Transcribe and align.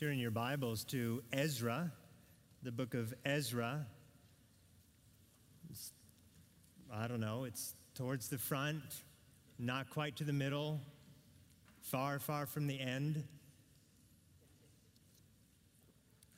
Turn 0.00 0.18
your 0.18 0.30
Bibles 0.30 0.84
to 0.84 1.22
Ezra, 1.30 1.92
the 2.62 2.72
book 2.72 2.94
of 2.94 3.12
Ezra. 3.22 3.84
It's, 5.68 5.92
I 6.90 7.06
don't 7.06 7.20
know, 7.20 7.44
it's 7.44 7.74
towards 7.94 8.30
the 8.30 8.38
front, 8.38 8.80
not 9.58 9.90
quite 9.90 10.16
to 10.16 10.24
the 10.24 10.32
middle, 10.32 10.80
far, 11.82 12.18
far 12.18 12.46
from 12.46 12.66
the 12.66 12.80
end. 12.80 13.24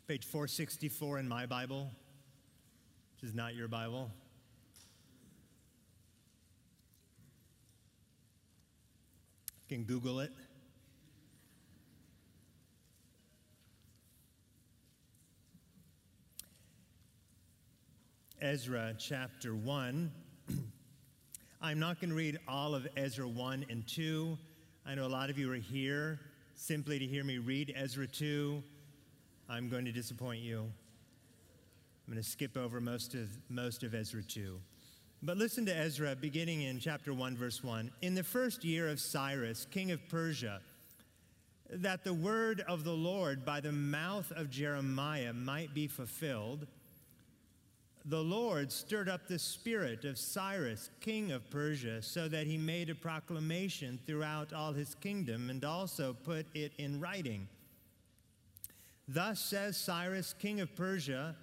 Page 0.09 0.25
464 0.25 1.21
in 1.21 1.29
my 1.29 1.47
Bible, 1.47 1.89
which 3.15 3.29
is 3.29 3.33
not 3.33 3.55
your 3.55 3.69
Bible. 3.69 4.11
You 9.69 9.77
can 9.77 9.85
Google 9.85 10.19
it. 10.19 10.33
Ezra 18.43 18.93
chapter 18.99 19.55
1. 19.55 20.11
I'm 21.63 21.79
not 21.79 22.01
going 22.01 22.11
to 22.11 22.17
read 22.17 22.41
all 22.49 22.75
of 22.75 22.89
Ezra 22.97 23.29
1 23.29 23.67
and 23.71 23.87
2. 23.87 24.37
I 24.85 24.97
know 24.97 25.07
a 25.07 25.09
lot 25.09 25.31
of 25.31 25.39
you 25.39 25.53
are 25.53 25.55
here 25.55 26.19
simply 26.57 26.99
to 26.99 27.07
hear 27.07 27.23
me 27.23 27.39
read 27.39 27.73
Ezra 27.77 28.05
2. 28.05 28.61
I'm 29.49 29.69
going 29.69 29.85
to 29.85 29.93
disappoint 29.93 30.41
you. 30.41 30.59
I'm 30.63 32.13
going 32.13 32.21
to 32.21 32.29
skip 32.29 32.57
over 32.57 32.81
most 32.81 33.15
of, 33.15 33.29
most 33.49 33.85
of 33.85 33.95
Ezra 33.95 34.25
2. 34.25 34.59
But 35.23 35.37
listen 35.37 35.65
to 35.67 35.77
Ezra 35.77 36.17
beginning 36.17 36.63
in 36.63 36.81
chapter 36.81 37.15
1, 37.15 37.37
verse 37.37 37.63
1. 37.63 37.93
In 38.03 38.17
the 38.17 38.25
first 38.25 38.65
year 38.65 38.89
of 38.89 38.99
Cyrus, 38.99 39.69
king 39.71 39.93
of 39.93 40.01
Persia, 40.09 40.61
that 41.71 42.03
the 42.03 42.13
word 42.13 42.65
of 42.67 42.83
the 42.83 42.91
Lord 42.91 43.45
by 43.45 43.61
the 43.61 43.71
mouth 43.71 44.33
of 44.33 44.51
Jeremiah 44.51 45.33
might 45.33 45.75
be 45.75 45.87
fulfilled 45.87 46.67
the 48.05 48.23
Lord 48.23 48.73
stirred 48.73 49.09
up 49.09 49.29
the 49.29 49.39
spirit 49.39 50.05
of 50.05 50.19
Cyrus, 50.19 50.91
king 51.01 51.31
of 51.31 51.49
Persia, 51.51 52.03
so 52.03 52.27
that 52.29 52.47
he 52.47 52.59
made 52.59 52.91
a 52.91 52.95
proclamation 52.95 53.99
throughout 54.07 54.53
all 54.53 54.73
his 54.73 54.97
kingdom 54.97 55.51
and 55.51 55.65
also 55.65 56.17
put 56.25 56.47
it 56.55 56.73
in 56.79 56.99
writing. 56.99 57.47
Thus 59.07 59.41
says 59.41 59.77
Cyrus, 59.77 60.35
king 60.39 60.61
of 60.61 60.75
Persia 60.75 61.37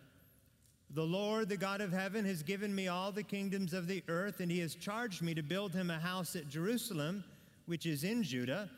The 0.89 1.05
Lord, 1.05 1.47
the 1.47 1.57
God 1.57 1.80
of 1.81 1.93
heaven, 1.93 2.25
has 2.25 2.43
given 2.43 2.75
me 2.75 2.89
all 2.89 3.11
the 3.11 3.23
kingdoms 3.23 3.73
of 3.73 3.87
the 3.87 4.03
earth, 4.09 4.41
and 4.41 4.52
he 4.52 4.59
has 4.59 4.75
charged 4.75 5.21
me 5.21 5.33
to 5.35 5.43
build 5.43 5.73
him 5.73 5.89
a 5.89 5.99
house 5.99 6.35
at 6.35 6.49
Jerusalem, 6.49 7.23
which 7.67 7.85
is 7.85 8.03
in 8.03 8.21
Judah. 8.21 8.69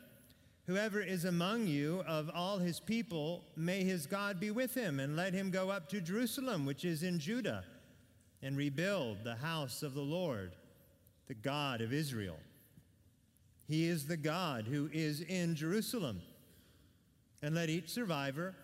Whoever 0.66 1.00
is 1.00 1.24
among 1.24 1.66
you 1.66 2.04
of 2.06 2.30
all 2.32 2.58
his 2.58 2.78
people, 2.78 3.42
may 3.56 3.82
his 3.82 4.06
God 4.06 4.38
be 4.38 4.52
with 4.52 4.74
him, 4.74 5.00
and 5.00 5.16
let 5.16 5.32
him 5.32 5.50
go 5.50 5.70
up 5.70 5.88
to 5.88 6.00
Jerusalem, 6.00 6.64
which 6.64 6.84
is 6.84 7.02
in 7.02 7.18
Judah 7.18 7.64
and 8.42 8.56
rebuild 8.56 9.18
the 9.22 9.36
house 9.36 9.82
of 9.82 9.94
the 9.94 10.00
Lord, 10.00 10.52
the 11.28 11.34
God 11.34 11.80
of 11.80 11.92
Israel. 11.92 12.38
He 13.68 13.86
is 13.86 14.06
the 14.06 14.16
God 14.16 14.66
who 14.66 14.90
is 14.92 15.20
in 15.20 15.54
Jerusalem. 15.54 16.20
And 17.40 17.54
let 17.54 17.70
each 17.70 17.88
survivor, 17.88 18.54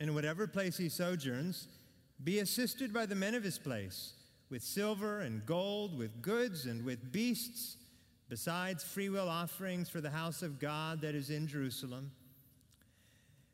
in 0.00 0.14
whatever 0.14 0.46
place 0.46 0.76
he 0.76 0.88
sojourns, 0.88 1.68
be 2.22 2.40
assisted 2.40 2.92
by 2.92 3.06
the 3.06 3.14
men 3.14 3.34
of 3.34 3.44
his 3.44 3.58
place 3.58 4.14
with 4.50 4.62
silver 4.62 5.20
and 5.20 5.44
gold, 5.46 5.96
with 5.96 6.22
goods 6.22 6.66
and 6.66 6.84
with 6.84 7.12
beasts, 7.12 7.76
besides 8.28 8.82
freewill 8.82 9.28
offerings 9.28 9.88
for 9.88 10.00
the 10.00 10.10
house 10.10 10.42
of 10.42 10.58
God 10.58 11.00
that 11.02 11.14
is 11.14 11.30
in 11.30 11.46
Jerusalem. 11.46 12.10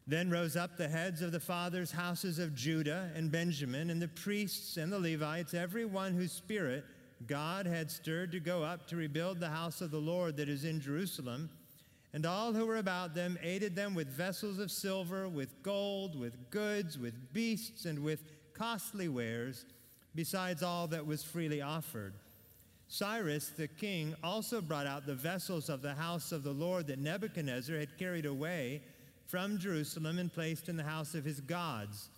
Then 0.06 0.30
rose 0.30 0.54
up 0.54 0.76
the 0.76 0.88
heads 0.88 1.22
of 1.22 1.32
the 1.32 1.40
fathers' 1.40 1.90
houses 1.90 2.38
of 2.38 2.54
Judah 2.54 3.10
and 3.14 3.32
Benjamin, 3.32 3.88
and 3.88 4.02
the 4.02 4.08
priests 4.08 4.76
and 4.76 4.92
the 4.92 4.98
Levites, 4.98 5.54
every 5.54 5.86
one 5.86 6.12
whose 6.12 6.32
spirit 6.32 6.84
God 7.26 7.64
had 7.64 7.90
stirred 7.90 8.32
to 8.32 8.40
go 8.40 8.62
up 8.62 8.86
to 8.88 8.96
rebuild 8.96 9.40
the 9.40 9.48
house 9.48 9.80
of 9.80 9.90
the 9.90 9.98
Lord 9.98 10.36
that 10.36 10.48
is 10.48 10.64
in 10.64 10.80
Jerusalem. 10.80 11.48
And 12.12 12.26
all 12.26 12.52
who 12.52 12.66
were 12.66 12.76
about 12.76 13.14
them 13.14 13.38
aided 13.42 13.74
them 13.74 13.94
with 13.94 14.08
vessels 14.08 14.58
of 14.58 14.70
silver, 14.70 15.26
with 15.26 15.62
gold, 15.62 16.18
with 16.18 16.50
goods, 16.50 16.98
with 16.98 17.32
beasts, 17.32 17.86
and 17.86 18.00
with 18.00 18.20
costly 18.52 19.08
wares, 19.08 19.64
besides 20.14 20.62
all 20.62 20.86
that 20.88 21.06
was 21.06 21.24
freely 21.24 21.62
offered. 21.62 22.12
Cyrus 22.88 23.48
the 23.48 23.66
king 23.66 24.14
also 24.22 24.60
brought 24.60 24.86
out 24.86 25.06
the 25.06 25.14
vessels 25.14 25.68
of 25.68 25.82
the 25.82 25.94
house 25.94 26.30
of 26.30 26.44
the 26.44 26.52
Lord 26.52 26.86
that 26.86 26.98
Nebuchadnezzar 26.98 27.76
had 27.76 27.98
carried 27.98 28.26
away 28.26 28.82
from 29.26 29.58
Jerusalem 29.58 30.18
and 30.18 30.32
placed 30.32 30.68
in 30.68 30.76
the 30.76 30.82
house 30.82 31.14
of 31.14 31.24
his 31.24 31.40
gods. 31.40 32.10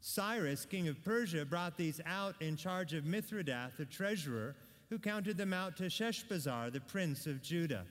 Cyrus, 0.00 0.64
king 0.64 0.88
of 0.88 1.02
Persia, 1.04 1.44
brought 1.44 1.76
these 1.76 2.00
out 2.06 2.34
in 2.40 2.56
charge 2.56 2.92
of 2.92 3.04
Mithredath, 3.04 3.76
the 3.76 3.84
treasurer, 3.84 4.56
who 4.90 4.98
counted 4.98 5.36
them 5.36 5.52
out 5.52 5.76
to 5.76 5.84
Sheshbazzar, 5.84 6.72
the 6.72 6.80
prince 6.80 7.26
of 7.26 7.42
Judah. 7.42 7.84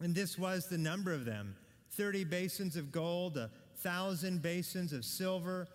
And 0.00 0.14
this 0.14 0.38
was 0.38 0.68
the 0.68 0.78
number 0.78 1.12
of 1.12 1.24
them 1.24 1.56
30 1.90 2.24
basins 2.24 2.76
of 2.76 2.90
gold, 2.90 3.36
a 3.36 3.50
thousand 3.76 4.40
basins 4.40 4.92
of 4.92 5.04
silver, 5.04 5.66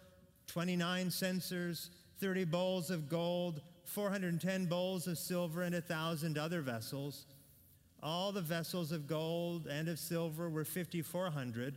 29 0.48 1.12
censers, 1.12 1.92
30 2.20 2.46
bowls 2.46 2.90
of 2.90 3.10
gold, 3.10 3.62
410 3.84 4.66
bowls 4.66 5.08
of 5.08 5.18
silver, 5.18 5.62
and 5.64 5.76
a 5.76 5.82
thousand 5.82 6.38
other 6.38 6.62
vessels. 6.62 7.26
All 8.04 8.32
the 8.32 8.42
vessels 8.42 8.92
of 8.92 9.08
gold 9.08 9.68
and 9.68 9.88
of 9.90 10.00
silver 10.00 10.50
were 10.50 10.66
5,400. 10.66 11.76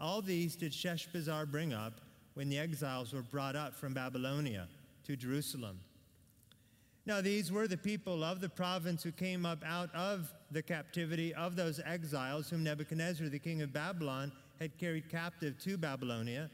All 0.00 0.20
these 0.20 0.56
did 0.56 0.72
Sheshbazzar 0.72 1.50
bring 1.50 1.72
up 1.72 2.00
when 2.34 2.48
the 2.48 2.58
exiles 2.58 3.12
were 3.12 3.22
brought 3.22 3.56
up 3.56 3.74
from 3.74 3.94
Babylonia 3.94 4.68
to 5.04 5.16
Jerusalem. 5.16 5.80
Now, 7.06 7.20
these 7.20 7.52
were 7.52 7.68
the 7.68 7.76
people 7.76 8.24
of 8.24 8.40
the 8.40 8.48
province 8.48 9.02
who 9.02 9.12
came 9.12 9.46
up 9.46 9.62
out 9.64 9.94
of 9.94 10.34
the 10.50 10.62
captivity 10.62 11.32
of 11.34 11.54
those 11.54 11.80
exiles 11.86 12.50
whom 12.50 12.64
Nebuchadnezzar, 12.64 13.28
the 13.28 13.38
king 13.38 13.62
of 13.62 13.72
Babylon, 13.72 14.32
had 14.58 14.76
carried 14.76 15.08
captive 15.08 15.56
to 15.60 15.78
Babylonia. 15.78 16.50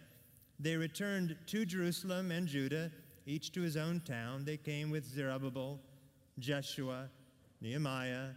They 0.61 0.77
returned 0.77 1.37
to 1.47 1.65
Jerusalem 1.65 2.31
and 2.31 2.47
Judah, 2.47 2.91
each 3.27 3.51
to 3.53 3.63
his 3.63 3.77
own 3.77 4.01
town. 4.01 4.45
They 4.45 4.59
came 4.59 4.91
with 4.91 5.05
Zerubbabel, 5.05 5.81
Jeshua, 6.39 7.09
Nehemiah, 7.61 8.29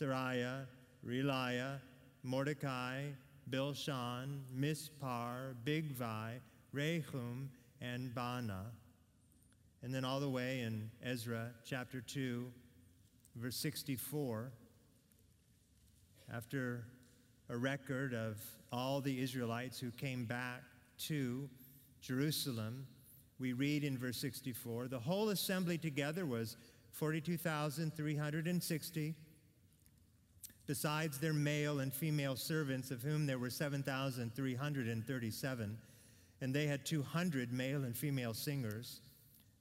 Seraiah, 0.00 0.64
Reelaiah, 1.06 1.78
Mordecai, 2.22 3.02
Bilshan, 3.50 4.40
Mispar, 4.56 5.54
Bigvai, 5.64 6.40
Rehum, 6.74 7.48
and 7.82 8.14
Baanah. 8.14 8.70
And 9.82 9.94
then 9.94 10.04
all 10.04 10.20
the 10.20 10.28
way 10.28 10.60
in 10.60 10.90
Ezra 11.02 11.50
chapter 11.64 12.00
2, 12.00 12.46
verse 13.36 13.56
64, 13.56 14.52
after 16.32 16.84
a 17.48 17.56
record 17.56 18.14
of 18.14 18.40
all 18.72 19.00
the 19.00 19.20
Israelites 19.20 19.80
who 19.80 19.90
came 19.90 20.24
back 20.24 20.62
to 20.98 21.50
Jerusalem, 22.00 22.86
we 23.38 23.52
read 23.52 23.84
in 23.84 23.98
verse 23.98 24.16
64 24.18 24.88
the 24.88 24.98
whole 24.98 25.28
assembly 25.30 25.76
together 25.76 26.24
was 26.24 26.56
42,360 26.92 29.14
besides 30.66 31.18
their 31.18 31.32
male 31.32 31.80
and 31.80 31.90
female 31.92 32.36
servants, 32.36 32.90
of 32.90 33.02
whom 33.02 33.26
there 33.26 33.38
were 33.38 33.50
7,337, 33.50 35.78
and 36.40 36.54
they 36.54 36.66
had 36.66 36.86
200 36.86 37.52
male 37.52 37.84
and 37.84 37.96
female 37.96 38.34
singers. 38.34 39.00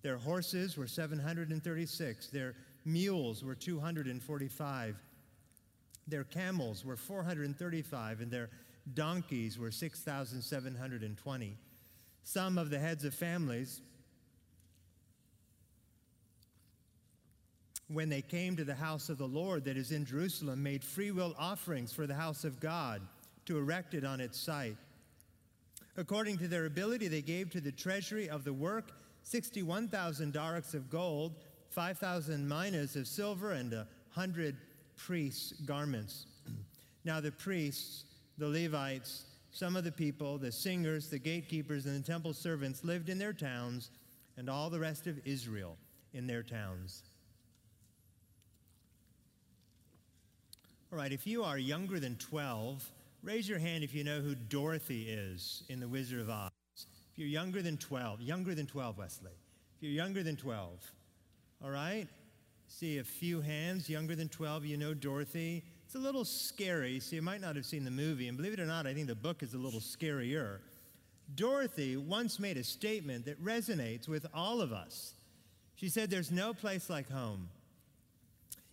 Their 0.02 0.18
horses 0.18 0.78
were 0.78 0.88
736, 0.88 2.28
their 2.28 2.56
mules 2.86 3.44
were 3.44 3.56
245, 3.56 4.96
their 6.08 6.24
camels 6.24 6.86
were 6.86 6.96
435, 6.96 8.22
and 8.22 8.32
their 8.32 8.50
donkeys 8.94 9.60
were 9.60 9.72
6,720. 9.72 11.58
Some 12.24 12.58
of 12.58 12.70
the 12.70 12.80
heads 12.80 13.04
of 13.06 13.14
families 13.14 13.82
when 17.90 18.08
they 18.08 18.22
came 18.22 18.56
to 18.56 18.64
the 18.64 18.76
house 18.76 19.10
of 19.10 19.18
the 19.18 19.28
Lord 19.28 19.66
that 19.66 19.76
is 19.76 19.92
in 19.92 20.06
Jerusalem, 20.06 20.62
made 20.62 20.84
freewill 20.84 21.36
offerings 21.38 21.92
for 21.92 22.06
the 22.06 22.14
house 22.14 22.44
of 22.44 22.60
God 22.60 23.02
to 23.46 23.58
erect 23.58 23.96
it 23.96 24.06
on 24.06 24.22
its 24.22 24.40
site. 24.40 24.78
According 25.98 26.38
to 26.38 26.48
their 26.48 26.66
ability, 26.66 27.08
they 27.08 27.24
gave 27.24 27.50
to 27.50 27.60
the 27.60 27.72
treasury 27.72 28.30
of 28.30 28.44
the 28.44 28.54
work 28.54 28.92
61,000 29.24 30.34
darics 30.34 30.74
of 30.74 30.90
gold, 30.90 31.34
5,000 31.72 32.48
minas 32.48 32.96
of 32.96 33.08
silver, 33.08 33.52
and 33.52 33.74
a 33.74 33.88
hundred 34.12 34.56
priests' 34.96 35.54
garments. 35.66 36.28
now, 37.04 37.20
the 37.20 37.32
priests, 37.32 38.06
the 38.38 38.48
Levites, 38.48 39.26
some 39.52 39.76
of 39.76 39.84
the 39.84 39.92
people, 39.92 40.38
the 40.38 40.52
singers, 40.52 41.10
the 41.10 41.20
gatekeepers, 41.20 41.86
and 41.86 42.02
the 42.02 42.08
temple 42.08 42.34
servants 42.34 42.84
lived 42.84 43.10
in 43.10 43.18
their 43.18 43.34
towns, 43.34 43.90
and 44.38 44.50
all 44.50 44.70
the 44.70 44.80
rest 44.80 45.08
of 45.08 45.20
Israel 45.26 45.76
in 46.14 46.28
their 46.28 46.44
towns. 46.44 47.04
All 50.92 50.98
right, 50.98 51.12
if 51.12 51.28
you 51.28 51.44
are 51.44 51.60
younger 51.60 52.00
than 52.00 52.16
12, 52.16 52.84
raise 53.22 53.48
your 53.48 53.60
hand 53.60 53.84
if 53.84 53.94
you 53.94 54.04
know 54.04 54.22
who 54.22 54.34
Dorothy 54.34 55.04
is 55.04 55.62
in 55.70 55.80
The 55.80 55.88
Wizard 55.88 56.20
of 56.20 56.32
Oz. 56.32 56.50
If 56.74 57.18
you're 57.18 57.28
younger 57.28 57.62
than 57.62 57.78
12, 57.78 58.22
younger 58.22 58.56
than 58.56 58.66
12, 58.66 58.98
Wesley. 58.98 59.30
If 59.78 59.84
you're 59.84 59.92
younger 59.92 60.24
than 60.24 60.36
12, 60.36 60.92
all 61.64 61.70
right? 61.70 62.08
See 62.68 62.98
a 62.98 63.04
few 63.04 63.40
hands, 63.40 63.88
younger 63.88 64.16
than 64.16 64.30
12, 64.30 64.66
you 64.66 64.78
know 64.78 64.96
Dorothy. 64.96 65.64
It's 65.86 65.94
a 65.94 66.00
little 66.00 66.26
scary. 66.26 67.00
See, 67.00 67.18
you 67.18 67.22
might 67.22 67.42
not 67.42 67.56
have 67.56 67.68
seen 67.68 67.86
the 67.86 67.92
movie, 67.92 68.28
and 68.28 68.36
believe 68.36 68.54
it 68.54 68.60
or 68.60 68.66
not, 68.66 68.88
I 68.88 68.96
think 68.96 69.06
the 69.06 69.14
book 69.14 69.44
is 69.44 69.54
a 69.54 69.60
little 69.60 69.82
scarier. 69.82 70.58
Dorothy 71.36 71.98
once 71.98 72.40
made 72.40 72.58
a 72.58 72.64
statement 72.64 73.26
that 73.26 73.40
resonates 73.44 74.08
with 74.08 74.26
all 74.34 74.60
of 74.60 74.74
us. 74.74 75.14
She 75.76 75.88
said, 75.88 76.10
There's 76.10 76.32
no 76.32 76.52
place 76.52 76.90
like 76.90 77.12
home. 77.12 77.50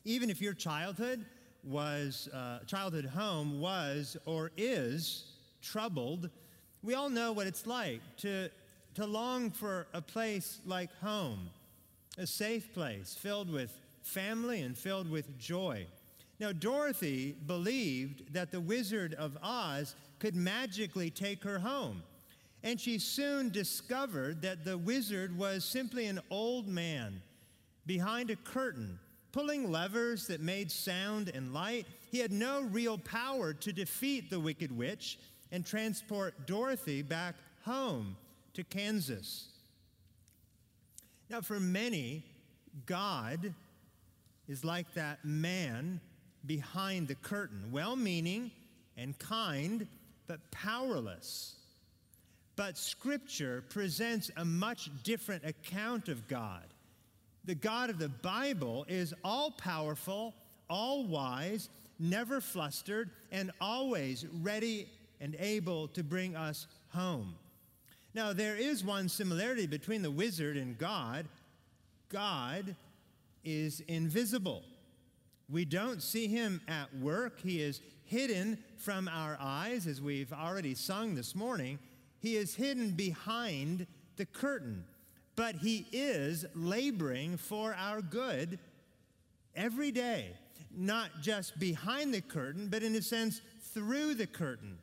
Even 0.07 0.31
if 0.31 0.41
your 0.41 0.55
childhood 0.55 1.27
was, 1.67 2.29
uh, 2.33 2.61
childhood 2.67 3.07
home 3.07 3.61
was 3.61 4.17
or 4.25 4.51
is 4.57 5.25
troubled, 5.63 6.31
we 6.83 6.95
all 6.95 7.11
know 7.11 7.33
what 7.33 7.47
it's 7.47 7.67
like 7.67 8.01
to, 8.19 8.49
to 8.95 9.07
long 9.07 9.51
for 9.51 9.87
a 9.93 10.01
place 10.01 10.61
like 10.65 10.91
home, 11.01 11.51
a 12.19 12.27
safe 12.27 12.73
place 12.73 13.15
filled 13.15 13.51
with 13.51 13.79
family 14.03 14.63
and 14.63 14.79
filled 14.79 15.11
with 15.11 15.39
joy. 15.39 15.87
Now, 16.39 16.53
Dorothy 16.53 17.35
believed 17.47 18.33
that 18.35 18.53
the 18.53 18.61
Wizard 18.61 19.15
of 19.15 19.37
Oz 19.43 19.97
could 20.19 20.35
magically 20.35 21.11
take 21.11 21.43
her 21.43 21.59
home. 21.59 22.03
And 22.63 22.81
she 22.81 22.99
soon 22.99 23.51
discovered 23.51 24.43
that 24.43 24.65
the 24.65 24.77
wizard 24.77 25.37
was 25.37 25.65
simply 25.65 26.07
an 26.07 26.21
old 26.31 26.67
man 26.67 27.23
behind 27.87 28.31
a 28.31 28.37
curtain, 28.37 28.99
pulling 29.37 29.71
levers 29.71 30.29
that 30.29 30.41
made 30.41 30.71
sound 30.71 31.29
and 31.29 31.53
light. 31.53 31.87
He 32.11 32.21
had 32.21 32.33
no 32.33 32.63
real 32.63 32.97
power 32.97 33.53
to 33.53 33.71
defeat 33.71 34.31
the 34.31 34.41
wicked 34.41 34.75
witch 34.75 35.19
and 35.53 35.63
transport 35.63 36.47
Dorothy 36.47 37.03
back 37.03 37.35
home 37.63 38.17
to 38.55 38.65
Kansas. 38.65 39.49
Now, 41.29 41.43
for 41.43 41.61
many, 41.61 42.25
God 42.87 43.53
is 44.49 44.65
like 44.65 44.91
that 44.95 45.23
man 45.23 46.01
behind 46.47 47.07
the 47.07 47.17
curtain, 47.17 47.71
well 47.71 47.95
meaning 47.95 48.51
and 48.97 49.19
kind, 49.19 49.87
but 50.27 50.51
powerless. 50.51 51.57
But 52.57 52.79
Scripture 52.79 53.65
presents 53.69 54.31
a 54.39 54.47
much 54.47 54.89
different 55.03 55.45
account 55.45 56.09
of 56.09 56.27
God. 56.27 56.65
The 57.47 57.55
God 57.55 57.91
of 57.91 57.99
the 57.99 58.09
Bible 58.09 58.85
is 58.89 59.15
all 59.25 59.51
powerful, 59.53 60.35
all 60.69 61.07
wise, 61.07 61.69
never 61.99 62.41
flustered, 62.41 63.11
and 63.33 63.51
always 63.61 64.27
ready 64.43 64.89
and 65.21 65.37
able 65.39 65.89
to 65.89 66.03
bring 66.03 66.37
us 66.37 66.67
home. 66.89 67.35
Now, 68.15 68.33
there 68.33 68.57
is 68.57 68.85
one 68.85 69.09
similarity 69.09 69.67
between 69.67 70.03
the 70.03 70.11
wizard 70.11 70.57
and 70.57 70.77
God 70.79 71.27
God 72.09 72.77
is 73.45 73.81
invisible. 73.89 74.63
We 75.49 75.65
don't 75.65 76.03
see 76.03 76.27
him 76.27 76.61
at 76.69 76.95
work. 76.97 77.41
He 77.41 77.61
is 77.61 77.81
hidden 78.05 78.59
from 78.77 79.09
our 79.09 79.37
eyes, 79.41 79.87
as 79.87 80.01
we've 80.01 80.33
already 80.33 80.75
sung 80.75 81.15
this 81.15 81.35
morning. 81.35 81.79
He 82.21 82.37
is 82.37 82.55
hidden 82.55 82.93
behind 82.93 83.87
the 84.17 84.27
curtain, 84.27 84.85
but 85.37 85.55
he 85.57 85.87
is 85.93 86.47
laboring 86.55 87.37
for 87.37 87.75
our 87.79 88.01
good 88.01 88.59
every 89.55 89.93
day, 89.93 90.31
not 90.75 91.11
just 91.21 91.59
behind 91.59 92.13
the 92.13 92.23
curtain, 92.23 92.69
but 92.69 92.83
in 92.83 92.95
a 92.95 93.03
sense 93.03 93.43
through 93.73 94.15
the 94.15 94.27
curtain, 94.27 94.79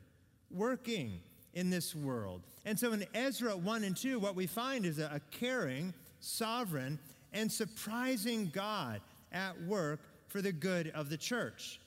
working 0.50 1.20
in 1.54 1.70
this 1.70 1.94
world. 1.94 2.42
And 2.64 2.78
so 2.78 2.92
in 2.92 3.04
Ezra 3.14 3.56
1 3.56 3.84
and 3.84 3.96
2, 3.96 4.18
what 4.18 4.36
we 4.36 4.46
find 4.46 4.86
is 4.86 4.98
a, 4.98 5.20
caring, 5.30 5.92
sovereign, 6.20 6.98
and 7.32 7.50
surprising 7.50 8.50
God 8.52 9.00
at 9.32 9.60
work 9.62 10.00
for 10.28 10.40
the 10.40 10.52
good 10.52 10.90
of 10.94 11.10
the 11.10 11.16
church. 11.16 11.80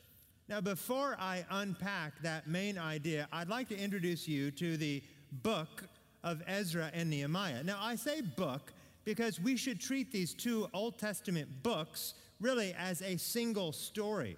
Now, 0.50 0.62
before 0.62 1.18
I 1.20 1.46
unpack 1.50 2.22
that 2.22 2.48
main 2.48 2.78
idea, 2.78 3.28
I'd 3.34 3.50
like 3.50 3.68
to 3.70 3.78
introduce 3.78 4.28
you 4.28 4.52
to 4.52 4.78
the 4.78 5.04
book 5.44 5.84
of 6.28 6.44
Ezra 6.46 6.92
and 6.94 7.10
Nehemiah. 7.10 7.64
Now, 7.64 7.80
I 7.82 7.96
say 7.96 8.20
book 8.22 8.74
because 9.06 9.40
we 9.40 9.56
should 9.56 9.80
treat 9.80 10.12
these 10.12 10.34
two 10.34 10.68
Old 10.74 10.98
Testament 10.98 11.48
books 11.64 12.16
really 12.42 12.76
as 12.78 13.02
a 13.02 13.18
single 13.18 13.72
story. 13.72 14.36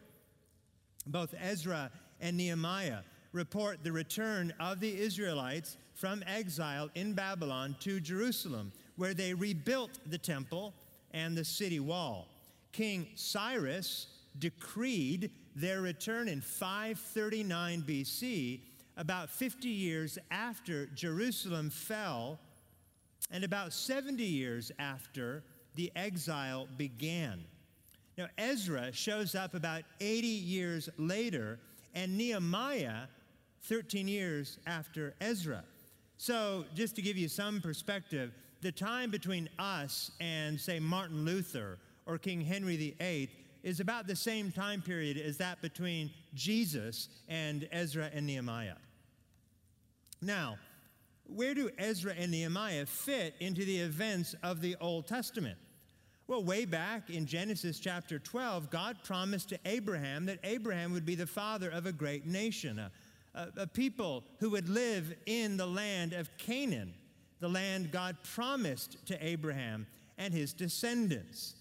Both 1.07 1.33
Ezra 1.41 1.89
and 2.21 2.37
Nehemiah 2.37 2.99
report 3.33 3.83
the 3.83 3.91
return 3.91 4.53
of 4.59 4.79
the 4.79 4.99
Israelites 4.99 5.77
from 5.95 6.23
exile 6.27 6.89
in 6.93 7.13
Babylon 7.13 7.75
to 7.79 7.99
Jerusalem, 7.99 8.71
where 8.95 9.15
they 9.15 9.33
rebuilt 9.33 9.99
the 10.05 10.17
temple 10.17 10.73
and 11.11 11.35
the 11.35 11.43
city 11.43 11.79
wall. 11.79 12.27
King 12.71 13.07
Cyrus 13.15 14.07
decreed 14.37 15.31
their 15.55 15.81
return 15.81 16.27
in 16.27 16.41
539 16.41 17.81
BC, 17.81 18.59
about 18.99 19.29
50 19.29 19.69
years 19.69 20.19
after 20.29 20.85
Jerusalem 20.87 21.69
fell, 21.69 22.37
and 23.31 23.45
about 23.45 23.71
70 23.71 24.21
years 24.21 24.73
after 24.77 25.41
the 25.75 25.89
exile 25.95 26.67
began. 26.77 27.45
Now, 28.17 28.27
Ezra 28.37 28.91
shows 28.91 29.35
up 29.35 29.53
about 29.53 29.83
80 30.01 30.27
years 30.27 30.89
later, 30.97 31.59
and 31.95 32.17
Nehemiah 32.17 33.07
13 33.63 34.07
years 34.07 34.59
after 34.67 35.15
Ezra. 35.21 35.63
So, 36.17 36.65
just 36.75 36.97
to 36.97 37.01
give 37.01 37.15
you 37.15 37.29
some 37.29 37.61
perspective, 37.61 38.33
the 38.61 38.73
time 38.73 39.11
between 39.11 39.47
us 39.57 40.11
and, 40.19 40.59
say, 40.59 40.81
Martin 40.81 41.23
Luther 41.23 41.79
or 42.05 42.17
King 42.17 42.41
Henry 42.41 42.75
VIII 42.99 43.29
is 43.63 43.79
about 43.79 44.07
the 44.07 44.15
same 44.15 44.51
time 44.51 44.81
period 44.81 45.17
as 45.17 45.37
that 45.37 45.61
between 45.61 46.11
Jesus 46.33 47.07
and 47.29 47.69
Ezra 47.71 48.09
and 48.13 48.27
Nehemiah. 48.27 48.75
Now, 50.21 50.57
where 51.25 51.53
do 51.53 51.69
Ezra 51.77 52.13
and 52.17 52.31
Nehemiah 52.31 52.85
fit 52.85 53.35
into 53.39 53.63
the 53.63 53.77
events 53.77 54.35
of 54.43 54.61
the 54.61 54.75
Old 54.81 55.07
Testament? 55.07 55.57
Well, 56.27 56.43
way 56.43 56.65
back 56.65 57.09
in 57.09 57.25
Genesis 57.25 57.79
chapter 57.79 58.19
12, 58.19 58.69
God 58.69 58.97
promised 59.03 59.49
to 59.49 59.59
Abraham 59.65 60.25
that 60.27 60.39
Abraham 60.43 60.91
would 60.93 61.05
be 61.05 61.15
the 61.15 61.25
father 61.25 61.69
of 61.69 61.85
a 61.85 61.91
great 61.91 62.25
nation, 62.25 62.77
a, 62.77 62.91
a, 63.33 63.47
a 63.61 63.67
people 63.67 64.23
who 64.39 64.51
would 64.51 64.69
live 64.69 65.15
in 65.25 65.57
the 65.57 65.65
land 65.65 66.13
of 66.13 66.29
Canaan, 66.37 66.93
the 67.39 67.49
land 67.49 67.91
God 67.91 68.17
promised 68.23 69.03
to 69.07 69.25
Abraham 69.25 69.87
and 70.17 70.33
his 70.33 70.53
descendants. 70.53 71.55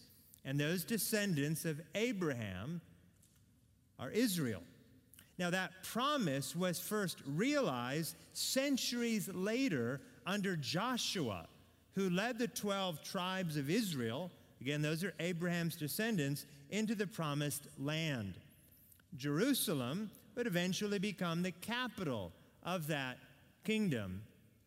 And 0.45 0.59
those 0.59 0.85
descendants 0.85 1.65
of 1.65 1.81
Abraham 1.95 2.81
are 3.99 4.11
Israel. 4.11 4.63
Now, 5.39 5.51
that 5.51 5.85
promise 5.85 6.57
was 6.57 6.81
first 6.81 7.19
realized 7.25 8.17
centuries 8.33 9.29
later 9.33 10.01
under 10.27 10.57
Joshua, 10.57 11.47
who 11.95 12.11
led 12.11 12.39
the 12.39 12.49
12 12.49 13.03
tribes 13.03 13.57
of 13.57 13.71
Israel, 13.71 14.31
again, 14.61 14.83
those 14.83 15.05
are 15.05 15.15
Abraham's 15.21 15.77
descendants, 15.77 16.45
into 16.71 16.95
the 16.95 17.07
promised 17.07 17.69
land. 17.79 18.35
Jerusalem 19.17 20.11
would 20.35 20.47
eventually 20.47 20.99
become 20.99 21.43
the 21.43 21.53
capital 21.53 22.33
of 22.65 22.89
that 22.89 23.19
kingdom 23.65 24.23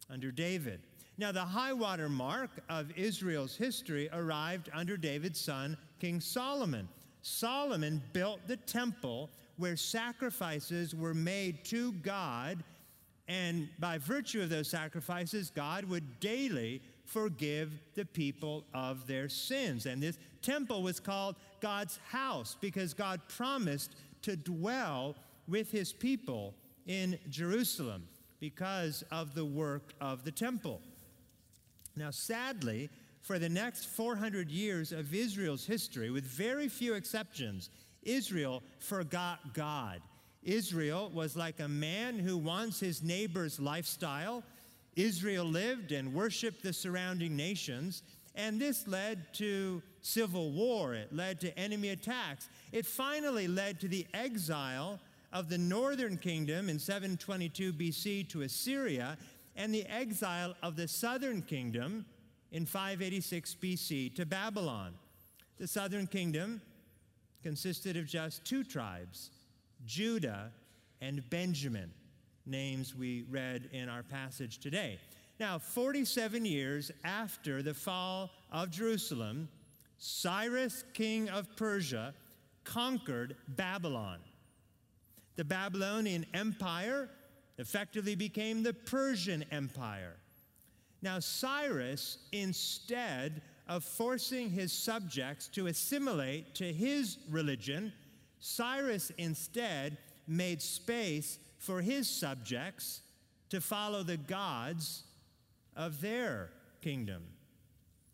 under 0.09 0.31
David. 0.31 0.81
Now, 1.17 1.31
the 1.31 1.41
high 1.41 1.73
water 1.73 2.09
mark 2.09 2.49
of 2.69 2.91
Israel's 2.97 3.55
history 3.55 4.09
arrived 4.11 4.69
under 4.73 4.97
David's 4.97 5.39
son, 5.39 5.77
King 5.99 6.19
Solomon. 6.19 6.87
Solomon 7.21 8.01
built 8.13 8.39
the 8.47 8.57
temple 8.57 9.29
where 9.57 9.75
sacrifices 9.75 10.95
were 10.95 11.13
made 11.13 11.63
to 11.65 11.93
God, 11.93 12.63
and 13.27 13.69
by 13.79 13.97
virtue 13.97 14.41
of 14.41 14.49
those 14.49 14.69
sacrifices, 14.69 15.51
God 15.55 15.85
would 15.85 16.19
daily 16.19 16.81
forgive 17.05 17.71
the 17.95 18.05
people 18.05 18.65
of 18.73 19.05
their 19.07 19.29
sins. 19.29 19.85
And 19.85 20.01
this 20.01 20.17
temple 20.41 20.81
was 20.81 20.99
called 20.99 21.35
God's 21.59 21.99
house 22.09 22.57
because 22.59 22.93
God 22.93 23.21
promised 23.27 23.95
to 24.23 24.35
dwell 24.35 25.15
with 25.47 25.71
his 25.71 25.93
people 25.93 26.53
in 26.87 27.17
Jerusalem 27.29 28.07
because 28.39 29.03
of 29.11 29.35
the 29.35 29.45
work 29.45 29.93
of 30.01 30.23
the 30.23 30.31
temple. 30.31 30.81
Now, 31.95 32.11
sadly, 32.11 32.89
for 33.21 33.37
the 33.37 33.49
next 33.49 33.85
400 33.85 34.49
years 34.49 34.91
of 34.91 35.13
Israel's 35.13 35.65
history, 35.65 36.09
with 36.09 36.23
very 36.23 36.67
few 36.67 36.95
exceptions, 36.95 37.69
Israel 38.03 38.63
forgot 38.79 39.53
God. 39.53 40.01
Israel 40.43 41.11
was 41.13 41.35
like 41.35 41.59
a 41.59 41.67
man 41.67 42.17
who 42.17 42.37
wants 42.37 42.79
his 42.79 43.03
neighbor's 43.03 43.59
lifestyle. 43.59 44.43
Israel 44.95 45.45
lived 45.45 45.91
and 45.91 46.13
worshiped 46.13 46.63
the 46.63 46.73
surrounding 46.73 47.35
nations, 47.35 48.01
and 48.35 48.59
this 48.59 48.87
led 48.87 49.33
to 49.35 49.81
civil 50.01 50.51
war. 50.51 50.95
It 50.95 51.13
led 51.13 51.39
to 51.41 51.57
enemy 51.57 51.89
attacks. 51.89 52.49
It 52.71 52.85
finally 52.85 53.47
led 53.47 53.79
to 53.81 53.87
the 53.87 54.05
exile 54.13 54.99
of 55.31 55.47
the 55.47 55.57
northern 55.57 56.17
kingdom 56.17 56.69
in 56.69 56.79
722 56.79 57.73
BC 57.73 58.27
to 58.29 58.41
Assyria 58.41 59.17
and 59.55 59.73
the 59.73 59.85
exile 59.85 60.55
of 60.63 60.75
the 60.75 60.87
southern 60.87 61.41
kingdom 61.41 62.05
in 62.51 62.65
586 62.65 63.55
BC 63.61 64.15
to 64.15 64.25
Babylon. 64.25 64.93
The 65.57 65.67
southern 65.67 66.07
kingdom 66.07 66.61
consisted 67.43 67.97
of 67.97 68.05
just 68.05 68.45
two 68.45 68.63
tribes, 68.63 69.31
Judah 69.85 70.51
and 71.01 71.27
Benjamin, 71.29 71.91
names 72.45 72.95
we 72.95 73.25
read 73.29 73.69
in 73.71 73.89
our 73.89 74.03
passage 74.03 74.59
today. 74.59 74.99
Now, 75.39 75.57
47 75.57 76.45
years 76.45 76.91
after 77.03 77.63
the 77.63 77.73
fall 77.73 78.29
of 78.51 78.69
Jerusalem, 78.69 79.49
Cyrus, 79.97 80.83
king 80.93 81.29
of 81.29 81.55
Persia, 81.55 82.13
conquered 82.63 83.35
Babylon. 83.47 84.19
The 85.35 85.45
Babylonian 85.45 86.25
Empire 86.33 87.09
effectively 87.57 88.15
became 88.15 88.61
the 88.61 88.73
Persian 88.73 89.43
Empire. 89.51 90.15
Now, 91.01 91.19
Cyrus, 91.19 92.19
instead 92.31 93.41
of 93.71 93.85
forcing 93.85 94.49
his 94.49 94.73
subjects 94.73 95.47
to 95.47 95.67
assimilate 95.67 96.53
to 96.53 96.73
his 96.73 97.19
religion, 97.29 97.93
Cyrus 98.41 99.13
instead 99.17 99.97
made 100.27 100.61
space 100.61 101.39
for 101.57 101.79
his 101.79 102.09
subjects 102.09 102.99
to 103.49 103.61
follow 103.61 104.03
the 104.03 104.17
gods 104.17 105.03
of 105.77 106.01
their 106.01 106.49
kingdom. 106.81 107.23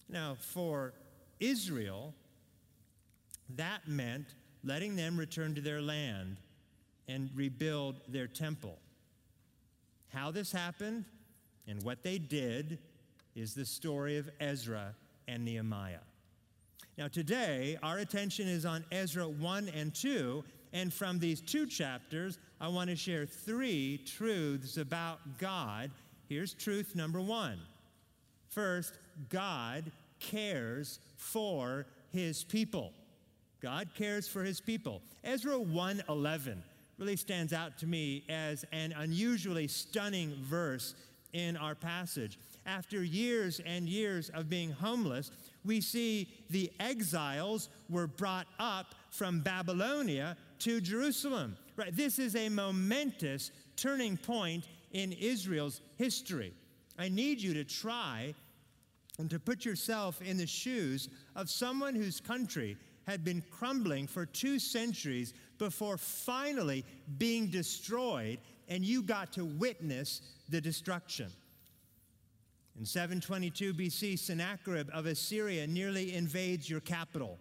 Now, 0.08 0.38
for 0.40 0.94
Israel, 1.40 2.14
that 3.56 3.88
meant 3.88 4.36
letting 4.64 4.96
them 4.96 5.18
return 5.18 5.56
to 5.56 5.62
their 5.62 5.82
land 5.82 6.38
and 7.08 7.32
rebuild 7.34 7.96
their 8.08 8.28
temple. 8.28 8.78
How 10.10 10.30
this 10.30 10.52
happened 10.52 11.06
and 11.68 11.82
what 11.82 12.04
they 12.04 12.20
did 12.20 12.78
is 13.34 13.56
the 13.56 13.66
story 13.66 14.18
of 14.18 14.30
Ezra 14.40 14.94
and 15.28 15.44
Nehemiah. 15.44 16.00
Now, 16.98 17.08
today, 17.08 17.78
our 17.84 18.00
attention 18.00 18.48
is 18.48 18.66
on 18.66 18.84
Ezra 18.92 19.28
1 19.28 19.70
and 19.70 19.94
2, 19.94 20.44
and 20.74 20.94
from 20.94 21.20
these 21.20 21.42
two 21.42 21.68
chapters, 21.68 22.40
I 22.60 22.68
want 22.70 22.90
to 22.90 22.96
share 22.96 23.26
three 23.26 24.00
truths 24.06 24.78
about 24.78 25.20
God. 25.38 25.92
Here's 26.28 26.54
truth 26.54 26.96
number 26.96 27.22
one 27.22 27.60
First, 28.50 28.98
God 29.30 29.92
cares 30.20 31.00
for 31.16 31.86
his 32.12 32.44
people. 32.44 32.94
God 33.62 33.90
cares 33.96 34.28
for 34.28 34.44
his 34.44 34.60
people. 34.60 35.02
Ezra 35.24 35.60
1:11 35.60 36.64
really 36.98 37.16
stands 37.16 37.54
out 37.54 37.78
to 37.78 37.88
me 37.88 38.24
as 38.28 38.66
an 38.72 38.92
unusually 38.94 39.68
stunning 39.68 40.34
verse 40.42 40.96
in 41.34 41.56
our 41.58 41.76
passage. 41.76 42.40
After 42.68 43.02
years 43.02 43.62
and 43.66 43.88
years 43.88 44.30
of 44.30 44.50
being 44.50 44.72
homeless, 44.72 45.32
we 45.64 45.80
see 45.80 46.28
the 46.50 46.70
exiles 46.82 47.70
were 47.90 48.08
brought 48.08 48.48
up 48.60 48.94
from 49.10 49.40
Babylonia 49.40 50.36
to 50.60 50.82
Jerusalem. 50.82 51.58
Right? 51.78 51.96
This 51.96 52.20
is 52.20 52.36
a 52.36 52.50
momentous 52.50 53.52
turning 53.78 54.18
point 54.18 54.66
in 54.92 55.14
Israel's 55.14 55.80
history. 55.96 56.54
I 57.00 57.08
need 57.08 57.42
you 57.42 57.54
to 57.54 57.64
try 57.64 58.36
and 59.18 59.30
to 59.30 59.40
put 59.40 59.64
yourself 59.64 60.22
in 60.22 60.38
the 60.38 60.46
shoes 60.46 61.08
of 61.38 61.50
someone 61.50 61.96
whose 61.96 62.20
country 62.20 62.76
had 63.08 63.24
been 63.24 63.42
crumbling 63.50 64.08
for 64.08 64.26
two 64.26 64.60
centuries 64.60 65.34
before 65.58 65.98
finally 65.98 66.84
being 67.18 67.48
destroyed, 67.48 68.40
and 68.68 68.84
you 68.84 69.02
got 69.02 69.32
to 69.34 69.46
witness 69.46 70.22
the 70.50 70.60
destruction. 70.60 71.32
In 72.78 72.86
722 72.86 73.74
BC, 73.74 74.20
Sennacherib 74.20 74.90
of 74.94 75.08
Assyria 75.08 75.66
nearly 75.66 76.14
invades 76.14 76.70
your 76.70 76.80
capital. 76.80 77.40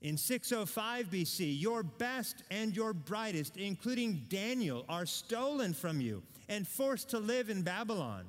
In 0.00 0.16
605 0.16 1.10
BC, 1.10 1.60
your 1.60 1.82
best 1.82 2.42
and 2.50 2.74
your 2.74 2.94
brightest, 2.94 3.58
including 3.58 4.24
Daniel, 4.30 4.86
are 4.88 5.04
stolen 5.04 5.74
from 5.74 6.00
you 6.00 6.22
and 6.48 6.66
forced 6.66 7.10
to 7.10 7.18
live 7.18 7.50
in 7.50 7.60
Babylon. 7.60 8.24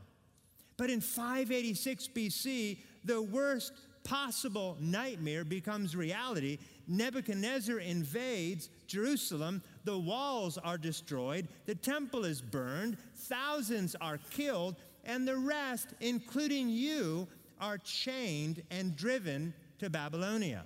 But 0.75 0.89
in 0.89 0.99
586 0.99 2.09
BC, 2.09 2.79
the 3.05 3.21
worst 3.21 3.71
possible 4.03 4.77
nightmare 4.79 5.45
becomes 5.45 5.95
reality. 5.95 6.57
Nebuchadnezzar 6.87 7.79
invades 7.79 8.69
Jerusalem, 8.87 9.61
the 9.83 9.97
walls 9.97 10.57
are 10.57 10.77
destroyed, 10.77 11.47
the 11.65 11.75
temple 11.75 12.23
is 12.23 12.41
burned, 12.41 12.97
thousands 13.15 13.95
are 13.99 14.19
killed, 14.29 14.75
and 15.07 15.27
the 15.27 15.37
rest, 15.37 15.87
including 16.01 16.69
you, 16.69 17.27
are 17.59 17.79
chained 17.79 18.61
and 18.69 18.95
driven 18.95 19.53
to 19.79 19.89
Babylonia. 19.89 20.63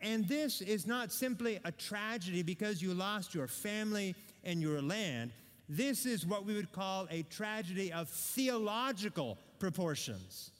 And 0.00 0.26
this 0.28 0.62
is 0.62 0.86
not 0.86 1.12
simply 1.12 1.58
a 1.64 1.72
tragedy 1.72 2.42
because 2.42 2.80
you 2.80 2.94
lost 2.94 3.34
your 3.34 3.48
family 3.48 4.14
and 4.44 4.62
your 4.62 4.80
land. 4.80 5.32
This 5.68 6.06
is 6.06 6.24
what 6.24 6.46
we 6.46 6.54
would 6.54 6.70
call 6.70 7.08
a 7.10 7.22
tragedy 7.24 7.92
of 7.92 8.08
theological 8.08 9.36
proportions. 9.58 10.52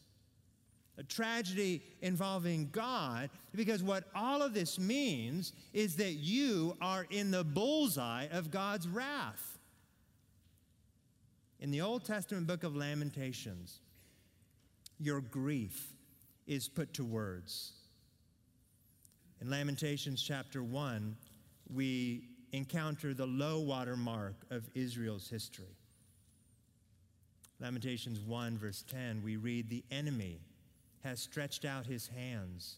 A 0.98 1.04
tragedy 1.04 1.82
involving 2.00 2.70
God, 2.72 3.28
because 3.54 3.82
what 3.82 4.04
all 4.14 4.42
of 4.42 4.54
this 4.54 4.78
means 4.78 5.52
is 5.74 5.96
that 5.96 6.14
you 6.14 6.76
are 6.80 7.06
in 7.10 7.30
the 7.30 7.44
bullseye 7.44 8.26
of 8.32 8.50
God's 8.50 8.88
wrath. 8.88 9.55
In 11.58 11.70
the 11.70 11.80
Old 11.80 12.04
Testament 12.04 12.46
book 12.46 12.64
of 12.64 12.76
Lamentations, 12.76 13.80
your 14.98 15.20
grief 15.20 15.94
is 16.46 16.68
put 16.68 16.92
to 16.94 17.04
words. 17.04 17.72
In 19.40 19.48
Lamentations 19.48 20.22
chapter 20.22 20.62
1, 20.62 21.16
we 21.72 22.28
encounter 22.52 23.14
the 23.14 23.26
low 23.26 23.60
water 23.60 23.96
mark 23.96 24.34
of 24.50 24.68
Israel's 24.74 25.28
history. 25.28 25.76
Lamentations 27.58 28.20
1, 28.20 28.58
verse 28.58 28.84
10, 28.90 29.22
we 29.22 29.36
read, 29.36 29.70
The 29.70 29.84
enemy 29.90 30.40
has 31.04 31.20
stretched 31.20 31.64
out 31.64 31.86
his 31.86 32.06
hands 32.06 32.76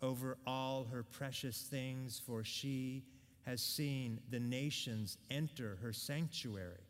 over 0.00 0.38
all 0.46 0.84
her 0.90 1.02
precious 1.02 1.62
things, 1.62 2.20
for 2.24 2.42
she 2.42 3.04
has 3.42 3.62
seen 3.62 4.18
the 4.30 4.40
nations 4.40 5.18
enter 5.30 5.76
her 5.82 5.92
sanctuary. 5.92 6.83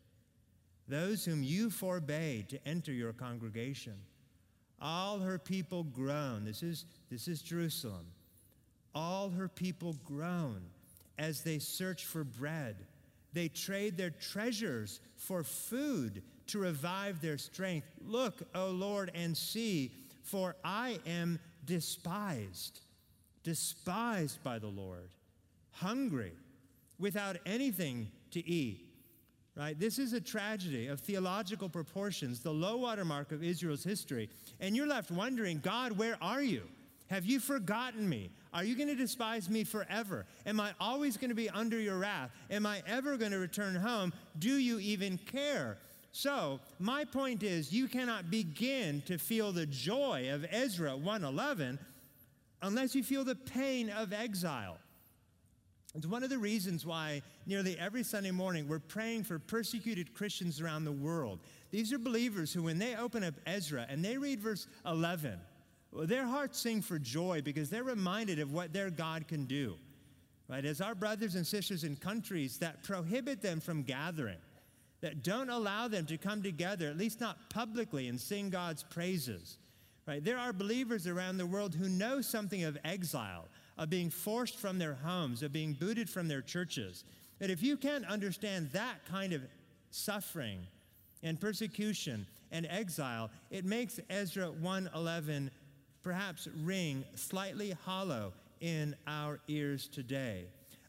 Those 0.87 1.25
whom 1.25 1.43
you 1.43 1.69
forbade 1.69 2.49
to 2.49 2.67
enter 2.67 2.91
your 2.91 3.13
congregation, 3.13 3.95
all 4.81 5.19
her 5.19 5.39
people 5.39 5.83
groan. 5.83 6.45
This 6.45 6.61
is, 6.61 6.85
this 7.09 7.27
is 7.27 7.41
Jerusalem. 7.41 8.05
All 8.93 9.29
her 9.29 9.47
people 9.47 9.95
groan 10.05 10.61
as 11.17 11.41
they 11.41 11.59
search 11.59 12.05
for 12.05 12.23
bread. 12.23 12.75
They 13.33 13.47
trade 13.47 13.97
their 13.97 14.11
treasures 14.11 15.01
for 15.15 15.43
food 15.43 16.21
to 16.47 16.59
revive 16.59 17.19
their 17.21 17.37
strength. 17.37 17.87
Look, 18.05 18.43
O 18.53 18.69
Lord, 18.69 19.11
and 19.15 19.35
see, 19.35 19.91
for 20.23 20.55
I 20.63 20.99
am 21.05 21.39
despised, 21.65 22.79
despised 23.43 24.43
by 24.43 24.59
the 24.59 24.67
Lord, 24.67 25.09
hungry, 25.71 26.33
without 26.99 27.37
anything 27.45 28.09
to 28.31 28.47
eat. 28.47 28.84
Right? 29.55 29.79
This 29.79 29.99
is 29.99 30.11
a 30.11 30.19
tragedy 30.19 30.87
of 30.87 30.99
theological 30.99 31.69
proportions, 31.69 32.41
the 32.41 32.51
low 32.51 32.77
water 32.77 33.05
mark 33.05 33.31
of 33.31 33.41
Israel's 33.41 33.85
history. 33.85 34.29
And 34.59 34.75
you're 34.75 34.87
left 34.87 35.11
wondering, 35.11 35.59
God, 35.59 35.93
where 35.93 36.17
are 36.21 36.41
you? 36.41 36.63
Have 37.09 37.25
you 37.25 37.39
forgotten 37.39 38.09
me? 38.09 38.31
Are 38.53 38.63
you 38.63 38.75
going 38.75 38.89
to 38.89 38.95
despise 38.95 39.49
me 39.49 39.63
forever? 39.63 40.25
Am 40.45 40.59
I 40.59 40.73
always 40.79 41.17
going 41.17 41.29
to 41.29 41.35
be 41.35 41.49
under 41.49 41.79
your 41.79 41.99
wrath? 41.99 42.31
Am 42.49 42.65
I 42.65 42.81
ever 42.87 43.15
going 43.15 43.31
to 43.31 43.37
return 43.37 43.75
home? 43.75 44.11
Do 44.39 44.57
you 44.57 44.79
even 44.79 45.17
care? 45.17 45.77
So, 46.11 46.59
my 46.79 47.05
point 47.05 47.43
is 47.43 47.71
you 47.71 47.87
cannot 47.87 48.31
begin 48.31 49.03
to 49.05 49.17
feel 49.17 49.51
the 49.51 49.65
joy 49.65 50.29
of 50.31 50.45
Ezra 50.49 50.97
111 50.97 51.77
unless 52.61 52.95
you 52.95 53.03
feel 53.03 53.23
the 53.23 53.35
pain 53.35 53.89
of 53.89 54.11
exile. 54.11 54.77
It's 55.95 56.05
one 56.05 56.23
of 56.23 56.29
the 56.29 56.37
reasons 56.37 56.85
why 56.85 57.21
nearly 57.45 57.79
every 57.79 58.03
Sunday 58.03 58.31
morning 58.31 58.67
we're 58.67 58.79
praying 58.79 59.23
for 59.23 59.39
persecuted 59.39 60.13
Christians 60.13 60.59
around 60.59 60.83
the 60.83 60.91
world. 60.91 61.39
These 61.71 61.93
are 61.93 61.97
believers 61.97 62.51
who, 62.51 62.63
when 62.63 62.79
they 62.79 62.95
open 62.95 63.23
up 63.23 63.35
Ezra 63.45 63.85
and 63.89 64.03
they 64.03 64.17
read 64.17 64.41
verse 64.41 64.67
11, 64.85 65.39
their 65.93 66.25
hearts 66.25 66.59
sing 66.59 66.81
for 66.81 66.99
joy 66.99 67.41
because 67.41 67.69
they're 67.69 67.83
reminded 67.83 68.39
of 68.39 68.51
what 68.51 68.73
their 68.73 68.89
God 68.89 69.27
can 69.29 69.45
do. 69.45 69.75
Right? 70.49 70.65
As 70.65 70.81
our 70.81 70.95
brothers 70.95 71.35
and 71.35 71.47
sisters 71.47 71.85
in 71.85 71.95
countries 71.95 72.57
that 72.59 72.83
prohibit 72.83 73.41
them 73.41 73.61
from 73.61 73.83
gathering, 73.83 74.37
that 75.01 75.23
don't 75.23 75.49
allow 75.49 75.87
them 75.87 76.05
to 76.07 76.17
come 76.17 76.43
together, 76.43 76.87
at 76.87 76.97
least 76.97 77.21
not 77.21 77.49
publicly, 77.49 78.07
and 78.07 78.19
sing 78.19 78.49
God's 78.49 78.83
praises. 78.83 79.57
Right? 80.07 80.23
There 80.23 80.37
are 80.37 80.53
believers 80.53 81.07
around 81.07 81.37
the 81.37 81.45
world 81.45 81.73
who 81.73 81.89
know 81.89 82.21
something 82.21 82.63
of 82.63 82.77
exile, 82.83 83.47
of 83.77 83.89
being 83.89 84.09
forced 84.09 84.57
from 84.57 84.79
their 84.79 84.95
homes, 84.95 85.43
of 85.43 85.51
being 85.51 85.73
booted 85.73 86.09
from 86.09 86.27
their 86.27 86.41
churches. 86.41 87.03
That 87.39 87.49
if 87.49 87.61
you 87.61 87.77
can't 87.77 88.05
understand 88.05 88.69
that 88.71 89.05
kind 89.09 89.33
of 89.33 89.41
suffering 89.89 90.59
and 91.23 91.39
persecution 91.39 92.25
and 92.51 92.65
exile, 92.69 93.29
it 93.49 93.65
makes 93.65 93.99
Ezra 94.09 94.51
1:11 94.51 95.49
perhaps 96.01 96.47
ring 96.63 97.03
slightly 97.15 97.71
hollow 97.71 98.31
in 98.61 98.95
our 99.07 99.39
ears 99.47 99.87
today. 99.87 100.45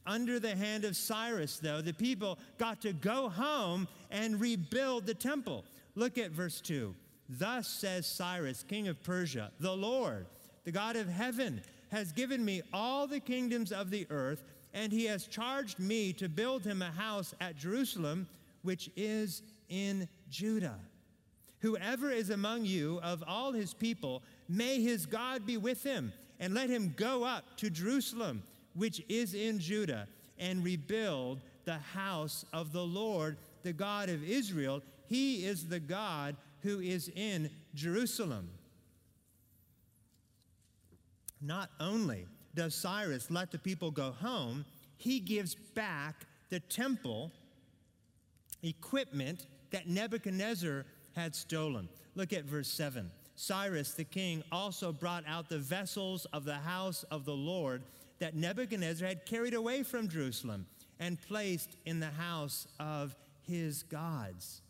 Under 0.06 0.38
the 0.38 0.54
hand 0.54 0.84
of 0.84 0.94
Cyrus, 0.94 1.58
though, 1.58 1.80
the 1.80 1.92
people 1.92 2.38
got 2.58 2.80
to 2.82 2.92
go 2.92 3.28
home 3.28 3.88
and 4.10 4.40
rebuild 4.40 5.04
the 5.04 5.14
temple. 5.14 5.64
Look 5.96 6.16
at 6.16 6.30
verse 6.30 6.60
2. 6.60 6.94
Thus 7.28 7.66
says 7.66 8.06
Cyrus, 8.06 8.62
king 8.62 8.86
of 8.86 9.02
Persia, 9.02 9.50
the 9.58 9.76
Lord, 9.76 10.26
the 10.64 10.70
God 10.70 10.94
of 10.94 11.08
heaven, 11.08 11.60
has 11.90 12.12
given 12.12 12.44
me 12.44 12.62
all 12.72 13.06
the 13.06 13.20
kingdoms 13.20 13.72
of 13.72 13.90
the 13.90 14.06
earth, 14.10 14.42
and 14.74 14.92
he 14.92 15.04
has 15.06 15.26
charged 15.26 15.78
me 15.78 16.12
to 16.14 16.28
build 16.28 16.64
him 16.64 16.82
a 16.82 16.90
house 16.90 17.34
at 17.40 17.56
Jerusalem, 17.56 18.26
which 18.62 18.90
is 18.96 19.42
in 19.68 20.08
Judah. 20.30 20.78
Whoever 21.60 22.10
is 22.10 22.30
among 22.30 22.64
you 22.64 23.00
of 23.02 23.24
all 23.26 23.52
his 23.52 23.72
people, 23.72 24.22
may 24.48 24.80
his 24.80 25.06
God 25.06 25.46
be 25.46 25.56
with 25.56 25.82
him, 25.82 26.12
and 26.38 26.52
let 26.54 26.68
him 26.68 26.94
go 26.96 27.24
up 27.24 27.56
to 27.56 27.70
Jerusalem 27.70 28.42
which 28.76 29.02
is 29.08 29.34
in 29.34 29.58
Judah, 29.58 30.06
and 30.38 30.62
rebuild 30.62 31.40
the 31.64 31.78
house 31.78 32.44
of 32.52 32.72
the 32.72 32.84
Lord, 32.84 33.38
the 33.62 33.72
God 33.72 34.08
of 34.08 34.22
Israel. 34.22 34.82
He 35.08 35.46
is 35.46 35.66
the 35.66 35.80
God 35.80 36.36
who 36.62 36.80
is 36.80 37.10
in 37.16 37.50
Jerusalem. 37.74 38.48
Not 41.40 41.70
only 41.80 42.26
does 42.54 42.74
Cyrus 42.74 43.30
let 43.30 43.50
the 43.50 43.58
people 43.58 43.90
go 43.90 44.12
home, 44.12 44.64
he 44.96 45.20
gives 45.20 45.54
back 45.74 46.26
the 46.48 46.60
temple 46.60 47.30
equipment 48.62 49.46
that 49.70 49.88
Nebuchadnezzar 49.88 50.86
had 51.14 51.34
stolen. 51.34 51.88
Look 52.14 52.32
at 52.32 52.44
verse 52.44 52.68
7. 52.68 53.10
Cyrus 53.34 53.92
the 53.92 54.04
king 54.04 54.42
also 54.50 54.92
brought 54.92 55.24
out 55.26 55.48
the 55.48 55.58
vessels 55.58 56.24
of 56.26 56.44
the 56.44 56.54
house 56.54 57.04
of 57.10 57.24
the 57.24 57.34
Lord 57.34 57.82
that 58.18 58.34
Nebuchadnezzar 58.34 59.06
had 59.06 59.26
carried 59.26 59.52
away 59.52 59.82
from 59.82 60.08
Jerusalem 60.08 60.66
and 60.98 61.20
placed 61.20 61.76
in 61.84 62.00
the 62.00 62.10
house 62.10 62.66
of 62.80 63.14
his 63.42 63.82
gods. 63.82 64.62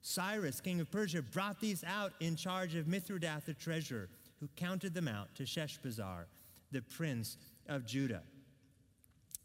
Cyrus, 0.00 0.60
king 0.60 0.80
of 0.80 0.90
Persia, 0.90 1.22
brought 1.22 1.60
these 1.60 1.82
out 1.84 2.12
in 2.20 2.36
charge 2.36 2.76
of 2.76 2.86
Mithredath 2.86 3.44
the 3.44 3.54
treasurer, 3.54 4.08
who 4.40 4.48
counted 4.56 4.94
them 4.94 5.08
out 5.08 5.34
to 5.36 5.44
Sheshbazzar, 5.44 6.24
the 6.70 6.82
prince 6.82 7.36
of 7.68 7.86
Judah. 7.86 8.22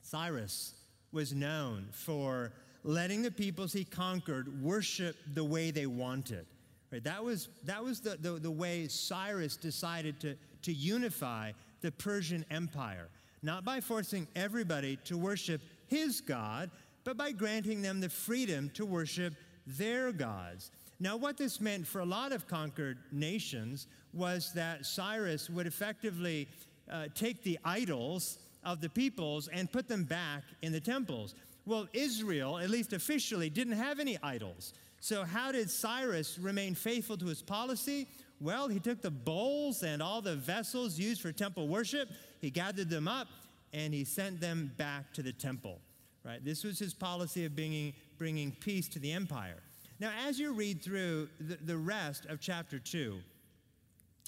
Cyrus 0.02 0.76
was 1.12 1.34
known 1.34 1.88
for 1.92 2.52
letting 2.84 3.22
the 3.22 3.32
peoples 3.32 3.72
he 3.72 3.86
conquered 3.86 4.62
worship 4.62 5.16
the 5.34 5.44
way 5.44 5.72
they 5.72 5.86
wanted. 5.86 6.46
Right? 6.92 7.04
That 7.04 7.24
was, 7.24 7.50
that 7.64 7.84
was 7.84 8.02
the, 8.02 8.18
the, 8.20 8.32
the 8.34 8.52
way 8.52 8.88
Cyrus 8.88 9.56
decided 9.56 10.20
to, 10.22 10.36
to 10.64 10.74
unify 10.74 11.54
the 11.82 11.92
Persian 11.92 12.46
Empire 12.52 13.10
not 13.44 13.66
by 13.66 13.82
forcing 13.82 14.26
everybody 14.36 14.98
to 15.04 15.18
worship 15.18 15.62
his 15.88 16.22
God, 16.22 16.72
but 17.04 17.18
by 17.18 17.34
granting 17.34 17.82
them 17.82 18.00
the 18.00 18.10
freedom 18.10 18.72
to 18.74 18.86
worship 18.86 19.34
their 19.68 20.12
gods. 20.12 20.72
Now, 21.00 21.18
what 21.18 21.38
this 21.38 21.60
meant 21.60 21.88
for 21.88 22.00
a 22.00 22.06
lot 22.06 22.32
of 22.32 22.48
conquered 22.48 22.98
nations 23.12 23.88
was 24.14 24.54
that 24.54 24.86
Cyrus 24.86 25.50
would 25.50 25.68
effectively 25.68 26.48
uh, 26.92 27.06
take 27.16 27.44
the 27.44 27.60
idols 27.66 28.38
of 28.64 28.82
the 28.82 28.90
peoples 28.90 29.48
and 29.50 29.72
put 29.72 29.88
them 29.88 30.04
back 30.04 30.44
in 30.62 30.72
the 30.72 30.80
temples. 30.80 31.36
Well, 31.66 31.88
Israel, 31.94 32.60
at 32.60 32.70
least 32.70 32.94
officially, 32.94 33.50
didn't 33.50 33.78
have 33.78 34.00
any 34.00 34.18
idols. 34.22 34.74
So, 35.00 35.24
how 35.24 35.52
did 35.52 35.70
Cyrus 35.70 36.38
remain 36.40 36.76
faithful 36.76 37.18
to 37.18 37.26
his 37.26 37.42
policy? 37.42 38.08
Well, 38.40 38.68
he 38.68 38.80
took 38.80 39.02
the 39.02 39.12
bowls 39.12 39.84
and 39.84 40.02
all 40.02 40.22
the 40.22 40.36
vessels 40.36 41.00
used 41.00 41.22
for 41.22 41.32
temple 41.32 41.68
worship, 41.68 42.10
he 42.42 42.50
gathered 42.50 42.90
them 42.90 43.08
up, 43.08 43.28
and 43.74 43.94
he 43.94 44.04
sent 44.04 44.42
them 44.42 44.72
back 44.78 45.14
to 45.14 45.24
the 45.24 45.32
temple. 45.32 45.80
Right? 46.26 46.44
This 46.44 46.64
was 46.64 46.80
his 46.80 46.94
policy 46.94 47.46
of 47.46 47.56
bringing, 47.56 47.94
bringing 48.18 48.52
peace 48.52 48.88
to 48.90 49.00
the 49.00 49.12
empire. 49.12 49.63
Now, 50.04 50.12
as 50.28 50.38
you 50.38 50.52
read 50.52 50.82
through 50.82 51.30
the, 51.40 51.56
the 51.64 51.78
rest 51.78 52.26
of 52.26 52.42
chapter 52.42 52.78
2, 52.78 53.20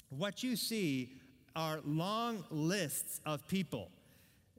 what 0.08 0.42
you 0.42 0.56
see 0.56 1.12
are 1.54 1.80
long 1.84 2.44
lists 2.50 3.20
of 3.26 3.46
people. 3.46 3.90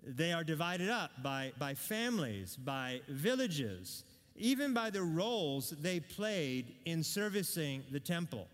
They 0.04 0.32
are 0.32 0.44
divided 0.44 0.90
up 0.90 1.10
by, 1.24 1.54
by 1.58 1.74
families, 1.74 2.56
by 2.56 3.02
villages, 3.08 4.04
even 4.36 4.76
by 4.76 4.92
the 4.92 5.02
roles 5.02 5.72
they 5.72 6.00
played 6.00 6.76
in 6.86 7.04
servicing 7.04 7.82
the 7.90 8.00
temple. 8.00 8.46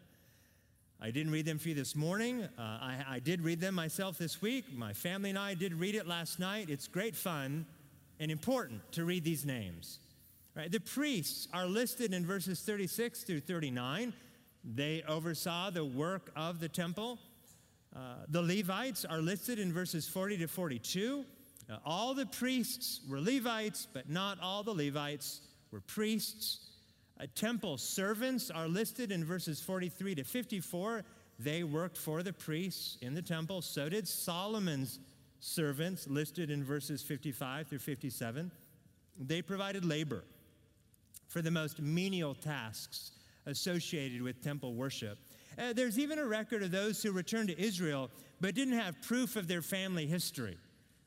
I 1.02 1.12
didn't 1.12 1.34
read 1.34 1.46
them 1.46 1.60
for 1.60 1.68
you 1.68 1.76
this 1.76 1.98
morning. 1.98 2.44
Uh, 2.44 2.62
I, 2.62 3.06
I 3.10 3.20
did 3.20 3.42
read 3.42 3.60
them 3.60 3.76
myself 3.76 4.18
this 4.18 4.42
week. 4.42 4.74
My 4.74 4.94
family 4.94 5.32
and 5.32 5.38
I 5.38 5.54
did 5.54 5.74
read 5.74 5.96
it 5.96 6.08
last 6.08 6.40
night. 6.40 6.70
It's 6.70 6.88
great 6.88 7.18
fun 7.18 7.66
and 8.22 8.32
important 8.32 8.90
to 8.94 9.04
read 9.04 9.26
these 9.26 9.44
names. 9.44 10.00
Right? 10.56 10.72
The 10.72 10.80
priests 10.80 11.48
are 11.52 11.66
listed 11.66 12.14
in 12.14 12.26
verses 12.26 12.62
36 12.62 13.24
through 13.24 13.40
39. 13.42 14.14
They 14.64 15.04
oversaw 15.08 15.72
the 15.72 15.84
work 15.84 16.32
of 16.36 16.60
the 16.60 16.70
temple. 16.70 17.18
Uh, 17.96 18.00
the 18.30 18.42
Levites 18.42 19.04
are 19.04 19.20
listed 19.20 19.58
in 19.58 19.74
verses 19.74 20.08
40 20.08 20.38
to 20.38 20.48
42. 20.48 21.26
Uh, 21.70 21.78
all 21.86 22.14
the 22.14 22.26
priests 22.28 23.02
were 23.10 23.20
Levites, 23.20 23.88
but 23.94 24.10
not 24.10 24.40
all 24.42 24.64
the 24.64 24.74
Levites 24.74 25.42
were 25.72 25.82
priests. 25.82 26.70
Uh, 27.20 27.26
temple 27.34 27.78
servants 27.78 28.52
are 28.52 28.68
listed 28.68 29.12
in 29.12 29.26
verses 29.26 29.60
43 29.60 30.16
to 30.16 30.24
54. 30.24 31.04
They 31.40 31.64
worked 31.64 31.98
for 31.98 32.22
the 32.22 32.34
priests 32.34 32.98
in 33.02 33.16
the 33.16 33.22
temple. 33.22 33.62
So 33.64 33.90
did 33.90 34.08
Solomon's 34.08 35.00
servants, 35.40 36.08
listed 36.08 36.52
in 36.52 36.64
verses 36.64 37.02
55 37.02 37.68
through 37.68 37.80
57. 37.80 38.52
They 39.20 39.42
provided 39.42 39.84
labor 39.84 40.24
for 41.34 41.42
the 41.42 41.50
most 41.50 41.82
menial 41.82 42.36
tasks 42.36 43.10
associated 43.48 44.22
with 44.22 44.44
temple 44.44 44.76
worship. 44.76 45.18
Uh, 45.58 45.74
there's 45.74 45.98
even 45.98 46.20
a 46.20 46.26
record 46.26 46.62
of 46.62 46.70
those 46.70 47.02
who 47.02 47.12
returned 47.12 47.50
to 47.50 47.60
Israel 47.60 48.12
but 48.40 48.54
didn't 48.54 48.78
have 48.78 49.02
proof 49.02 49.36
of 49.36 49.48
their 49.48 49.64
family 49.64 50.06
history. 50.06 50.56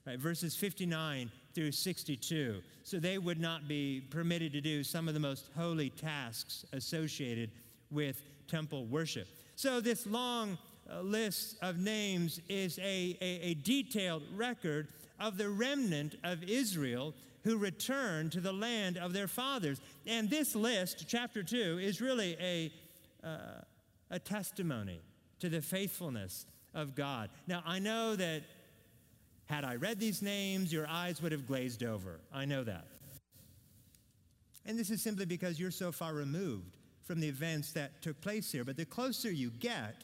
Right, 0.04 0.18
verses 0.18 0.56
59 0.56 1.30
through 1.54 1.70
62. 1.72 2.60
So 2.82 2.98
they 2.98 3.18
would 3.18 3.40
not 3.40 3.68
be 3.68 4.02
permitted 4.10 4.52
to 4.52 4.60
do 4.60 4.82
some 4.82 5.06
of 5.06 5.14
the 5.14 5.20
most 5.20 5.48
holy 5.56 5.90
tasks 5.90 6.64
associated 6.72 7.50
with 7.92 8.20
temple 8.48 8.84
worship. 8.86 9.28
So 9.54 9.80
this 9.80 10.06
long 10.06 10.58
uh, 10.90 11.02
list 11.02 11.56
of 11.62 11.78
names 11.78 12.40
is 12.48 12.78
a, 12.80 13.16
a, 13.20 13.40
a 13.42 13.54
detailed 13.54 14.22
record 14.34 14.88
of 15.20 15.38
the 15.38 15.48
remnant 15.48 16.16
of 16.24 16.42
Israel 16.44 17.14
who 17.46 17.56
returned 17.56 18.32
to 18.32 18.40
the 18.40 18.52
land 18.52 18.98
of 18.98 19.12
their 19.12 19.28
fathers. 19.28 19.80
And 20.04 20.28
this 20.28 20.56
list, 20.56 21.04
chapter 21.06 21.44
2, 21.44 21.78
is 21.80 22.00
really 22.00 22.36
a, 22.40 22.72
uh, 23.24 23.60
a 24.10 24.18
testimony 24.18 25.00
to 25.38 25.48
the 25.48 25.62
faithfulness 25.62 26.44
of 26.74 26.96
God. 26.96 27.30
Now, 27.46 27.62
I 27.64 27.78
know 27.78 28.16
that 28.16 28.42
had 29.44 29.62
I 29.62 29.76
read 29.76 30.00
these 30.00 30.22
names, 30.22 30.72
your 30.72 30.88
eyes 30.88 31.22
would 31.22 31.30
have 31.30 31.46
glazed 31.46 31.84
over. 31.84 32.18
I 32.34 32.46
know 32.46 32.64
that. 32.64 32.88
And 34.64 34.76
this 34.76 34.90
is 34.90 35.00
simply 35.00 35.24
because 35.24 35.60
you're 35.60 35.70
so 35.70 35.92
far 35.92 36.14
removed 36.14 36.76
from 37.04 37.20
the 37.20 37.28
events 37.28 37.70
that 37.74 38.02
took 38.02 38.20
place 38.20 38.50
here. 38.50 38.64
But 38.64 38.76
the 38.76 38.84
closer 38.84 39.30
you 39.30 39.50
get, 39.60 40.02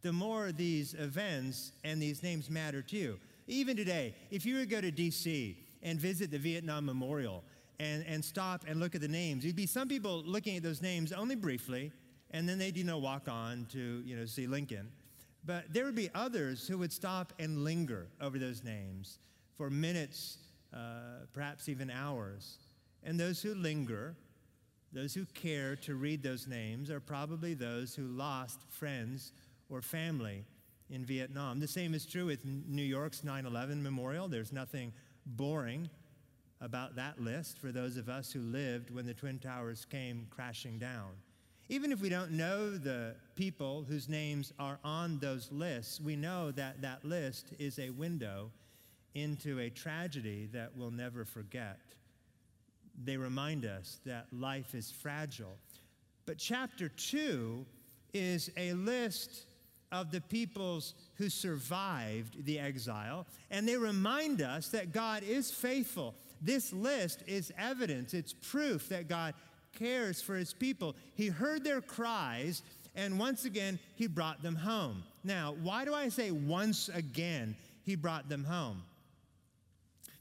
the 0.00 0.14
more 0.14 0.50
these 0.50 0.94
events 0.94 1.72
and 1.84 2.00
these 2.00 2.22
names 2.22 2.48
matter 2.48 2.80
to 2.80 2.96
you. 2.96 3.20
Even 3.46 3.76
today, 3.76 4.14
if 4.30 4.46
you 4.46 4.54
were 4.54 4.60
to 4.60 4.66
go 4.66 4.80
to 4.80 4.90
D.C. 4.90 5.59
and 5.82 5.98
visit 5.98 6.30
the 6.30 6.38
Vietnam 6.38 6.86
Memorial 6.86 7.44
and, 7.78 8.04
and 8.06 8.24
stop 8.24 8.64
and 8.66 8.78
look 8.78 8.94
at 8.94 9.00
the 9.00 9.08
names, 9.08 9.44
you'd 9.44 9.56
be 9.56 9.66
some 9.66 9.88
people 9.88 10.22
looking 10.24 10.56
at 10.56 10.62
those 10.62 10.82
names 10.82 11.12
only 11.12 11.34
briefly, 11.34 11.92
and 12.30 12.48
then 12.48 12.58
they'd, 12.58 12.76
you 12.76 12.84
know, 12.84 12.98
walk 12.98 13.28
on 13.28 13.66
to, 13.72 14.02
you 14.04 14.16
know, 14.16 14.26
see 14.26 14.46
Lincoln. 14.46 14.90
But 15.44 15.72
there 15.72 15.84
would 15.84 15.94
be 15.94 16.10
others 16.14 16.68
who 16.68 16.78
would 16.78 16.92
stop 16.92 17.32
and 17.38 17.64
linger 17.64 18.06
over 18.20 18.38
those 18.38 18.62
names 18.62 19.18
for 19.56 19.70
minutes, 19.70 20.38
uh, 20.74 21.24
perhaps 21.32 21.68
even 21.68 21.90
hours. 21.90 22.58
And 23.02 23.18
those 23.18 23.40
who 23.40 23.54
linger, 23.54 24.14
those 24.92 25.14
who 25.14 25.24
care 25.32 25.76
to 25.76 25.94
read 25.94 26.22
those 26.22 26.46
names, 26.46 26.90
are 26.90 27.00
probably 27.00 27.54
those 27.54 27.94
who 27.94 28.06
lost 28.08 28.60
friends 28.68 29.32
or 29.70 29.80
family 29.80 30.44
in 30.90 31.04
Vietnam. 31.04 31.60
The 31.60 31.68
same 31.68 31.94
is 31.94 32.04
true 32.04 32.26
with 32.26 32.44
New 32.44 32.82
York's 32.82 33.24
9 33.24 33.46
11 33.46 33.82
memorial. 33.82 34.28
There's 34.28 34.52
nothing 34.52 34.92
boring 35.26 35.88
about 36.60 36.94
that 36.96 37.20
list 37.20 37.58
for 37.58 37.72
those 37.72 37.96
of 37.96 38.08
us 38.08 38.32
who 38.32 38.40
lived 38.40 38.90
when 38.90 39.06
the 39.06 39.14
Twin 39.14 39.38
Towers 39.38 39.84
came 39.84 40.26
crashing 40.30 40.78
down. 40.78 41.10
Even 41.68 41.92
if 41.92 42.00
we 42.00 42.08
don't 42.08 42.32
know 42.32 42.70
the 42.76 43.14
people 43.36 43.84
whose 43.88 44.08
names 44.08 44.52
are 44.58 44.78
on 44.84 45.18
those 45.20 45.50
lists, 45.52 46.00
we 46.00 46.16
know 46.16 46.50
that 46.50 46.82
that 46.82 47.04
list 47.04 47.52
is 47.58 47.78
a 47.78 47.90
window 47.90 48.50
into 49.14 49.58
a 49.60 49.70
tragedy 49.70 50.48
that 50.52 50.70
we'll 50.76 50.90
never 50.90 51.24
forget. 51.24 51.78
they 53.04 53.16
remind 53.16 53.64
us 53.64 54.00
that 54.04 54.26
life 54.32 54.74
is 54.74 54.90
fragile. 54.90 55.56
But 56.26 56.38
chapter 56.38 56.88
2 56.88 57.64
is 58.12 58.50
a 58.56 58.72
list 58.74 59.46
of 59.92 60.10
the 60.10 60.20
peoples 60.20 60.94
who 61.16 61.28
survived 61.28 62.44
the 62.44 62.58
exile, 62.58 63.26
and 63.50 63.66
they 63.66 63.76
remind 63.76 64.40
us 64.40 64.68
that 64.68 64.92
God 64.92 65.22
is 65.22 65.50
faithful. 65.50 66.14
This 66.40 66.72
list 66.72 67.22
is 67.26 67.52
evidence, 67.58 68.14
it's 68.14 68.32
proof 68.32 68.88
that 68.88 69.08
God 69.08 69.34
cares 69.78 70.22
for 70.22 70.34
his 70.34 70.52
people. 70.52 70.96
He 71.14 71.28
heard 71.28 71.64
their 71.64 71.80
cries, 71.80 72.62
and 72.94 73.18
once 73.18 73.44
again, 73.44 73.78
he 73.96 74.06
brought 74.06 74.42
them 74.42 74.56
home. 74.56 75.02
Now, 75.22 75.54
why 75.62 75.84
do 75.84 75.94
I 75.94 76.08
say 76.08 76.30
once 76.30 76.88
again 76.88 77.56
he 77.82 77.94
brought 77.94 78.28
them 78.28 78.44
home? 78.44 78.82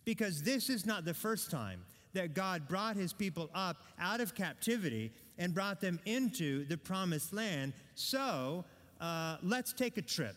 Because 0.05 0.41
this 0.41 0.69
is 0.69 0.85
not 0.85 1.05
the 1.05 1.13
first 1.13 1.51
time 1.51 1.81
that 2.13 2.33
God 2.33 2.67
brought 2.67 2.95
his 2.95 3.13
people 3.13 3.49
up 3.53 3.77
out 3.99 4.21
of 4.21 4.33
captivity 4.33 5.11
and 5.37 5.53
brought 5.53 5.79
them 5.79 5.99
into 6.05 6.65
the 6.65 6.77
promised 6.77 7.33
land. 7.33 7.73
So 7.95 8.65
uh, 8.99 9.37
let's 9.43 9.73
take 9.73 9.97
a 9.97 10.01
trip. 10.01 10.35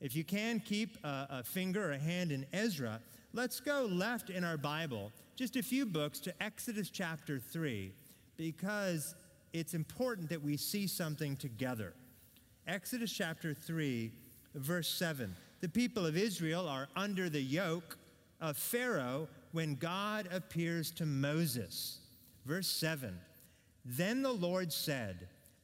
If 0.00 0.14
you 0.14 0.24
can 0.24 0.60
keep 0.60 0.98
a, 1.04 1.26
a 1.30 1.42
finger 1.42 1.88
or 1.88 1.92
a 1.92 1.98
hand 1.98 2.32
in 2.32 2.46
Ezra, 2.52 3.00
let's 3.32 3.60
go 3.60 3.88
left 3.90 4.30
in 4.30 4.44
our 4.44 4.56
Bible, 4.56 5.12
just 5.34 5.56
a 5.56 5.62
few 5.62 5.86
books 5.86 6.18
to 6.20 6.42
Exodus 6.42 6.90
chapter 6.90 7.38
3, 7.38 7.92
because 8.36 9.14
it's 9.52 9.74
important 9.74 10.28
that 10.28 10.42
we 10.42 10.56
see 10.56 10.86
something 10.86 11.36
together. 11.36 11.94
Exodus 12.66 13.12
chapter 13.12 13.54
3, 13.54 14.12
verse 14.54 14.88
7. 14.88 15.34
The 15.60 15.68
people 15.68 16.04
of 16.04 16.16
Israel 16.16 16.68
are 16.68 16.88
under 16.94 17.28
the 17.28 17.40
yoke 17.40 17.96
of 18.40 18.56
Pharaoh 18.56 19.28
when 19.52 19.74
God 19.76 20.28
appears 20.30 20.90
to 20.92 21.06
Moses. 21.06 22.00
Verse 22.44 22.68
7 22.68 23.18
Then 23.84 24.22
the 24.22 24.32
Lord 24.32 24.72
said, 24.72 25.28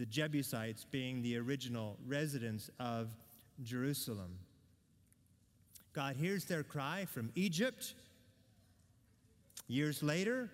The 0.00 0.06
Jebusites 0.06 0.86
being 0.90 1.20
the 1.20 1.36
original 1.36 1.98
residents 2.06 2.70
of 2.80 3.10
Jerusalem. 3.62 4.38
God 5.92 6.16
hears 6.16 6.46
their 6.46 6.62
cry 6.62 7.04
from 7.04 7.30
Egypt. 7.34 7.92
Years 9.68 10.02
later, 10.02 10.48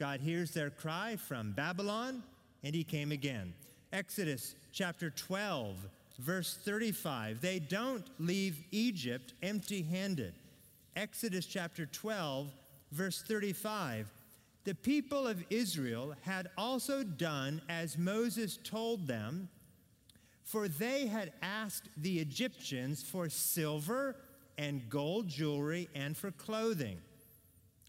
God 0.00 0.20
hears 0.20 0.50
their 0.50 0.70
cry 0.70 1.14
from 1.14 1.52
Babylon, 1.52 2.24
and 2.64 2.74
he 2.74 2.82
came 2.82 3.12
again. 3.12 3.54
Exodus 3.92 4.56
chapter 4.72 5.10
12 5.10 5.76
verse 6.18 6.58
35. 6.64 7.40
They 7.40 7.60
don't 7.60 8.04
leave 8.18 8.58
Egypt 8.72 9.34
empty 9.44 9.82
handed. 9.82 10.34
Exodus 10.96 11.46
chapter 11.46 11.86
12, 11.86 12.48
verse 12.90 13.22
35. 13.22 14.08
The 14.64 14.74
people 14.74 15.26
of 15.26 15.44
Israel 15.50 16.14
had 16.22 16.48
also 16.56 17.02
done 17.02 17.62
as 17.68 17.98
Moses 17.98 18.58
told 18.62 19.06
them, 19.06 19.48
for 20.44 20.68
they 20.68 21.06
had 21.06 21.32
asked 21.42 21.88
the 21.96 22.20
Egyptians 22.20 23.02
for 23.02 23.28
silver 23.28 24.16
and 24.58 24.88
gold 24.88 25.28
jewelry 25.28 25.88
and 25.94 26.16
for 26.16 26.30
clothing. 26.30 26.98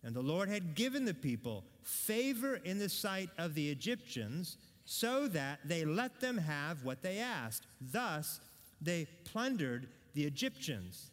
And 0.03 0.15
the 0.15 0.21
Lord 0.21 0.49
had 0.49 0.75
given 0.75 1.05
the 1.05 1.13
people 1.13 1.63
favor 1.83 2.55
in 2.63 2.79
the 2.79 2.89
sight 2.89 3.29
of 3.37 3.53
the 3.53 3.69
Egyptians 3.69 4.57
so 4.85 5.27
that 5.29 5.59
they 5.65 5.85
let 5.85 6.19
them 6.19 6.37
have 6.37 6.83
what 6.83 7.01
they 7.01 7.19
asked. 7.19 7.67
Thus, 7.79 8.39
they 8.81 9.07
plundered 9.25 9.87
the 10.13 10.23
Egyptians. 10.23 11.11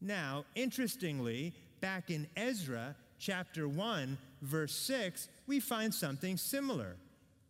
Now, 0.00 0.44
interestingly, 0.54 1.52
back 1.80 2.10
in 2.10 2.28
Ezra 2.36 2.94
chapter 3.18 3.68
1, 3.68 4.18
verse 4.42 4.74
6, 4.74 5.28
we 5.46 5.60
find 5.60 5.94
something 5.94 6.36
similar. 6.36 6.96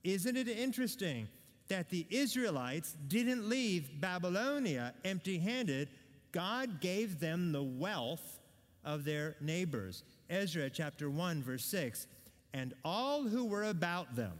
Isn't 0.04 0.36
it 0.36 0.48
interesting 0.48 1.28
that 1.68 1.88
the 1.88 2.06
Israelites 2.10 2.94
didn't 3.08 3.48
leave 3.48 4.00
Babylonia 4.00 4.94
empty 5.04 5.38
handed? 5.38 5.88
God 6.32 6.80
gave 6.80 7.18
them 7.18 7.52
the 7.52 7.62
wealth 7.62 8.40
of 8.84 9.04
their 9.04 9.36
neighbors. 9.40 10.04
Ezra 10.28 10.70
chapter 10.70 11.10
1, 11.10 11.42
verse 11.42 11.64
6. 11.64 12.06
And 12.54 12.74
all 12.84 13.22
who 13.22 13.44
were 13.44 13.64
about 13.64 14.14
them, 14.14 14.32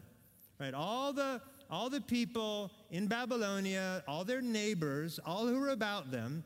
right? 0.61 0.75
All 0.75 1.13
the, 1.13 1.41
all 1.71 1.89
the 1.89 2.01
people 2.01 2.71
in 2.91 3.07
Babylonia, 3.07 4.05
all 4.07 4.25
their 4.25 4.43
neighbors, 4.43 5.19
all 5.25 5.47
who 5.47 5.59
were 5.59 5.71
about 5.71 6.11
them, 6.11 6.45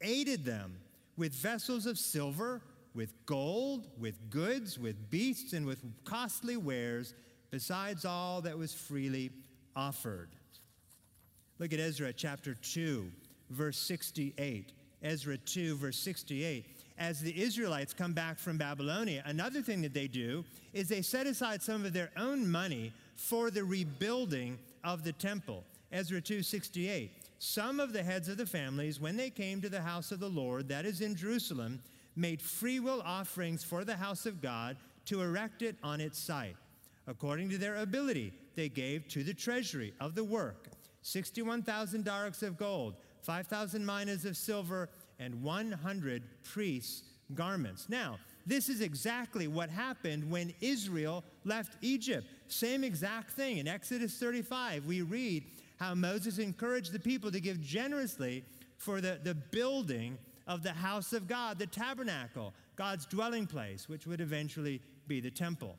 aided 0.00 0.44
them 0.44 0.76
with 1.16 1.34
vessels 1.34 1.84
of 1.84 1.98
silver, 1.98 2.62
with 2.94 3.14
gold, 3.26 3.88
with 3.98 4.30
goods, 4.30 4.78
with 4.78 5.10
beasts, 5.10 5.52
and 5.52 5.66
with 5.66 5.82
costly 6.04 6.56
wares, 6.56 7.14
besides 7.50 8.04
all 8.04 8.40
that 8.42 8.56
was 8.56 8.72
freely 8.72 9.30
offered. 9.76 10.30
Look 11.58 11.72
at 11.72 11.80
Ezra 11.80 12.12
chapter 12.12 12.54
2, 12.54 13.10
verse 13.50 13.78
68. 13.78 14.72
Ezra 15.02 15.36
2, 15.38 15.76
verse 15.76 15.98
68 15.98 16.66
as 17.00 17.18
the 17.18 17.40
Israelites 17.40 17.94
come 17.94 18.12
back 18.12 18.38
from 18.38 18.58
Babylonia, 18.58 19.22
another 19.24 19.62
thing 19.62 19.80
that 19.80 19.94
they 19.94 20.06
do 20.06 20.44
is 20.74 20.86
they 20.86 21.00
set 21.00 21.26
aside 21.26 21.62
some 21.62 21.86
of 21.86 21.94
their 21.94 22.10
own 22.16 22.48
money 22.48 22.92
for 23.16 23.50
the 23.50 23.64
rebuilding 23.64 24.58
of 24.84 25.02
the 25.02 25.12
temple. 25.12 25.64
Ezra 25.90 26.20
2:68. 26.20 27.10
Some 27.38 27.80
of 27.80 27.94
the 27.94 28.02
heads 28.02 28.28
of 28.28 28.36
the 28.36 28.44
families 28.44 29.00
when 29.00 29.16
they 29.16 29.30
came 29.30 29.62
to 29.62 29.70
the 29.70 29.80
house 29.80 30.12
of 30.12 30.20
the 30.20 30.28
Lord 30.28 30.68
that 30.68 30.84
is 30.84 31.00
in 31.00 31.16
Jerusalem 31.16 31.80
made 32.16 32.42
freewill 32.42 33.02
offerings 33.04 33.64
for 33.64 33.84
the 33.84 33.96
house 33.96 34.26
of 34.26 34.40
God 34.40 34.76
to 35.06 35.22
erect 35.22 35.62
it 35.62 35.76
on 35.82 36.00
its 36.00 36.18
site. 36.18 36.56
According 37.06 37.50
to 37.50 37.58
their 37.58 37.76
ability, 37.76 38.32
they 38.54 38.68
gave 38.68 39.08
to 39.08 39.24
the 39.24 39.34
treasury 39.34 39.92
of 40.00 40.14
the 40.14 40.24
work 40.24 40.68
61,000 41.02 42.04
darics 42.04 42.42
of 42.42 42.58
gold, 42.58 42.94
5,000 43.22 43.84
minas 43.84 44.24
of 44.24 44.36
silver, 44.36 44.90
and 45.18 45.42
100 45.42 46.22
priests' 46.44 47.02
garments. 47.34 47.88
Now, 47.88 48.18
this 48.46 48.68
is 48.68 48.80
exactly 48.80 49.48
what 49.48 49.70
happened 49.70 50.30
when 50.30 50.52
Israel 50.60 51.24
left 51.44 51.76
Egypt. 51.82 52.26
Same 52.48 52.84
exact 52.84 53.30
thing. 53.32 53.58
In 53.58 53.68
Exodus 53.68 54.18
35, 54.18 54.86
we 54.86 55.02
read 55.02 55.44
how 55.78 55.94
Moses 55.94 56.38
encouraged 56.38 56.92
the 56.92 56.98
people 56.98 57.30
to 57.30 57.40
give 57.40 57.60
generously 57.60 58.44
for 58.76 59.00
the, 59.00 59.18
the 59.22 59.34
building 59.34 60.18
of 60.46 60.62
the 60.62 60.72
house 60.72 61.12
of 61.12 61.26
God, 61.26 61.58
the 61.58 61.66
tabernacle, 61.66 62.54
God's 62.76 63.06
dwelling 63.06 63.46
place, 63.46 63.88
which 63.88 64.06
would 64.06 64.20
eventually 64.20 64.80
be 65.06 65.20
the 65.20 65.30
temple. 65.30 65.76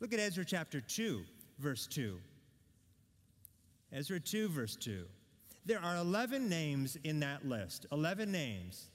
Look 0.00 0.12
at 0.12 0.18
Ezra 0.18 0.44
chapter 0.44 0.80
2, 0.80 1.22
verse 1.58 1.86
2. 1.86 2.18
Ezra 3.92 4.20
2, 4.20 4.48
verse 4.48 4.76
2. 4.76 5.04
There 5.66 5.80
are 5.80 5.96
11 5.96 6.48
names 6.48 6.96
in 7.04 7.20
that 7.20 7.46
list, 7.46 7.86
11 7.92 8.32
names. 8.32 8.88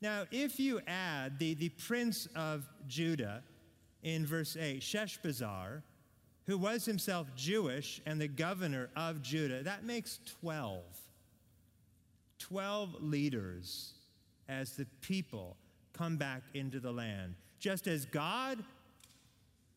Now, 0.00 0.24
if 0.30 0.58
you 0.58 0.80
add 0.86 1.38
the, 1.38 1.54
the 1.54 1.68
prince 1.68 2.26
of 2.34 2.66
Judah 2.86 3.42
in 4.02 4.24
verse 4.24 4.56
8, 4.56 4.80
Sheshbazzar, 4.80 5.82
who 6.46 6.58
was 6.58 6.84
himself 6.84 7.26
Jewish 7.36 8.00
and 8.06 8.20
the 8.20 8.28
governor 8.28 8.88
of 8.96 9.20
Judah, 9.20 9.62
that 9.62 9.84
makes 9.84 10.20
12. 10.40 10.82
12 12.38 13.02
leaders 13.02 13.94
as 14.48 14.76
the 14.76 14.86
people 15.00 15.56
come 15.92 16.16
back 16.16 16.42
into 16.54 16.80
the 16.80 16.92
land. 16.92 17.34
Just 17.58 17.86
as 17.86 18.04
God 18.04 18.62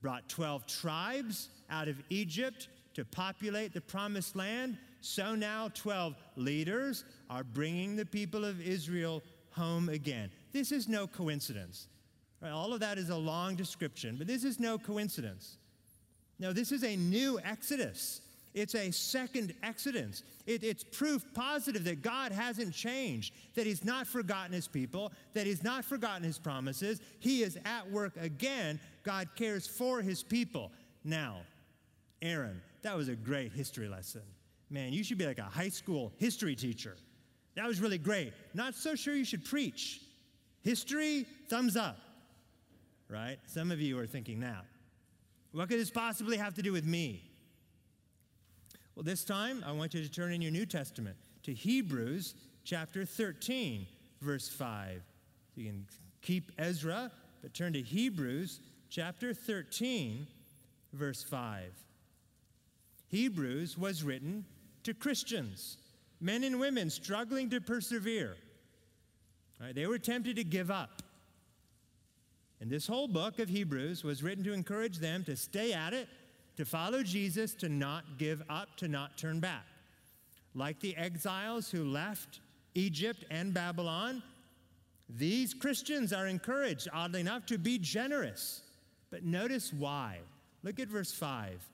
brought 0.02 0.28
12 0.30 0.66
tribes 0.68 1.50
out 1.70 1.88
of 1.88 2.02
Egypt 2.10 2.68
to 2.94 3.06
populate 3.06 3.74
the 3.74 3.82
promised 3.82 4.36
land, 4.36 4.78
so 5.02 5.36
now 5.36 5.70
12 5.74 6.16
leaders 6.36 7.06
are 7.30 7.44
bringing 7.44 7.96
the 7.96 8.06
people 8.06 8.44
of 8.44 8.62
Israel 8.62 9.24
home 9.52 9.90
again. 9.90 10.30
This 10.52 10.72
is 10.72 10.88
no 10.88 11.08
coincidence. 11.08 11.88
All 12.44 12.74
of 12.74 12.80
that 12.80 12.98
is 12.98 13.10
a 13.10 13.18
long 13.18 13.56
description, 13.56 14.16
but 14.18 14.28
this 14.28 14.44
is 14.44 14.60
no 14.60 14.78
coincidence. 14.78 15.58
No, 16.40 16.54
this 16.54 16.72
is 16.72 16.84
a 16.84 16.96
new 16.96 17.40
Exodus. 17.44 18.22
It's 18.54 18.76
a 18.76 18.92
second 18.92 19.54
Exodus. 19.64 20.24
It, 20.48 20.64
it's 20.64 20.84
proof 20.84 21.24
positive 21.34 21.84
that 21.84 22.02
God 22.02 22.32
hasn't 22.32 22.74
changed, 22.74 23.34
that 23.56 23.66
He's 23.66 23.86
not 23.86 24.08
forgotten 24.08 24.54
His 24.54 24.68
people, 24.68 25.12
that 25.34 25.46
He's 25.46 25.64
not 25.64 25.86
forgotten 25.86 26.24
His 26.24 26.40
promises. 26.40 27.00
He 27.20 27.44
is 27.44 27.58
at 27.66 27.90
work 27.92 28.18
again. 28.18 28.80
God 29.04 29.30
cares 29.36 29.66
for 29.66 30.02
his 30.02 30.24
people. 30.24 30.72
Now, 31.04 31.38
Aaron, 32.22 32.62
that 32.82 32.96
was 32.96 33.08
a 33.08 33.16
great 33.16 33.52
history 33.52 33.88
lesson. 33.88 34.22
Man, 34.70 34.94
you 34.94 35.04
should 35.04 35.18
be 35.18 35.26
like 35.26 35.40
a 35.40 35.44
high 35.44 35.70
school 35.70 36.12
history 36.18 36.56
teacher. 36.56 36.96
That 37.56 37.68
was 37.68 37.82
really 37.82 37.98
great. 37.98 38.34
Not 38.54 38.76
so 38.76 38.96
sure 38.96 39.16
you 39.16 39.26
should 39.26 39.44
preach. 39.44 40.02
History, 40.62 41.26
thumbs 41.48 41.76
up. 41.76 41.98
Right? 43.10 43.38
Some 43.48 43.72
of 43.72 43.82
you 43.82 43.98
are 43.98 44.06
thinking 44.06 44.42
that. 44.42 44.66
What 45.52 45.70
could 45.70 45.80
this 45.80 45.90
possibly 45.90 46.38
have 46.38 46.54
to 46.56 46.62
do 46.62 46.72
with 46.72 46.86
me? 46.86 47.29
Well, 49.00 49.06
this 49.06 49.24
time 49.24 49.64
I 49.66 49.72
want 49.72 49.94
you 49.94 50.04
to 50.04 50.12
turn 50.12 50.34
in 50.34 50.42
your 50.42 50.52
New 50.52 50.66
Testament 50.66 51.16
to 51.44 51.54
Hebrews 51.54 52.36
chapter 52.66 53.06
13, 53.06 53.88
verse 54.20 54.50
5. 54.50 55.02
So 55.56 55.62
You 55.62 55.68
can 55.68 55.88
keep 56.22 56.52
Ezra, 56.58 57.10
but 57.42 57.54
turn 57.54 57.72
to 57.72 57.82
Hebrews 57.82 58.60
chapter 58.90 59.34
13, 59.34 60.28
verse 60.92 61.24
5. 61.24 61.72
Hebrews 63.08 63.78
was 63.78 64.04
written 64.04 64.44
to 64.84 64.94
Christians, 64.94 65.78
men 66.20 66.44
and 66.44 66.60
women 66.60 66.90
struggling 66.90 67.50
to 67.52 67.62
persevere. 67.62 68.36
Right, 69.62 69.74
they 69.74 69.88
were 69.88 69.98
tempted 69.98 70.36
to 70.36 70.44
give 70.44 70.70
up. 70.70 71.04
And 72.60 72.70
this 72.70 72.86
whole 72.86 73.08
book 73.08 73.40
of 73.40 73.48
Hebrews 73.48 74.04
was 74.04 74.24
written 74.24 74.44
to 74.44 74.52
encourage 74.52 74.98
them 74.98 75.24
to 75.24 75.38
stay 75.38 75.72
at 75.72 75.94
it, 75.94 76.10
to 76.60 76.66
follow 76.66 77.02
Jesus, 77.02 77.54
to 77.54 77.70
not 77.70 78.04
give 78.18 78.44
up, 78.50 78.76
to 78.76 78.90
not 78.90 79.18
turn 79.18 79.40
back. 79.40 79.64
Like 80.54 80.78
the 80.82 80.94
exiles 80.98 81.72
who 81.72 81.86
left 81.86 82.42
Egypt 82.76 83.24
and 83.32 83.54
Babylon, 83.54 84.22
these 85.08 85.54
Christians 85.54 86.12
are 86.12 86.28
encouraged, 86.28 86.90
oddly 86.94 87.22
enough, 87.22 87.46
to 87.46 87.58
be 87.58 87.78
generous. 87.78 88.62
But 89.10 89.24
notice 89.24 89.72
why. 89.72 90.18
Look 90.62 90.82
at 90.82 90.90
verse 90.90 91.14
5. 91.14 91.66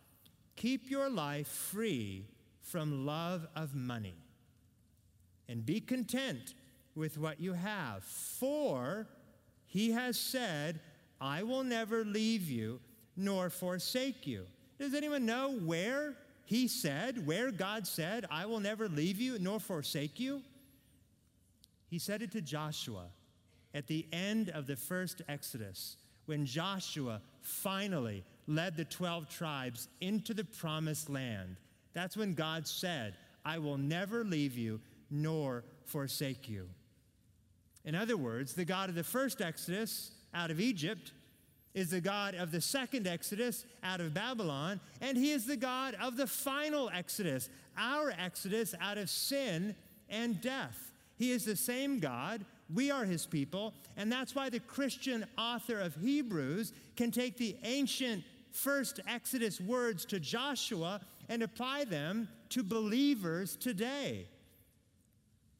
Keep 0.55 0.91
your 0.91 1.09
life 1.09 1.47
free 1.47 2.27
from 2.61 3.07
love 3.07 3.47
of 3.55 3.73
money 3.73 4.13
and 5.49 5.65
be 5.65 5.81
content 5.81 6.53
with 6.93 7.17
what 7.17 7.39
you 7.41 7.53
have. 7.53 8.03
For 8.03 9.07
he 9.65 9.93
has 9.93 10.19
said, 10.19 10.79
I 11.19 11.41
will 11.41 11.63
never 11.63 12.05
leave 12.05 12.47
you 12.51 12.79
nor 13.17 13.49
forsake 13.49 14.27
you. 14.27 14.45
Does 14.77 14.93
anyone 14.93 15.25
know 15.25 15.51
where 15.51 16.15
he 16.45 16.67
said, 16.67 17.25
where 17.25 17.51
God 17.51 17.87
said, 17.87 18.25
I 18.29 18.45
will 18.45 18.59
never 18.59 18.87
leave 18.87 19.19
you 19.19 19.39
nor 19.39 19.59
forsake 19.59 20.19
you? 20.19 20.41
He 21.87 21.99
said 21.99 22.21
it 22.21 22.31
to 22.31 22.41
Joshua 22.41 23.05
at 23.73 23.87
the 23.87 24.05
end 24.11 24.49
of 24.49 24.67
the 24.67 24.75
first 24.75 25.21
Exodus 25.27 25.97
when 26.25 26.45
Joshua 26.45 27.21
finally 27.41 28.23
led 28.47 28.75
the 28.75 28.85
12 28.85 29.29
tribes 29.29 29.87
into 30.01 30.33
the 30.33 30.43
promised 30.43 31.09
land. 31.09 31.57
That's 31.93 32.17
when 32.17 32.33
God 32.33 32.67
said, 32.67 33.15
I 33.45 33.59
will 33.59 33.77
never 33.77 34.23
leave 34.23 34.57
you 34.57 34.81
nor 35.09 35.63
forsake 35.85 36.49
you. 36.49 36.67
In 37.85 37.95
other 37.95 38.17
words, 38.17 38.53
the 38.53 38.65
God 38.65 38.89
of 38.89 38.95
the 38.95 39.03
first 39.03 39.41
Exodus 39.41 40.11
out 40.33 40.51
of 40.51 40.59
Egypt 40.59 41.13
is 41.75 41.89
the 41.89 42.01
God 42.01 42.33
of 42.33 42.51
the 42.51 42.61
second 42.61 43.05
Exodus 43.05 43.65
out 43.83 43.99
of 43.99 44.13
Babylon, 44.13 44.79
and 45.01 45.17
He 45.17 45.31
is 45.31 45.45
the 45.45 45.57
God 45.57 45.95
of 46.01 46.17
the 46.17 46.25
final 46.25 46.89
Exodus, 46.89 47.49
our 47.77 48.11
Exodus 48.17 48.73
out 48.81 48.97
of 48.97 49.09
sin 49.09 49.75
and 50.09 50.41
death. 50.41 50.91
He 51.17 51.31
is 51.31 51.45
the 51.45 51.55
same 51.55 51.99
God. 51.99 52.45
We 52.73 52.89
are 52.89 53.03
His 53.03 53.25
people, 53.25 53.73
and 53.97 54.09
that's 54.09 54.33
why 54.33 54.49
the 54.49 54.61
Christian 54.61 55.25
author 55.37 55.79
of 55.79 55.95
Hebrews 55.97 56.71
can 56.95 57.11
take 57.11 57.37
the 57.37 57.57
ancient 57.63 58.23
first 58.51 59.01
Exodus 59.05 59.59
words 59.59 60.05
to 60.05 60.19
Joshua 60.19 61.01
and 61.27 61.43
apply 61.43 61.83
them 61.83 62.29
to 62.49 62.63
believers 62.63 63.57
today. 63.57 64.27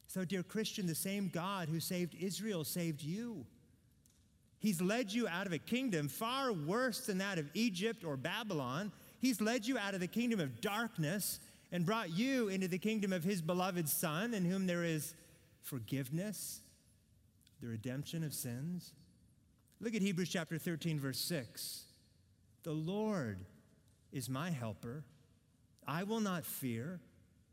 So, 0.06 0.24
dear 0.24 0.42
Christian, 0.42 0.86
the 0.86 0.94
same 0.94 1.28
God 1.28 1.68
who 1.68 1.78
saved 1.78 2.14
Israel 2.18 2.64
saved 2.64 3.02
you. 3.02 3.44
He's 4.66 4.82
led 4.82 5.12
you 5.12 5.28
out 5.28 5.46
of 5.46 5.52
a 5.52 5.58
kingdom 5.58 6.08
far 6.08 6.52
worse 6.52 7.06
than 7.06 7.18
that 7.18 7.38
of 7.38 7.48
Egypt 7.54 8.02
or 8.02 8.16
Babylon. 8.16 8.90
He's 9.20 9.40
led 9.40 9.64
you 9.64 9.78
out 9.78 9.94
of 9.94 10.00
the 10.00 10.08
kingdom 10.08 10.40
of 10.40 10.60
darkness 10.60 11.38
and 11.70 11.86
brought 11.86 12.10
you 12.10 12.48
into 12.48 12.66
the 12.66 12.76
kingdom 12.76 13.12
of 13.12 13.22
his 13.22 13.40
beloved 13.40 13.88
Son, 13.88 14.34
in 14.34 14.44
whom 14.44 14.66
there 14.66 14.82
is 14.82 15.14
forgiveness, 15.62 16.62
the 17.60 17.68
redemption 17.68 18.24
of 18.24 18.34
sins. 18.34 18.92
Look 19.80 19.94
at 19.94 20.02
Hebrews 20.02 20.30
chapter 20.30 20.58
13, 20.58 20.98
verse 20.98 21.20
6. 21.20 21.84
The 22.64 22.72
Lord 22.72 23.38
is 24.10 24.28
my 24.28 24.50
helper. 24.50 25.04
I 25.86 26.02
will 26.02 26.18
not 26.18 26.44
fear. 26.44 26.98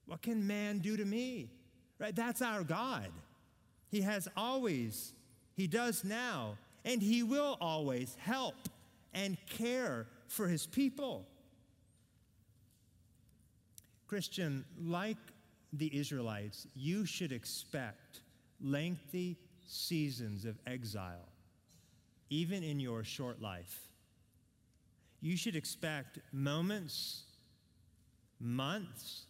What 0.08 0.23
can 0.23 0.47
man 0.47 0.80
do 0.80 0.97
to 0.97 1.06
me? 1.06 1.52
Right? 1.99 2.15
That's 2.15 2.41
our 2.41 2.63
God. 2.63 3.12
He 3.91 4.02
has 4.02 4.28
always, 4.36 5.13
He 5.56 5.67
does 5.67 6.04
now, 6.04 6.58
and 6.86 7.02
He 7.02 7.24
will 7.24 7.58
always 7.62 8.15
help 8.19 8.56
and 9.13 9.38
care 9.48 10.08
for 10.28 10.48
His 10.48 10.65
people. 10.65 11.28
Christian, 14.08 14.65
like 14.80 15.17
the 15.72 15.96
Israelites, 15.98 16.67
you 16.76 17.06
should 17.06 17.32
expect 17.32 18.22
lengthy 18.62 19.38
seasons 19.65 20.46
of 20.46 20.60
exile, 20.67 21.28
even 22.30 22.63
in 22.63 22.80
your 22.80 23.04
short 23.04 23.41
life. 23.41 23.80
You 25.22 25.38
should 25.38 25.56
expect 25.56 26.19
moments, 26.32 27.24
months, 28.39 29.24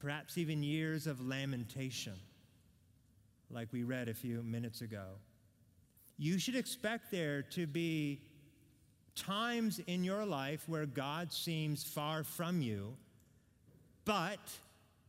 perhaps 0.00 0.38
even 0.38 0.62
years 0.62 1.06
of 1.06 1.20
lamentation, 1.20 2.14
like 3.50 3.68
we 3.72 3.84
read 3.84 4.08
a 4.08 4.14
few 4.14 4.42
minutes 4.42 4.80
ago. 4.80 5.04
You 6.18 6.38
should 6.38 6.56
expect 6.56 7.12
there 7.12 7.42
to 7.42 7.66
be 7.66 8.20
times 9.14 9.80
in 9.86 10.02
your 10.02 10.24
life 10.24 10.68
where 10.68 10.84
God 10.84 11.32
seems 11.32 11.84
far 11.84 12.24
from 12.24 12.60
you, 12.60 12.96
but 14.04 14.40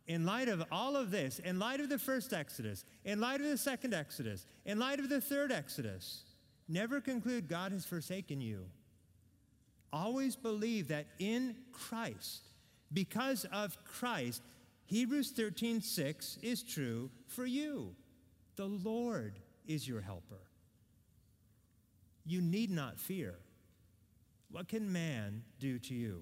in 0.08 0.26
light 0.26 0.50
of 0.50 0.64
all 0.72 0.96
of 0.96 1.12
this, 1.12 1.40
in 1.40 1.60
light 1.60 1.80
of 1.80 1.90
the 1.90 2.00
first 2.00 2.32
Exodus, 2.32 2.86
in 3.06 3.20
light 3.20 3.42
of 3.42 3.48
the 3.48 3.58
second 3.58 3.94
Exodus, 3.94 4.46
in 4.66 4.78
light 4.78 5.00
of 5.00 5.10
the 5.10 5.22
third 5.22 5.52
Exodus, 5.52 6.24
never 6.68 7.02
conclude 7.02 7.48
God 7.48 7.72
has 7.72 7.86
forsaken 7.86 8.40
you. 8.40 8.66
Always 9.92 10.36
believe 10.36 10.88
that 10.90 11.08
in 11.18 11.56
Christ, 11.72 12.50
because 12.94 13.46
of 13.52 13.78
Christ, 13.84 14.44
Hebrews 14.86 15.32
13, 15.32 15.82
6 15.82 16.38
is 16.42 16.64
true 16.64 17.10
for 17.28 17.46
you. 17.46 17.96
The 18.56 18.66
Lord 18.66 19.40
is 19.68 19.88
your 19.88 20.02
helper. 20.02 20.49
You 22.30 22.42
need 22.42 22.70
not 22.70 23.00
fear. 23.00 23.34
What 24.52 24.68
can 24.68 24.94
man 24.94 25.42
do 25.60 25.80
to 25.80 25.96
you? 25.96 26.22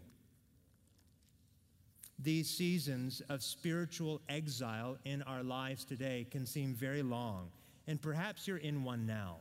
These 2.17 2.49
seasons 2.49 3.21
of 3.27 3.43
spiritual 3.43 4.21
exile 4.29 4.97
in 5.03 5.21
our 5.23 5.43
lives 5.43 5.83
today 5.83 6.25
can 6.31 6.45
seem 6.45 6.73
very 6.73 7.03
long, 7.03 7.49
and 7.87 8.01
perhaps 8.01 8.47
you're 8.47 8.55
in 8.55 8.85
one 8.85 9.05
now. 9.05 9.39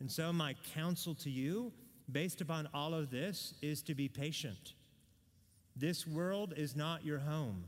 And 0.00 0.10
so, 0.10 0.32
my 0.32 0.54
counsel 0.74 1.14
to 1.16 1.28
you, 1.28 1.70
based 2.10 2.40
upon 2.40 2.66
all 2.72 2.94
of 2.94 3.10
this, 3.10 3.52
is 3.60 3.82
to 3.82 3.94
be 3.94 4.08
patient. 4.08 4.72
This 5.76 6.06
world 6.06 6.54
is 6.56 6.74
not 6.74 7.04
your 7.04 7.18
home. 7.18 7.64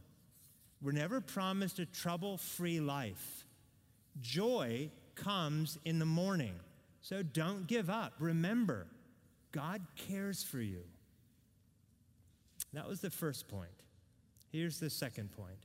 We're 0.81 0.93
never 0.93 1.21
promised 1.21 1.81
a 1.81 1.87
trouble 1.87 2.39
free 2.39 2.81
life. 2.81 3.45
Joy 4.23 4.91
comes 5.15 5.79
in 5.85 5.99
the 5.99 6.07
morning. 6.07 6.55
So 7.01 7.23
don't 7.23 7.67
give 7.67 7.89
up. 7.89 8.15
Remember, 8.19 8.87
God 9.53 9.83
cares 9.97 10.43
for 10.43 10.61
you. 10.61 10.83
That 12.73 12.89
was 12.89 13.01
the 13.01 13.11
first 13.11 13.49
point. 13.49 13.71
Here's 14.51 14.81
the 14.81 14.91
second 14.91 15.33
point 15.33 15.59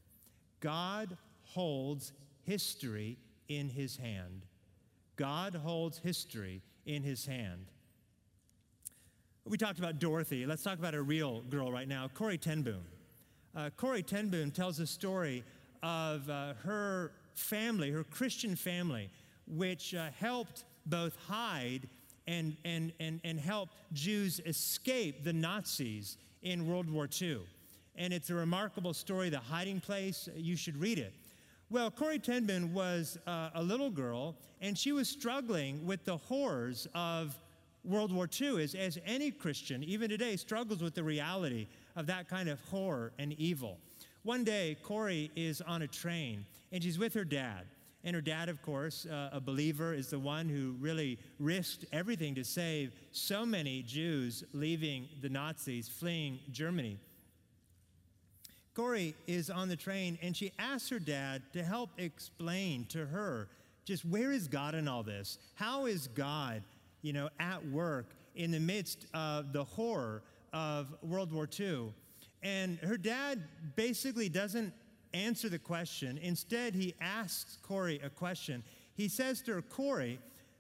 God 0.60 1.18
holds 1.44 2.14
history 2.44 3.18
in 3.48 3.70
his 3.70 3.98
hand. 3.98 4.46
God 5.16 5.56
holds 5.56 6.00
history 6.00 6.62
in 6.86 7.04
his 7.04 7.26
hand. 7.26 7.68
We 9.46 9.58
talked 9.58 9.80
about 9.80 10.00
Dorothy. 10.00 10.46
Let's 10.46 10.64
talk 10.64 10.80
about 10.80 10.96
a 10.96 11.02
real 11.02 11.42
girl 11.42 11.72
right 11.72 11.88
now, 11.88 12.10
Corrie 12.14 12.38
ten 12.38 12.62
Boom. 12.62 12.86
Uh, 13.56 13.70
Corrie 13.76 14.04
ten 14.04 14.30
Boom 14.30 14.52
tells 14.52 14.80
a 14.80 14.88
story 14.88 15.44
of 15.84 16.30
uh, 16.30 16.54
her 16.64 17.12
family, 17.34 17.92
her 17.92 18.04
Christian 18.06 18.56
family, 18.56 19.10
which 19.46 19.94
uh, 19.94 20.08
helped 20.18 20.64
both 20.86 21.16
hide 21.28 21.88
and, 22.28 22.56
and, 22.66 22.94
and, 23.00 23.20
and 23.24 23.40
help 23.40 23.70
Jews 23.92 24.40
escape 24.46 25.24
the 25.24 25.34
Nazis 25.34 26.18
in 26.42 26.68
World 26.68 26.90
War 26.90 27.08
II. 27.22 27.40
And 27.96 28.14
it's 28.14 28.30
a 28.30 28.36
remarkable 28.36 28.94
story, 28.94 29.30
The 29.30 29.40
Hiding 29.40 29.80
Place. 29.80 30.30
You 30.36 30.56
should 30.56 30.78
read 30.78 31.00
it. 31.00 31.14
Well, 31.70 31.92
Corrie 31.92 32.20
ten 32.20 32.46
Boom 32.46 32.74
was 32.74 33.18
uh, 33.26 33.50
a 33.56 33.64
little 33.64 33.90
girl, 33.90 34.36
and 34.62 34.78
she 34.78 34.92
was 34.92 35.10
struggling 35.10 35.86
with 35.86 36.04
the 36.06 36.18
horrors 36.18 36.88
of 36.94 37.36
World 37.84 38.14
War 38.14 38.30
II, 38.40 38.64
as, 38.64 38.76
as 38.76 38.98
any 39.06 39.32
Christian, 39.32 39.84
even 39.84 40.10
today, 40.10 40.38
struggles 40.38 40.82
with 40.82 40.96
the 40.96 41.04
reality 41.04 41.68
of 41.96 42.06
that 42.08 42.30
kind 42.30 42.48
of 42.48 42.60
horror 42.70 43.12
and 43.20 43.34
evil. 43.34 43.78
One 44.24 44.44
day, 44.44 44.78
Corrie 44.84 45.32
is 45.36 45.62
on 45.62 45.82
a 45.82 45.88
train 45.88 46.46
and 46.72 46.84
she's 46.84 46.98
with 46.98 47.14
her 47.14 47.24
dad. 47.24 47.66
And 48.04 48.16
her 48.16 48.22
dad, 48.22 48.50
of 48.50 48.62
course, 48.62 49.06
uh, 49.06 49.30
a 49.32 49.40
believer, 49.40 49.94
is 49.94 50.10
the 50.10 50.20
one 50.20 50.50
who 50.50 50.76
really 50.80 51.18
risked 51.40 51.86
everything 51.94 52.36
to 52.36 52.44
save 52.44 52.94
so 53.12 53.46
many 53.46 53.82
Jews 53.82 54.44
leaving 54.52 55.08
the 55.22 55.30
Nazis, 55.30 55.88
fleeing 55.88 56.40
Germany. 56.52 56.98
Corrie 58.76 59.16
is 59.28 59.50
on 59.50 59.70
the 59.70 59.76
train 59.76 60.18
and 60.22 60.36
she 60.36 60.52
asks 60.58 60.90
her 60.90 61.00
dad 61.00 61.44
to 61.54 61.64
help 61.64 61.92
explain 61.98 62.86
to 62.86 63.06
her 63.06 63.48
just 63.86 64.04
where 64.06 64.32
is 64.32 64.48
God 64.48 64.76
in 64.76 64.88
all 64.88 65.04
this? 65.04 65.38
How 65.56 65.86
is 65.86 66.08
God, 66.08 66.64
you 67.02 67.14
know, 67.14 67.30
at 67.40 67.66
work 67.68 68.08
in 68.36 68.52
the 68.52 68.60
midst 68.60 69.06
of 69.14 69.54
the 69.54 69.64
horror 69.64 70.24
of 70.54 70.88
World 71.02 71.32
War 71.32 71.48
II? 71.60 71.94
And 72.42 72.78
her 72.80 72.98
dad 72.98 73.42
basically 73.76 74.30
doesn't 74.30 74.74
answer 75.14 75.50
the 75.50 75.60
question. 75.60 76.18
Instead, 76.22 76.76
he 76.76 76.94
asks 77.02 77.58
Corrie 77.62 78.00
a 78.04 78.10
question. 78.10 78.64
He 78.96 79.08
says 79.08 79.42
to 79.44 79.54
her, 79.54 79.62
Corrie, 79.62 80.20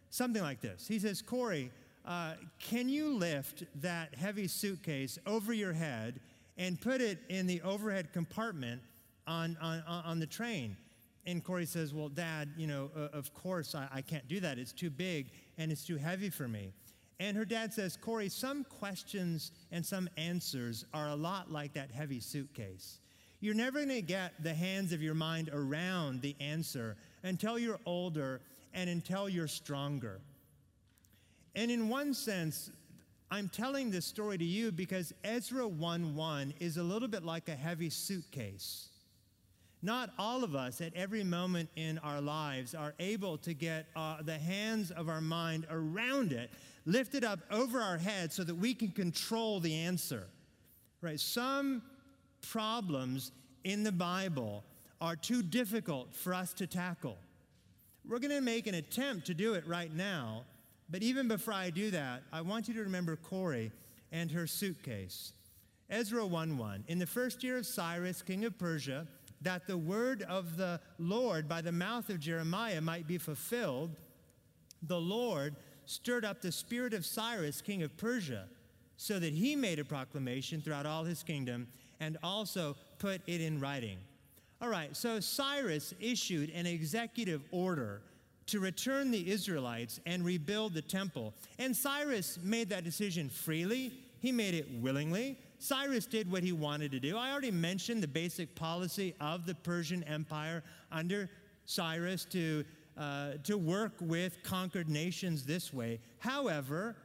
something 0.10 0.42
like 0.42 0.62
this. 0.62 0.88
He 0.88 1.00
says, 1.00 1.22
Corrie, 1.22 1.72
uh, 2.06 2.34
can 2.60 2.90
you 2.90 3.16
lift 3.16 3.64
that 3.82 4.16
heavy 4.16 4.48
suitcase 4.48 5.18
over 5.26 5.54
your 5.54 5.74
head 5.74 6.20
and 6.58 6.80
put 6.80 7.02
it 7.02 7.20
in 7.30 7.48
the 7.48 7.62
overhead 7.62 8.12
compartment 8.14 8.82
on, 9.28 9.58
on, 9.62 9.84
on 9.88 10.20
the 10.20 10.28
train? 10.28 10.76
And 11.26 11.44
Corrie 11.44 11.66
says, 11.66 11.94
Well, 11.94 12.10
Dad, 12.10 12.50
you 12.58 12.68
know, 12.68 12.92
uh, 12.96 13.08
of 13.14 13.34
course 13.34 13.76
I, 13.76 13.88
I 13.94 14.02
can't 14.02 14.28
do 14.28 14.40
that. 14.42 14.60
It's 14.60 14.74
too 14.74 14.90
big 14.90 15.28
and 15.58 15.72
it's 15.72 15.86
too 15.86 15.98
heavy 15.98 16.30
for 16.30 16.48
me. 16.48 16.74
And 17.20 17.38
her 17.38 17.46
dad 17.46 17.74
says, 17.74 17.96
Corrie, 17.96 18.28
some 18.28 18.66
questions 18.66 19.52
and 19.72 19.86
some 19.86 20.10
answers 20.18 20.86
are 20.94 21.10
a 21.10 21.16
lot 21.16 21.52
like 21.52 21.74
that 21.74 21.92
heavy 21.92 22.20
suitcase. 22.20 23.00
You're 23.44 23.56
never 23.56 23.80
going 23.80 23.90
to 23.90 24.02
get 24.02 24.42
the 24.42 24.54
hands 24.54 24.94
of 24.94 25.02
your 25.02 25.16
mind 25.16 25.50
around 25.52 26.22
the 26.22 26.34
answer 26.40 26.96
until 27.24 27.60
you're 27.60 27.82
older 27.86 28.40
and 28.74 28.90
until 28.90 29.28
you're 29.28 29.50
stronger. 29.50 30.22
And 31.54 31.70
in 31.70 31.90
one 31.90 32.14
sense, 32.14 32.72
I'm 33.30 33.50
telling 33.50 33.92
this 33.92 34.06
story 34.06 34.38
to 34.38 34.46
you 34.46 34.72
because 34.72 35.14
Ezra 35.26 35.68
1:1 35.68 36.54
is 36.62 36.78
a 36.78 36.84
little 36.84 37.10
bit 37.10 37.26
like 37.26 37.50
a 37.50 37.56
heavy 37.56 37.90
suitcase. 37.90 38.88
Not 39.82 40.12
all 40.18 40.46
of 40.46 40.56
us 40.56 40.80
at 40.80 40.94
every 40.94 41.26
moment 41.26 41.68
in 41.76 41.98
our 41.98 42.22
lives 42.22 42.74
are 42.74 42.94
able 42.98 43.38
to 43.40 43.54
get 43.54 43.88
uh, 43.98 44.22
the 44.22 44.38
hands 44.38 44.90
of 44.90 45.10
our 45.10 45.20
mind 45.20 45.68
around 45.70 46.32
it, 46.32 46.50
lifted 46.86 47.26
up 47.26 47.40
over 47.52 47.82
our 47.82 47.98
head 47.98 48.32
so 48.32 48.46
that 48.46 48.56
we 48.56 48.74
can 48.74 48.92
control 48.92 49.60
the 49.60 49.76
answer. 49.76 50.30
Right? 51.02 51.20
Some 51.20 51.82
problems 52.44 53.32
in 53.64 53.84
the 53.84 53.92
Bible 53.92 54.64
are 55.02 55.16
too 55.16 55.42
difficult 55.42 56.14
for 56.14 56.34
us 56.34 56.54
to 56.54 56.68
tackle. 56.68 57.18
We're 58.08 58.20
going 58.20 58.32
to 58.32 58.42
make 58.42 58.68
an 58.68 58.76
attempt 58.76 59.26
to 59.28 59.34
do 59.34 59.54
it 59.54 59.66
right 59.68 59.94
now, 59.94 60.44
but 60.90 61.02
even 61.02 61.28
before 61.28 61.54
I 61.54 61.70
do 61.70 61.92
that, 61.92 62.22
I 62.32 62.42
want 62.42 62.68
you 62.68 62.74
to 62.76 62.82
remember 62.82 63.16
Corrie 63.16 63.72
and 64.12 64.30
her 64.32 64.46
suitcase. 64.46 65.34
Ezra 65.90 66.26
1 66.26 66.58
1. 66.58 66.84
In 66.88 67.00
the 67.00 67.06
first 67.06 67.44
year 67.44 67.58
of 67.58 67.66
Cyrus, 67.66 68.22
king 68.22 68.46
of 68.46 68.58
Persia, 68.58 69.08
that 69.42 69.68
the 69.68 69.78
word 69.78 70.22
of 70.24 70.58
the 70.58 70.80
Lord 70.98 71.50
by 71.50 71.62
the 71.62 71.72
mouth 71.72 72.10
of 72.10 72.20
Jeremiah 72.20 72.82
might 72.82 73.08
be 73.08 73.18
fulfilled, 73.18 73.92
the 74.82 75.00
Lord 75.00 75.56
stirred 75.86 76.24
up 76.24 76.42
the 76.42 76.52
spirit 76.52 76.94
of 76.94 77.06
Cyrus, 77.06 77.62
king 77.62 77.84
of 77.84 77.96
Persia, 77.98 78.48
so 78.96 79.20
that 79.20 79.34
he 79.34 79.56
made 79.56 79.80
a 79.80 79.86
proclamation 79.86 80.62
throughout 80.62 80.86
all 80.86 81.04
his 81.04 81.24
kingdom 81.24 81.68
and 82.04 82.18
also 82.22 82.76
put 83.00 83.22
it 83.28 83.42
in 83.42 83.60
writing. 83.60 83.98
All 84.62 84.70
right, 84.70 84.96
so 84.96 85.20
Cyrus 85.20 85.94
issued 86.00 86.50
an 86.52 86.66
executive 86.66 87.42
order 87.52 88.02
to 88.48 88.60
return 88.60 89.10
the 89.12 89.30
Israelites 89.32 90.00
and 90.06 90.24
rebuild 90.24 90.74
the 90.74 90.82
temple. 90.82 91.34
And 91.60 91.76
Cyrus 91.76 92.40
made 92.44 92.70
that 92.70 92.84
decision 92.84 93.30
freely, 93.30 93.94
he 94.20 94.32
made 94.32 94.54
it 94.54 94.68
willingly. 94.82 95.38
Cyrus 95.60 96.06
did 96.06 96.30
what 96.30 96.44
he 96.44 96.52
wanted 96.52 96.92
to 96.92 97.00
do. 97.00 97.18
I 97.18 97.32
already 97.32 97.52
mentioned 97.52 98.04
the 98.04 98.08
basic 98.08 98.54
policy 98.54 99.16
of 99.22 99.46
the 99.46 99.56
Persian 99.56 100.04
Empire 100.04 100.62
under 100.92 101.30
Cyrus 101.66 102.26
to, 102.26 102.66
uh, 102.98 103.32
to 103.46 103.58
work 103.58 103.94
with 104.02 104.44
conquered 104.44 104.90
nations 104.90 105.46
this 105.46 105.74
way. 105.74 106.00
However, 106.20 106.98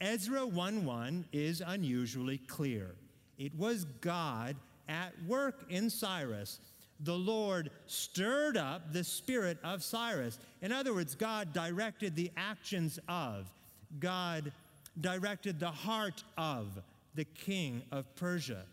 Ezra 0.00 0.46
1:1 0.46 1.24
is 1.32 1.60
unusually 1.60 2.38
clear. 2.38 2.94
It 3.38 3.54
was 3.56 3.84
God 4.00 4.56
at 4.88 5.12
work 5.26 5.64
in 5.68 5.90
Cyrus. 5.90 6.60
The 7.00 7.16
Lord 7.16 7.70
stirred 7.86 8.56
up 8.56 8.92
the 8.92 9.04
spirit 9.04 9.58
of 9.64 9.82
Cyrus. 9.82 10.38
In 10.62 10.72
other 10.72 10.94
words, 10.94 11.14
God 11.14 11.52
directed 11.52 12.14
the 12.14 12.30
actions 12.36 12.98
of, 13.08 13.50
God 13.98 14.52
directed 15.00 15.58
the 15.58 15.70
heart 15.70 16.22
of 16.38 16.80
the 17.14 17.24
king 17.24 17.82
of 17.90 18.14
Persia. 18.16 18.64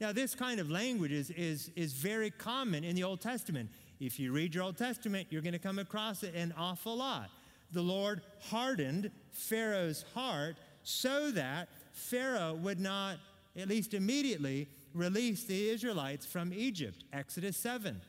Now, 0.00 0.12
this 0.12 0.34
kind 0.34 0.60
of 0.60 0.70
language 0.70 1.12
is, 1.12 1.30
is, 1.30 1.70
is 1.74 1.92
very 1.92 2.30
common 2.30 2.84
in 2.84 2.94
the 2.94 3.04
Old 3.04 3.20
Testament. 3.20 3.68
If 4.00 4.20
you 4.20 4.32
read 4.32 4.54
your 4.54 4.64
Old 4.64 4.78
Testament, 4.78 5.26
you're 5.30 5.42
going 5.42 5.52
to 5.52 5.58
come 5.58 5.78
across 5.78 6.22
it 6.22 6.34
an 6.34 6.54
awful 6.56 6.96
lot. 6.96 7.30
The 7.72 7.82
Lord 7.82 8.22
hardened 8.40 9.10
Pharaoh's 9.32 10.04
heart 10.14 10.56
so 10.84 11.30
that 11.32 11.68
Pharaoh 11.92 12.54
would 12.54 12.80
not 12.80 13.18
at 13.58 13.68
least 13.68 13.92
immediately, 13.92 14.68
released 14.94 15.48
the 15.48 15.68
Israelites 15.68 16.24
from 16.24 16.52
Egypt. 16.54 17.04
Exodus 17.12 17.56
7. 17.56 18.00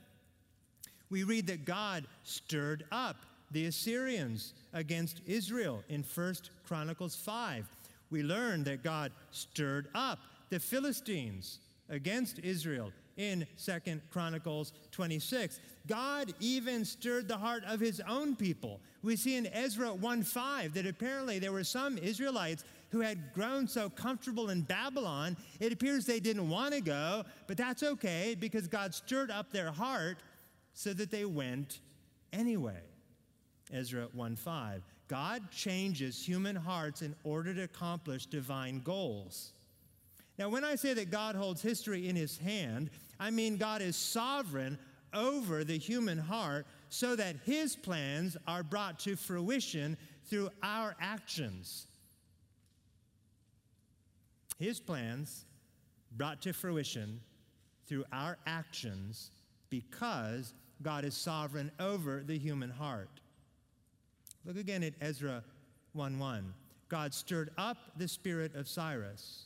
We 1.09 1.23
read 1.23 1.47
that 1.47 1.65
God 1.65 2.05
stirred 2.23 2.85
up 2.91 3.17
the 3.51 3.65
Assyrians 3.65 4.53
against 4.73 5.21
Israel 5.25 5.83
in 5.89 6.03
1 6.03 6.35
Chronicles 6.67 7.15
5. 7.15 7.67
We 8.11 8.21
learn 8.21 8.63
that 8.65 8.83
God 8.83 9.11
stirred 9.31 9.87
up 9.95 10.19
the 10.49 10.59
Philistines 10.59 11.59
against 11.89 12.39
Israel 12.39 12.91
in 13.17 13.45
2 13.63 14.01
Chronicles 14.11 14.71
26. 14.91 15.59
God 15.87 16.33
even 16.39 16.85
stirred 16.85 17.27
the 17.27 17.37
heart 17.37 17.63
of 17.65 17.79
his 17.79 18.01
own 18.07 18.35
people. 18.35 18.79
We 19.03 19.15
see 19.15 19.35
in 19.35 19.47
Ezra 19.47 19.89
1:5 19.89 20.73
that 20.73 20.85
apparently 20.85 21.39
there 21.39 21.51
were 21.51 21.63
some 21.63 21.97
Israelites 21.97 22.63
who 22.89 23.01
had 23.01 23.33
grown 23.33 23.67
so 23.67 23.89
comfortable 23.89 24.49
in 24.49 24.61
Babylon, 24.61 25.37
it 25.59 25.71
appears 25.71 26.05
they 26.05 26.19
didn't 26.19 26.49
want 26.49 26.73
to 26.73 26.81
go, 26.81 27.23
but 27.47 27.57
that's 27.57 27.83
okay 27.83 28.35
because 28.39 28.67
God 28.67 28.93
stirred 28.93 29.31
up 29.31 29.51
their 29.51 29.71
heart 29.71 30.17
so 30.73 30.93
that 30.93 31.11
they 31.11 31.25
went 31.25 31.79
anyway. 32.33 32.81
Ezra 33.71 34.07
1:5. 34.15 34.81
God 35.07 35.51
changes 35.51 36.23
human 36.23 36.55
hearts 36.55 37.01
in 37.01 37.15
order 37.23 37.53
to 37.53 37.63
accomplish 37.63 38.25
divine 38.25 38.81
goals. 38.81 39.53
Now, 40.37 40.49
when 40.49 40.63
I 40.63 40.75
say 40.75 40.93
that 40.93 41.11
God 41.11 41.35
holds 41.35 41.61
history 41.61 42.07
in 42.07 42.15
his 42.15 42.37
hand, 42.37 42.89
I 43.19 43.29
mean 43.29 43.57
God 43.57 43.81
is 43.81 43.95
sovereign 43.95 44.77
over 45.13 45.63
the 45.63 45.77
human 45.77 46.17
heart 46.17 46.65
so 46.89 47.15
that 47.15 47.35
his 47.43 47.75
plans 47.75 48.37
are 48.47 48.63
brought 48.63 48.99
to 48.99 49.15
fruition 49.15 49.97
through 50.25 50.49
our 50.61 50.95
actions 51.01 51.87
his 54.59 54.79
plans 54.79 55.45
brought 56.17 56.41
to 56.41 56.53
fruition 56.53 57.21
through 57.87 58.03
our 58.11 58.37
actions 58.45 59.31
because 59.69 60.53
God 60.81 61.05
is 61.05 61.15
sovereign 61.15 61.71
over 61.79 62.23
the 62.25 62.37
human 62.37 62.69
heart. 62.69 63.09
Look 64.45 64.57
again 64.57 64.83
at 64.83 64.93
Ezra 65.01 65.43
1 65.93 66.19
1. 66.19 66.53
God 66.89 67.13
stirred 67.13 67.51
up 67.57 67.77
the 67.97 68.07
spirit 68.07 68.55
of 68.55 68.67
Cyrus 68.67 69.45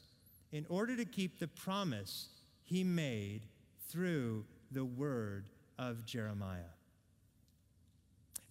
in 0.51 0.65
order 0.69 0.95
to 0.95 1.05
keep 1.05 1.39
the 1.39 1.47
promise 1.47 2.29
he 2.61 2.83
made 2.83 3.41
through 3.89 4.45
the 4.71 4.85
word 4.85 5.45
of 5.77 6.05
Jeremiah. 6.05 6.59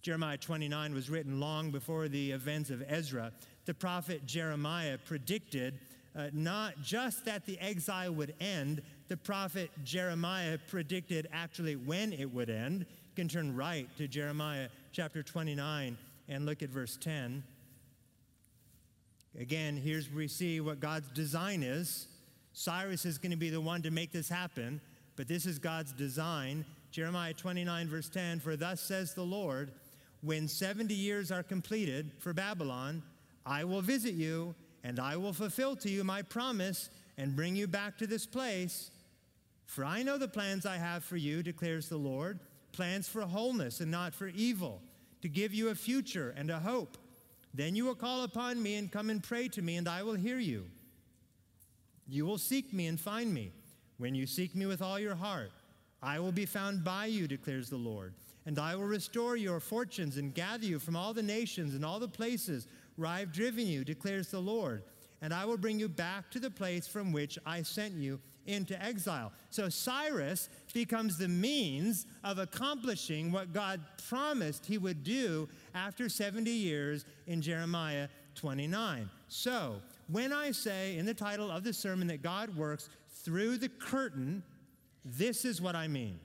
Jeremiah 0.01 0.37
29 0.37 0.93
was 0.93 1.09
written 1.09 1.39
long 1.39 1.71
before 1.71 2.09
the 2.09 2.31
events 2.31 2.69
of 2.69 2.83
Ezra. 2.87 3.31
The 3.65 3.73
prophet 3.73 4.25
Jeremiah 4.25 4.97
predicted 4.97 5.79
uh, 6.15 6.27
not 6.33 6.81
just 6.81 7.25
that 7.25 7.45
the 7.45 7.59
exile 7.59 8.11
would 8.13 8.35
end, 8.39 8.81
the 9.07 9.17
prophet 9.17 9.71
Jeremiah 9.83 10.57
predicted 10.67 11.27
actually 11.33 11.75
when 11.75 12.13
it 12.13 12.31
would 12.31 12.49
end. 12.49 12.81
You 12.81 13.15
can 13.15 13.27
turn 13.27 13.55
right 13.55 13.87
to 13.97 14.07
Jeremiah 14.07 14.69
chapter 14.91 15.23
29 15.23 15.97
and 16.29 16.45
look 16.45 16.61
at 16.61 16.69
verse 16.69 16.97
10. 17.01 17.43
Again, 19.39 19.77
here's 19.77 20.09
where 20.09 20.17
we 20.17 20.27
see 20.27 20.61
what 20.61 20.79
God's 20.79 21.09
design 21.09 21.63
is. 21.63 22.07
Cyrus 22.53 23.05
is 23.05 23.17
going 23.17 23.31
to 23.31 23.37
be 23.37 23.49
the 23.49 23.59
one 23.59 23.81
to 23.81 23.89
make 23.89 24.11
this 24.11 24.29
happen, 24.29 24.79
but 25.15 25.27
this 25.27 25.47
is 25.47 25.57
God's 25.57 25.91
design. 25.91 26.63
Jeremiah 26.91 27.33
29, 27.33 27.87
verse 27.87 28.09
10 28.09 28.39
For 28.39 28.55
thus 28.55 28.79
says 28.79 29.15
the 29.15 29.23
Lord, 29.23 29.71
when 30.21 30.47
70 30.47 30.93
years 30.93 31.31
are 31.31 31.41
completed 31.41 32.11
for 32.19 32.31
Babylon, 32.31 33.01
I 33.45 33.63
will 33.63 33.81
visit 33.81 34.13
you, 34.13 34.53
and 34.83 34.99
I 34.99 35.17
will 35.17 35.33
fulfill 35.33 35.75
to 35.77 35.89
you 35.89 36.03
my 36.03 36.21
promise 36.21 36.89
and 37.17 37.35
bring 37.35 37.55
you 37.55 37.67
back 37.67 37.97
to 37.99 38.07
this 38.07 38.25
place. 38.25 38.91
For 39.65 39.85
I 39.85 40.03
know 40.03 40.17
the 40.17 40.27
plans 40.27 40.65
I 40.65 40.77
have 40.77 41.03
for 41.03 41.17
you, 41.17 41.41
declares 41.41 41.89
the 41.89 41.97
Lord 41.97 42.39
plans 42.73 43.07
for 43.07 43.21
wholeness 43.21 43.79
and 43.79 43.91
not 43.91 44.13
for 44.13 44.27
evil, 44.27 44.81
to 45.21 45.29
give 45.29 45.53
you 45.53 45.69
a 45.69 45.75
future 45.75 46.33
and 46.35 46.49
a 46.49 46.59
hope. 46.59 46.97
Then 47.53 47.75
you 47.75 47.85
will 47.85 47.95
call 47.95 48.23
upon 48.23 48.61
me 48.61 48.75
and 48.75 48.91
come 48.91 49.09
and 49.09 49.23
pray 49.23 49.47
to 49.49 49.61
me, 49.61 49.77
and 49.77 49.87
I 49.87 50.03
will 50.03 50.15
hear 50.15 50.39
you. 50.39 50.65
You 52.07 52.25
will 52.25 52.39
seek 52.39 52.73
me 52.73 52.87
and 52.87 52.99
find 52.99 53.33
me. 53.33 53.51
When 53.99 54.15
you 54.15 54.25
seek 54.25 54.55
me 54.55 54.65
with 54.65 54.81
all 54.81 54.99
your 54.99 55.15
heart, 55.15 55.51
I 56.01 56.19
will 56.19 56.31
be 56.31 56.45
found 56.45 56.83
by 56.83 57.05
you, 57.05 57.27
declares 57.27 57.69
the 57.69 57.77
Lord. 57.77 58.13
And 58.45 58.59
I 58.59 58.75
will 58.75 58.83
restore 58.83 59.37
your 59.37 59.61
fortunes 59.61 60.17
and 60.17 60.33
gather 60.33 60.65
you 60.65 60.79
from 60.79 60.97
all 60.97 61.13
the 61.13 61.23
nations 61.23 61.75
and 61.75 61.85
all 61.85 61.99
the 61.99 62.07
places 62.07 62.67
where 62.95 63.09
I 63.09 63.19
have 63.19 63.31
driven 63.31 63.67
you, 63.67 63.83
declares 63.83 64.29
the 64.29 64.39
Lord. 64.39 64.83
And 65.21 65.33
I 65.33 65.45
will 65.45 65.57
bring 65.57 65.79
you 65.79 65.87
back 65.87 66.29
to 66.31 66.39
the 66.39 66.51
place 66.51 66.85
from 66.85 67.13
which 67.13 67.39
I 67.45 67.61
sent 67.61 67.93
you 67.93 68.19
into 68.45 68.81
exile. 68.83 69.31
So 69.51 69.69
Cyrus 69.69 70.49
becomes 70.73 71.17
the 71.17 71.29
means 71.29 72.05
of 72.25 72.39
accomplishing 72.39 73.31
what 73.31 73.53
God 73.53 73.79
promised 74.09 74.65
he 74.65 74.77
would 74.77 75.03
do 75.03 75.47
after 75.73 76.09
70 76.09 76.51
years 76.51 77.05
in 77.25 77.41
Jeremiah 77.41 78.09
29. 78.35 79.09
So, 79.27 79.75
when 80.09 80.33
I 80.33 80.51
say 80.51 80.97
in 80.97 81.05
the 81.05 81.13
title 81.13 81.49
of 81.49 81.63
the 81.63 81.73
sermon 81.73 82.07
that 82.07 82.21
God 82.21 82.55
works 82.57 82.89
through 83.23 83.57
the 83.57 83.69
curtain, 83.69 84.43
this 85.05 85.45
is 85.45 85.61
what 85.61 85.75
I 85.75 85.87
mean. 85.87 86.19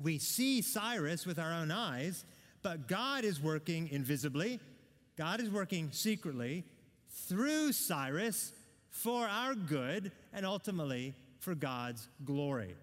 We 0.00 0.18
see 0.18 0.62
Cyrus 0.62 1.26
with 1.26 1.38
our 1.38 1.52
own 1.52 1.70
eyes, 1.70 2.24
but 2.62 2.88
God 2.88 3.24
is 3.24 3.40
working 3.40 3.88
invisibly, 3.88 4.60
God 5.16 5.40
is 5.40 5.48
working 5.50 5.90
secretly 5.92 6.64
through 7.08 7.72
Cyrus 7.72 8.52
for 8.90 9.26
our 9.26 9.54
good 9.54 10.10
and 10.32 10.44
ultimately 10.44 11.14
for 11.38 11.54
God's 11.54 12.08
glory. 12.24 12.74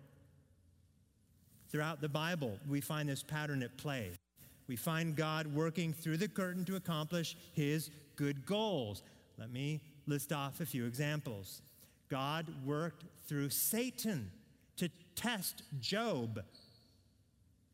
Throughout 1.69 2.01
the 2.01 2.09
Bible, 2.09 2.57
we 2.67 2.81
find 2.81 3.09
this 3.09 3.23
pattern 3.23 3.63
at 3.63 3.77
play. 3.77 4.11
We 4.67 4.75
find 4.75 5.15
God 5.15 5.53
working 5.53 5.93
through 5.93 6.17
the 6.17 6.27
curtain 6.27 6.63
to 6.65 6.75
accomplish 6.75 7.35
his 7.53 7.89
good 8.15 8.45
goals. 8.45 9.03
Let 9.37 9.51
me 9.51 9.81
list 10.07 10.31
off 10.31 10.61
a 10.61 10.65
few 10.65 10.85
examples. 10.85 11.61
God 12.09 12.45
worked 12.65 13.05
through 13.27 13.49
Satan 13.49 14.31
to 14.77 14.89
test 15.15 15.63
Job 15.79 16.41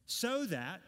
so 0.08 0.46
that 0.46 0.82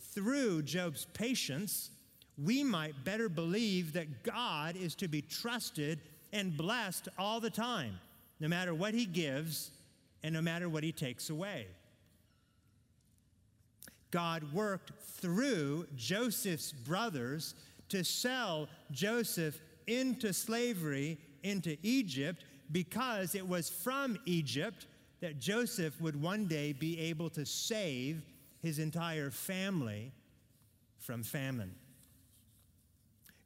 through 0.00 0.62
Job's 0.62 1.06
patience, 1.12 1.90
we 2.38 2.62
might 2.64 3.04
better 3.04 3.28
believe 3.28 3.92
that 3.92 4.22
God 4.22 4.76
is 4.76 4.94
to 4.96 5.08
be 5.08 5.22
trusted 5.22 6.00
and 6.32 6.56
blessed 6.56 7.08
all 7.18 7.40
the 7.40 7.50
time, 7.50 7.98
no 8.40 8.48
matter 8.48 8.74
what 8.74 8.94
he 8.94 9.04
gives 9.04 9.70
and 10.22 10.34
no 10.34 10.40
matter 10.40 10.68
what 10.68 10.82
he 10.82 10.92
takes 10.92 11.30
away. 11.30 11.66
God 14.10 14.52
worked 14.52 14.92
through 15.20 15.86
Joseph's 15.96 16.72
brothers 16.72 17.54
to 17.88 18.04
sell 18.04 18.68
Joseph 18.90 19.60
into 19.86 20.32
slavery 20.32 21.18
into 21.42 21.76
Egypt 21.82 22.44
because 22.70 23.34
it 23.34 23.46
was 23.46 23.68
from 23.68 24.18
Egypt 24.24 24.86
that 25.20 25.38
Joseph 25.38 26.00
would 26.00 26.20
one 26.20 26.46
day 26.46 26.72
be 26.72 26.98
able 26.98 27.30
to 27.30 27.44
save 27.44 28.22
his 28.60 28.78
entire 28.78 29.30
family 29.30 30.12
from 30.98 31.22
famine. 31.22 31.74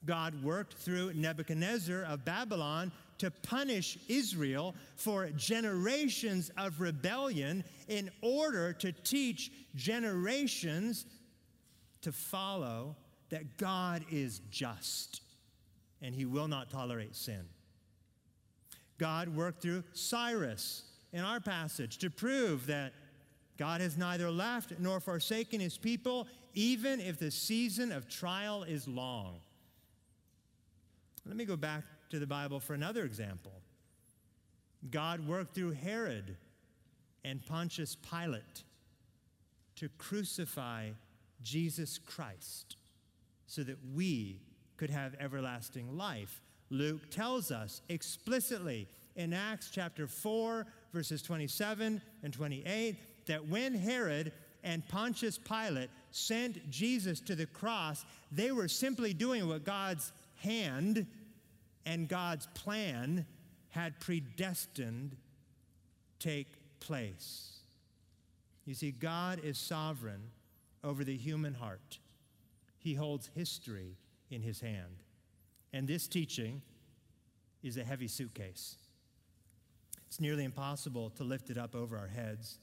God 0.06 0.42
worked 0.42 0.74
through 0.74 1.12
Nebuchadnezzar 1.14 2.02
of 2.04 2.24
Babylon 2.24 2.92
to 3.18 3.30
punish 3.30 3.98
Israel 4.08 4.74
for 4.96 5.28
generations 5.30 6.50
of 6.56 6.80
rebellion 6.80 7.64
in 7.88 8.10
order 8.22 8.72
to 8.74 8.92
teach 8.92 9.50
generations 9.74 11.06
to 12.02 12.12
follow 12.12 12.96
that 13.30 13.56
God 13.56 14.04
is 14.10 14.40
just 14.50 15.22
and 16.02 16.14
he 16.14 16.24
will 16.24 16.48
not 16.48 16.70
tolerate 16.70 17.16
sin. 17.16 17.44
God 18.98 19.28
worked 19.28 19.62
through 19.62 19.84
Cyrus 19.92 20.84
in 21.12 21.20
our 21.20 21.40
passage 21.40 21.98
to 21.98 22.10
prove 22.10 22.66
that 22.66 22.92
God 23.58 23.80
has 23.80 23.96
neither 23.96 24.30
left 24.30 24.74
nor 24.78 25.00
forsaken 25.00 25.60
his 25.60 25.78
people, 25.78 26.28
even 26.54 27.00
if 27.00 27.18
the 27.18 27.30
season 27.30 27.92
of 27.92 28.08
trial 28.08 28.62
is 28.62 28.86
long. 28.86 29.40
Let 31.26 31.36
me 31.36 31.44
go 31.44 31.56
back 31.56 31.82
to 32.10 32.20
the 32.20 32.26
Bible 32.26 32.60
for 32.60 32.74
another 32.74 33.04
example. 33.04 33.52
God 34.90 35.26
worked 35.26 35.54
through 35.54 35.72
Herod 35.72 36.36
and 37.24 37.44
Pontius 37.44 37.96
Pilate 37.96 38.62
to 39.74 39.88
crucify 39.98 40.90
Jesus 41.42 41.98
Christ 41.98 42.76
so 43.46 43.64
that 43.64 43.78
we 43.94 44.40
could 44.76 44.90
have 44.90 45.16
everlasting 45.18 45.96
life. 45.96 46.40
Luke 46.70 47.10
tells 47.10 47.50
us 47.50 47.82
explicitly 47.88 48.86
in 49.16 49.32
Acts 49.32 49.70
chapter 49.72 50.06
4, 50.06 50.66
verses 50.92 51.22
27 51.22 52.00
and 52.22 52.32
28, 52.32 53.26
that 53.26 53.48
when 53.48 53.74
Herod 53.74 54.32
and 54.62 54.86
Pontius 54.88 55.38
Pilate 55.38 55.90
sent 56.12 56.70
Jesus 56.70 57.20
to 57.20 57.34
the 57.34 57.46
cross, 57.46 58.04
they 58.30 58.52
were 58.52 58.68
simply 58.68 59.12
doing 59.12 59.48
what 59.48 59.64
God's 59.64 60.12
hand 60.36 61.06
and 61.86 62.08
God's 62.08 62.48
plan 62.48 63.24
had 63.70 63.98
predestined 64.00 65.16
take 66.18 66.48
place. 66.80 67.60
You 68.64 68.74
see, 68.74 68.90
God 68.90 69.40
is 69.44 69.56
sovereign 69.56 70.30
over 70.82 71.04
the 71.04 71.16
human 71.16 71.54
heart. 71.54 71.98
He 72.78 72.94
holds 72.94 73.30
history 73.34 73.96
in 74.30 74.42
his 74.42 74.60
hand. 74.60 75.02
And 75.72 75.86
this 75.86 76.08
teaching 76.08 76.62
is 77.62 77.76
a 77.76 77.84
heavy 77.84 78.08
suitcase. 78.08 78.76
It's 80.08 80.20
nearly 80.20 80.44
impossible 80.44 81.10
to 81.10 81.24
lift 81.24 81.50
it 81.50 81.58
up 81.58 81.74
over 81.74 81.96
our 81.96 82.08
heads. 82.08 82.58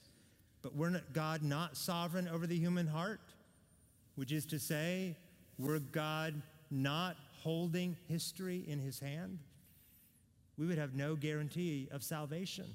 But 0.62 0.74
we're 0.74 0.90
not, 0.90 1.12
God 1.12 1.42
not 1.42 1.76
sovereign 1.76 2.28
over 2.28 2.46
the 2.46 2.58
human 2.58 2.86
heart? 2.86 3.20
Which 4.16 4.32
is 4.32 4.46
to 4.46 4.58
say, 4.58 5.16
were 5.58 5.78
God 5.78 6.40
not 6.70 7.16
holding 7.44 7.94
history 8.08 8.64
in 8.66 8.78
his 8.78 8.98
hand? 8.98 9.38
We 10.56 10.66
would 10.66 10.78
have 10.78 10.94
no 10.94 11.14
guarantee 11.14 11.88
of 11.92 12.02
salvation. 12.02 12.74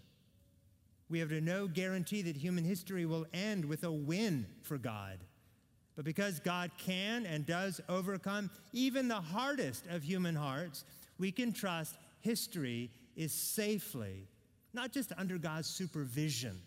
We 1.09 1.19
have 1.19 1.31
no 1.31 1.67
guarantee 1.67 2.21
that 2.21 2.37
human 2.37 2.63
history 2.63 3.07
will 3.07 3.25
end 3.33 3.65
with 3.65 3.83
a 3.83 3.91
win 3.91 4.45
for 4.61 4.77
God. 4.77 5.17
But 5.95 6.05
because 6.05 6.39
God 6.39 6.69
can 6.77 7.25
and 7.25 7.47
does 7.47 7.81
overcome 7.89 8.51
even 8.71 9.07
the 9.07 9.15
hardest 9.15 9.87
of 9.87 10.03
human 10.03 10.35
hearts, 10.35 10.85
we 11.17 11.31
can 11.31 11.51
trust 11.51 11.97
history 12.21 12.91
is 13.15 13.33
safely, 13.33 14.27
not 14.73 14.93
just 14.93 15.11
under 15.17 15.39
God's 15.39 15.67
supervision, 15.67 16.61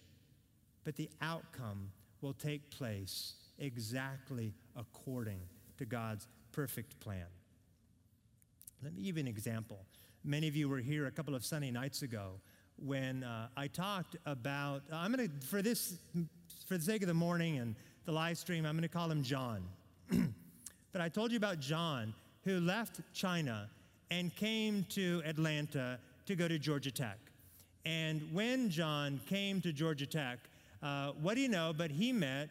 but 0.84 0.96
the 0.96 1.08
outcome 1.20 1.92
will 2.20 2.34
take 2.34 2.68
place 2.70 3.34
exactly 3.58 4.52
according 4.76 5.40
to 5.78 5.84
God's 5.84 6.26
perfect 6.50 6.98
plan. 7.00 7.26
Let 8.82 8.94
me 8.94 9.02
give 9.02 9.16
you 9.16 9.20
an 9.20 9.28
example. 9.28 9.78
Many 10.24 10.48
of 10.48 10.56
you 10.56 10.68
were 10.68 10.78
here 10.78 11.06
a 11.06 11.10
couple 11.10 11.36
of 11.36 11.44
Sunday 11.44 11.70
nights 11.70 12.02
ago 12.02 12.40
when 12.84 13.22
uh, 13.22 13.46
I 13.56 13.68
talked 13.68 14.16
about, 14.26 14.82
I'm 14.92 15.12
going 15.12 15.28
to, 15.28 15.46
for 15.46 15.62
this, 15.62 15.94
for 16.66 16.76
the 16.76 16.82
sake 16.82 17.02
of 17.02 17.08
the 17.08 17.14
morning 17.14 17.58
and 17.58 17.76
the 18.06 18.12
live 18.12 18.38
stream, 18.38 18.66
I'm 18.66 18.74
going 18.74 18.82
to 18.82 18.88
call 18.88 19.08
him 19.08 19.22
John. 19.22 19.62
but 20.92 21.00
I 21.00 21.08
told 21.08 21.30
you 21.30 21.36
about 21.36 21.60
John 21.60 22.12
who 22.44 22.58
left 22.58 23.00
China 23.12 23.70
and 24.10 24.34
came 24.34 24.84
to 24.90 25.22
Atlanta 25.24 26.00
to 26.26 26.34
go 26.34 26.48
to 26.48 26.58
Georgia 26.58 26.90
Tech. 26.90 27.18
And 27.84 28.20
when 28.32 28.68
John 28.68 29.20
came 29.26 29.60
to 29.60 29.72
Georgia 29.72 30.06
Tech, 30.06 30.38
uh, 30.82 31.12
what 31.20 31.34
do 31.36 31.40
you 31.40 31.48
know? 31.48 31.72
But 31.76 31.92
he 31.92 32.12
met 32.12 32.48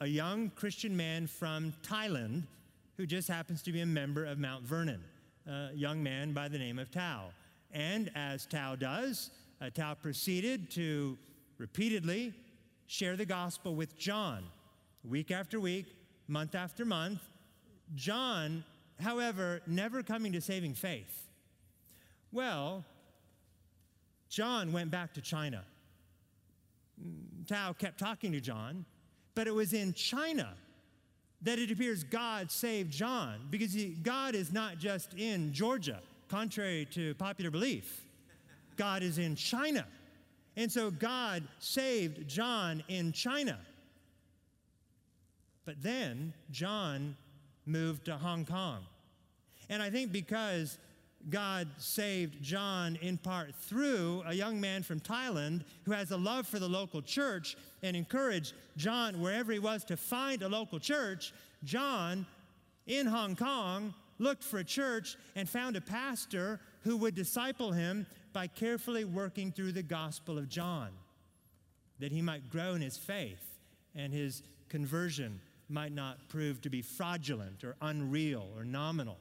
a 0.00 0.06
young 0.06 0.50
Christian 0.50 0.96
man 0.96 1.26
from 1.26 1.74
Thailand 1.82 2.44
who 2.96 3.06
just 3.06 3.26
happens 3.28 3.62
to 3.62 3.72
be 3.72 3.80
a 3.80 3.86
member 3.86 4.24
of 4.24 4.38
Mount 4.38 4.64
Vernon, 4.64 5.02
a 5.48 5.70
young 5.74 6.02
man 6.02 6.32
by 6.32 6.48
the 6.48 6.58
name 6.58 6.78
of 6.78 6.90
Tao. 6.90 7.30
And 7.72 8.10
as 8.14 8.46
Tao 8.46 8.76
does, 8.76 9.30
uh, 9.60 9.70
Tao 9.70 9.94
proceeded 9.94 10.70
to 10.72 11.18
repeatedly 11.58 12.32
share 12.86 13.16
the 13.16 13.26
gospel 13.26 13.74
with 13.74 13.98
John, 13.98 14.44
week 15.08 15.30
after 15.30 15.58
week, 15.58 15.86
month 16.28 16.54
after 16.54 16.84
month. 16.84 17.20
John, 17.94 18.62
however, 19.00 19.62
never 19.66 20.02
coming 20.02 20.32
to 20.32 20.40
saving 20.40 20.74
faith. 20.74 21.28
Well, 22.30 22.84
John 24.28 24.72
went 24.72 24.90
back 24.90 25.14
to 25.14 25.20
China 25.20 25.64
Tao 27.46 27.72
kept 27.72 27.98
talking 27.98 28.32
to 28.32 28.40
John, 28.40 28.84
but 29.34 29.46
it 29.46 29.54
was 29.54 29.72
in 29.72 29.92
China 29.94 30.54
that 31.42 31.58
it 31.58 31.70
appears 31.70 32.02
God 32.02 32.50
saved 32.50 32.92
John 32.92 33.46
because 33.50 33.72
he, 33.72 33.96
God 34.02 34.34
is 34.34 34.52
not 34.52 34.78
just 34.78 35.14
in 35.14 35.52
Georgia, 35.52 36.00
contrary 36.28 36.86
to 36.92 37.14
popular 37.14 37.50
belief. 37.50 38.02
God 38.76 39.02
is 39.02 39.18
in 39.18 39.36
China. 39.36 39.86
And 40.56 40.70
so 40.70 40.90
God 40.90 41.44
saved 41.60 42.28
John 42.28 42.82
in 42.88 43.12
China. 43.12 43.58
But 45.64 45.82
then 45.82 46.32
John 46.50 47.16
moved 47.66 48.06
to 48.06 48.16
Hong 48.16 48.44
Kong. 48.44 48.80
And 49.68 49.82
I 49.82 49.90
think 49.90 50.10
because 50.12 50.78
God 51.30 51.68
saved 51.76 52.42
John 52.42 52.96
in 53.02 53.18
part 53.18 53.54
through 53.54 54.22
a 54.26 54.34
young 54.34 54.60
man 54.60 54.82
from 54.82 55.00
Thailand 55.00 55.62
who 55.84 55.92
has 55.92 56.10
a 56.10 56.16
love 56.16 56.46
for 56.46 56.58
the 56.58 56.68
local 56.68 57.02
church 57.02 57.56
and 57.82 57.96
encouraged 57.96 58.54
John, 58.76 59.20
wherever 59.20 59.52
he 59.52 59.58
was, 59.58 59.84
to 59.84 59.96
find 59.96 60.42
a 60.42 60.48
local 60.48 60.78
church. 60.78 61.32
John, 61.64 62.24
in 62.86 63.06
Hong 63.06 63.36
Kong, 63.36 63.92
looked 64.18 64.42
for 64.42 64.58
a 64.58 64.64
church 64.64 65.16
and 65.36 65.48
found 65.48 65.76
a 65.76 65.80
pastor 65.80 66.60
who 66.82 66.96
would 66.96 67.14
disciple 67.14 67.72
him 67.72 68.06
by 68.32 68.46
carefully 68.46 69.04
working 69.04 69.52
through 69.52 69.72
the 69.72 69.82
Gospel 69.82 70.38
of 70.38 70.48
John, 70.48 70.90
that 71.98 72.12
he 72.12 72.22
might 72.22 72.48
grow 72.50 72.74
in 72.74 72.80
his 72.80 72.96
faith 72.96 73.58
and 73.94 74.12
his 74.12 74.42
conversion 74.68 75.40
might 75.68 75.92
not 75.92 76.28
prove 76.28 76.60
to 76.62 76.70
be 76.70 76.80
fraudulent 76.80 77.64
or 77.64 77.76
unreal 77.82 78.48
or 78.56 78.64
nominal. 78.64 79.18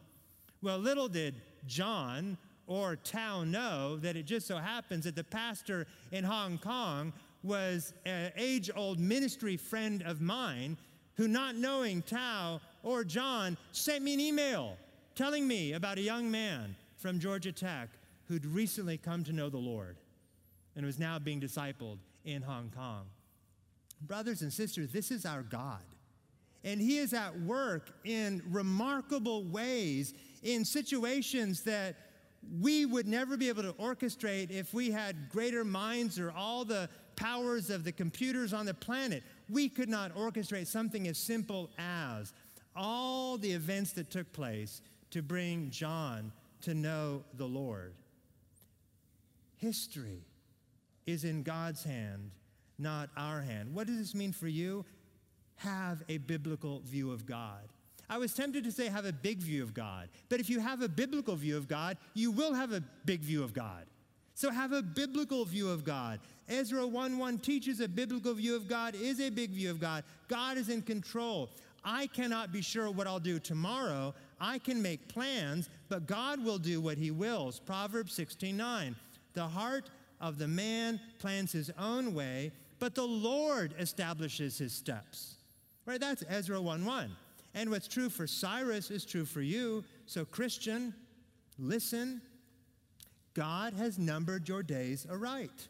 Well, 0.61 0.77
little 0.77 1.07
did 1.07 1.35
John 1.66 2.38
or 2.68 2.97
Tao 2.97 3.43
know 3.43 3.97
that 3.97 4.16
it 4.16 4.26
just 4.26 4.47
so 4.47 4.58
happens 4.58 5.05
that 5.05 5.16
the 5.16 5.24
pastor 5.24 5.88
in 6.12 6.24
Hong 6.24 6.58
Kong 6.58 7.14
was 7.43 7.93
an 8.05 8.32
age 8.36 8.70
old 8.76 8.99
ministry 8.99 9.58
friend 9.58 10.03
of 10.03 10.22
mine 10.22 10.78
who, 11.16 11.28
not 11.28 11.55
knowing 11.55 12.01
Tao 12.01 12.60
or 12.84 13.03
John, 13.03 13.58
sent 13.72 14.03
me 14.03 14.14
an 14.14 14.20
email 14.20 14.78
telling 15.16 15.47
me 15.47 15.74
about 15.74 15.97
a 15.97 16.01
young 16.01 16.30
man 16.30 16.76
from 16.97 17.20
Georgia 17.20 17.51
Tech 17.51 17.89
who'd 18.28 18.45
recently 18.45 18.97
come 18.97 19.24
to 19.24 19.34
know 19.34 19.49
the 19.49 19.58
Lord 19.58 19.97
and 20.76 20.86
was 20.86 20.99
now 20.99 21.18
being 21.18 21.41
discipled 21.41 21.97
in 22.24 22.41
Hong 22.41 22.72
Kong. 22.76 23.05
Brothers 24.01 24.41
and 24.41 24.53
sisters, 24.53 24.91
this 24.91 25.10
is 25.10 25.26
our 25.26 25.41
God. 25.41 25.82
And 26.64 26.80
He 26.80 26.97
is 26.99 27.14
at 27.14 27.39
work 27.41 27.89
in 28.03 28.43
remarkable 28.49 29.43
ways 29.43 30.14
in 30.47 30.63
situations 30.63 31.61
that 31.63 31.97
we 32.61 32.85
would 32.85 33.05
never 33.05 33.35
be 33.35 33.49
able 33.49 33.63
to 33.63 33.73
orchestrate 33.73 34.49
if 34.49 34.73
we 34.73 34.89
had 34.89 35.29
greater 35.29 35.65
minds 35.65 36.17
or 36.17 36.31
all 36.31 36.63
the 36.63 36.89
powers 37.17 37.69
of 37.69 37.83
the 37.83 37.91
computers 37.91 38.53
on 38.53 38.65
the 38.65 38.73
planet. 38.73 39.23
We 39.49 39.67
could 39.67 39.89
not 39.89 40.15
orchestrate 40.15 40.67
something 40.67 41.07
as 41.09 41.17
simple 41.17 41.69
as 41.77 42.31
all 42.75 43.37
the 43.37 43.51
events 43.51 43.91
that 43.93 44.09
took 44.09 44.31
place 44.31 44.81
to 45.11 45.21
bring 45.21 45.69
John 45.69 46.31
to 46.61 46.73
know 46.73 47.23
the 47.33 47.45
Lord. 47.45 47.93
History 49.57 50.23
is 51.05 51.25
in 51.25 51.43
God's 51.43 51.83
hand, 51.83 52.31
not 52.79 53.09
our 53.17 53.41
hand. 53.41 53.73
What 53.73 53.87
does 53.87 53.97
this 53.97 54.15
mean 54.15 54.31
for 54.31 54.47
you? 54.47 54.85
Have 55.55 56.03
a 56.07 56.19
biblical 56.19 56.81
view 56.85 57.11
of 57.11 57.25
God. 57.25 57.67
I 58.10 58.18
was 58.18 58.34
tempted 58.34 58.64
to 58.64 58.72
say 58.72 58.88
have 58.88 59.05
a 59.05 59.14
big 59.14 59.39
view 59.39 59.64
of 59.64 59.74
God, 59.74 60.10
but 60.30 60.39
if 60.39 60.49
you 60.49 60.60
have 60.60 60.82
a 60.82 60.89
biblical 60.89 61.36
view 61.36 61.58
of 61.58 61.68
God, 61.68 61.97
you 62.14 62.32
will 62.32 62.53
have 62.53 62.72
a 62.72 62.82
big 63.05 63.22
view 63.22 63.43
of 63.43 63.53
God. 63.53 63.86
So 64.34 64.51
have 64.51 64.72
a 64.72 64.84
biblical 64.84 65.45
view 65.45 65.70
of 65.70 65.84
God. 65.84 66.20
Ezra 66.47 66.86
1 66.86 67.18
1 67.18 67.39
teaches 67.39 67.80
a 67.82 67.88
biblical 67.88 68.34
view 68.36 68.55
of 68.55 68.68
God 68.68 68.95
is 68.95 69.20
a 69.20 69.30
big 69.30 69.49
view 69.49 69.72
of 69.72 69.80
God. 69.80 70.03
God 70.28 70.58
is 70.58 70.70
in 70.70 70.82
control. 70.82 71.49
I 71.84 72.08
cannot 72.08 72.51
be 72.51 72.62
sure 72.62 72.91
what 72.91 73.08
I'll 73.08 73.20
do 73.20 73.39
tomorrow. 73.39 74.14
I 74.39 74.60
can 74.60 74.82
make 74.82 75.08
plans, 75.08 75.70
but 75.89 76.05
God 76.05 76.43
will 76.43 76.60
do 76.60 76.80
what 76.80 76.97
he 76.97 77.12
wills. 77.12 77.60
Proverbs 77.60 78.14
16 78.14 78.55
9. 78.55 78.95
The 79.34 79.47
heart 79.47 79.89
of 80.22 80.38
the 80.38 80.47
man 80.47 80.99
plans 81.20 81.51
his 81.51 81.72
own 81.78 82.14
way, 82.14 82.51
but 82.80 82.95
the 82.95 83.08
Lord 83.08 83.74
establishes 83.80 84.58
his 84.58 84.72
steps. 84.72 85.36
Right? 85.86 85.99
That's 85.99 86.24
Ezra 86.30 86.62
1 86.62 86.86
1. 86.86 87.16
And 87.58 87.72
what's 87.72 87.88
true 87.88 88.10
for 88.10 88.28
Cyrus 88.28 88.91
is 88.91 89.03
true 89.03 89.26
for 89.26 89.41
you. 89.41 89.84
So, 90.05 90.26
Christian, 90.26 90.93
listen. 91.58 92.22
God 93.34 93.74
has 93.74 93.97
numbered 93.97 94.47
your 94.47 94.62
days 94.62 95.08
aright. 95.10 95.68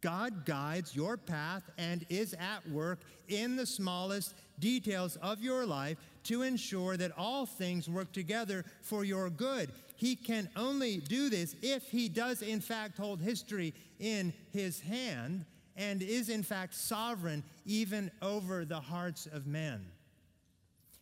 God 0.00 0.44
guides 0.44 0.94
your 0.94 1.16
path 1.16 1.68
and 1.78 2.06
is 2.08 2.32
at 2.34 2.68
work 2.70 3.00
in 3.26 3.56
the 3.56 3.66
smallest 3.66 4.34
details 4.60 5.16
of 5.16 5.42
your 5.42 5.66
life 5.66 5.98
to 6.24 6.42
ensure 6.42 6.96
that 6.96 7.10
all 7.18 7.44
things 7.44 7.88
work 7.88 8.12
together 8.12 8.64
for 8.80 9.02
your 9.02 9.30
good. 9.30 9.72
He 9.96 10.14
can 10.14 10.48
only 10.54 10.98
do 10.98 11.28
this 11.28 11.56
if 11.60 11.90
he 11.90 12.08
does, 12.08 12.40
in 12.40 12.60
fact, 12.60 12.98
hold 12.98 13.20
history 13.20 13.74
in 13.98 14.32
his 14.52 14.78
hand 14.78 15.44
and 15.76 16.02
is, 16.02 16.28
in 16.28 16.44
fact, 16.44 16.74
sovereign 16.74 17.42
even 17.66 18.12
over 18.22 18.64
the 18.64 18.80
hearts 18.80 19.26
of 19.26 19.48
men. 19.48 19.84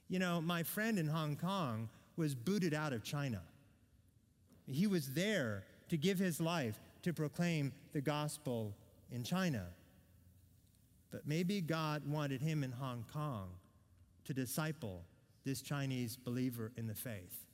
You 0.09 0.19
know, 0.19 0.41
my 0.41 0.63
friend 0.63 0.99
in 0.99 1.09
Hong 1.09 1.37
Kong 1.37 1.89
was 2.17 2.35
booted 2.35 2.75
out 2.75 2.93
of 2.93 3.03
China. 3.03 3.41
He 4.67 4.87
was 4.87 5.13
there 5.13 5.65
to 5.89 5.97
give 5.97 6.19
his 6.19 6.41
life 6.41 6.79
to 7.03 7.13
proclaim 7.13 7.73
the 7.93 8.01
gospel 8.01 8.75
in 9.13 9.23
China. 9.23 9.67
But 11.11 11.27
maybe 11.27 11.61
God 11.61 12.03
wanted 12.09 12.41
him 12.41 12.65
in 12.65 12.73
Hong 12.73 13.05
Kong 13.13 13.49
to 14.25 14.35
disciple 14.35 15.03
this 15.45 15.63
Chinese 15.63 16.17
believer 16.17 16.73
in 16.77 16.87
the 16.87 16.95
faith. 16.95 17.45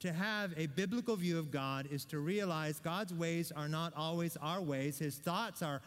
To 0.00 0.12
have 0.12 0.52
a 0.56 0.66
biblical 0.66 1.16
view 1.16 1.38
of 1.38 1.50
God 1.50 1.88
is 1.90 2.04
to 2.06 2.18
realize 2.18 2.80
God's 2.80 3.14
ways 3.14 3.52
are 3.52 3.68
not 3.68 3.94
always 3.96 4.36
our 4.38 4.60
ways. 4.60 4.98
His 4.98 5.16
thoughts 5.16 5.62
are 5.62 5.80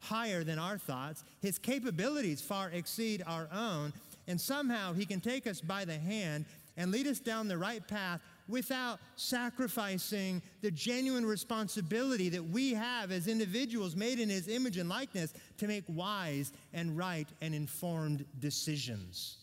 higher 0.00 0.44
than 0.44 0.58
our 0.58 0.76
thoughts. 0.76 1.24
His 1.40 1.58
capabilities 1.58 2.42
far 2.42 2.70
exceed 2.70 3.22
our 3.26 3.48
own. 3.52 3.92
And 4.26 4.40
somehow 4.40 4.92
He 4.92 5.06
can 5.06 5.20
take 5.20 5.46
us 5.46 5.60
by 5.60 5.84
the 5.84 5.98
hand 5.98 6.46
and 6.76 6.90
lead 6.90 7.06
us 7.06 7.20
down 7.20 7.46
the 7.46 7.58
right 7.58 7.86
path 7.86 8.20
without 8.48 8.98
sacrificing 9.16 10.42
the 10.60 10.70
genuine 10.70 11.24
responsibility 11.24 12.28
that 12.30 12.44
we 12.44 12.74
have 12.74 13.10
as 13.10 13.28
individuals 13.28 13.94
made 13.96 14.18
in 14.18 14.28
His 14.28 14.48
image 14.48 14.76
and 14.76 14.88
likeness 14.88 15.32
to 15.58 15.68
make 15.68 15.84
wise 15.88 16.52
and 16.72 16.96
right 16.96 17.28
and 17.40 17.54
informed 17.54 18.24
decisions. 18.40 19.36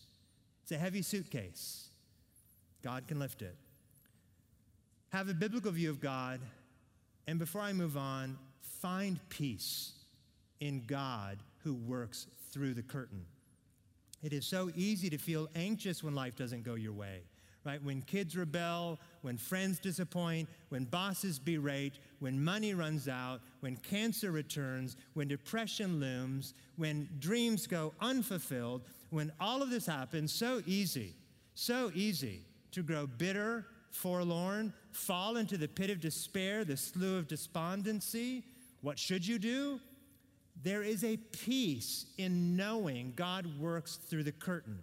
It's 0.62 0.72
a 0.72 0.78
heavy 0.78 1.02
suitcase. 1.02 1.88
God 2.82 3.06
can 3.06 3.18
lift 3.18 3.42
it. 3.42 3.56
Have 5.10 5.28
a 5.28 5.34
biblical 5.34 5.70
view 5.72 5.90
of 5.90 6.00
God, 6.00 6.40
and 7.26 7.38
before 7.38 7.60
I 7.60 7.72
move 7.72 7.96
on, 7.96 8.38
find 8.60 9.20
peace 9.28 9.92
in 10.60 10.84
God 10.86 11.38
who 11.64 11.74
works 11.74 12.26
through 12.50 12.74
the 12.74 12.82
curtain. 12.82 13.24
It 14.22 14.32
is 14.32 14.46
so 14.46 14.70
easy 14.74 15.10
to 15.10 15.18
feel 15.18 15.48
anxious 15.54 16.02
when 16.02 16.14
life 16.14 16.36
doesn't 16.36 16.62
go 16.62 16.74
your 16.74 16.92
way, 16.92 17.22
right? 17.64 17.82
When 17.82 18.02
kids 18.02 18.36
rebel, 18.36 19.00
when 19.22 19.36
friends 19.36 19.80
disappoint, 19.80 20.48
when 20.68 20.84
bosses 20.84 21.38
berate, 21.38 21.98
when 22.20 22.42
money 22.42 22.72
runs 22.72 23.08
out, 23.08 23.40
when 23.60 23.76
cancer 23.76 24.30
returns, 24.30 24.96
when 25.14 25.26
depression 25.26 25.98
looms, 25.98 26.54
when 26.76 27.08
dreams 27.18 27.66
go 27.66 27.94
unfulfilled, 28.00 28.82
when 29.10 29.32
all 29.40 29.60
of 29.60 29.70
this 29.70 29.86
happens, 29.86 30.32
so 30.32 30.62
easy, 30.66 31.14
so 31.54 31.90
easy 31.94 32.42
to 32.70 32.82
grow 32.82 33.06
bitter, 33.06 33.66
forlorn, 33.90 34.72
fall 34.92 35.36
into 35.36 35.58
the 35.58 35.68
pit 35.68 35.90
of 35.90 36.00
despair, 36.00 36.64
the 36.64 36.76
slough 36.76 37.18
of 37.18 37.28
despondency. 37.28 38.44
What 38.80 38.98
should 38.98 39.26
you 39.26 39.38
do? 39.38 39.80
There 40.62 40.82
is 40.82 41.02
a 41.02 41.16
peace 41.16 42.06
in 42.18 42.56
knowing 42.56 43.14
God 43.16 43.46
works 43.58 43.96
through 43.96 44.22
the 44.24 44.32
curtain. 44.32 44.78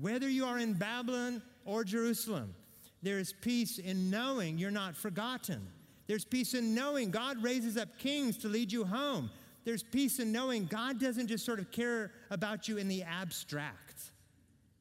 Whether 0.00 0.28
you 0.28 0.46
are 0.46 0.58
in 0.58 0.72
Babylon 0.72 1.42
or 1.66 1.84
Jerusalem, 1.84 2.54
there 3.02 3.18
is 3.18 3.32
peace 3.32 3.78
in 3.78 4.10
knowing 4.10 4.56
you're 4.56 4.70
not 4.70 4.96
forgotten. 4.96 5.66
There's 6.06 6.24
peace 6.24 6.54
in 6.54 6.74
knowing 6.74 7.10
God 7.10 7.42
raises 7.42 7.76
up 7.76 7.98
kings 7.98 8.38
to 8.38 8.48
lead 8.48 8.72
you 8.72 8.84
home. 8.84 9.30
There's 9.64 9.82
peace 9.82 10.20
in 10.20 10.32
knowing 10.32 10.64
God 10.66 10.98
doesn't 10.98 11.26
just 11.26 11.44
sort 11.44 11.58
of 11.58 11.70
care 11.70 12.12
about 12.30 12.66
you 12.66 12.78
in 12.78 12.88
the 12.88 13.02
abstract. 13.02 14.12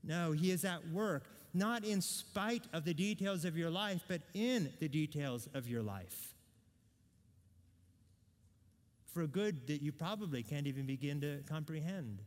No, 0.04 0.32
He 0.32 0.52
is 0.52 0.64
at 0.64 0.88
work, 0.90 1.26
not 1.54 1.84
in 1.84 2.02
spite 2.02 2.64
of 2.72 2.86
the 2.86 2.94
details 2.94 3.44
of 3.44 3.58
your 3.58 3.70
life, 3.70 4.02
but 4.08 4.22
in 4.34 4.72
the 4.80 4.88
details 4.88 5.50
of 5.54 5.68
your 5.68 5.84
life 5.84 6.34
for 9.14 9.22
a 9.22 9.28
good 9.28 9.68
that 9.68 9.82
you 9.82 9.92
probably 9.92 10.44
can't 10.44 10.68
even 10.68 10.86
begin 10.86 11.22
to 11.22 11.40
comprehend. 11.48 12.22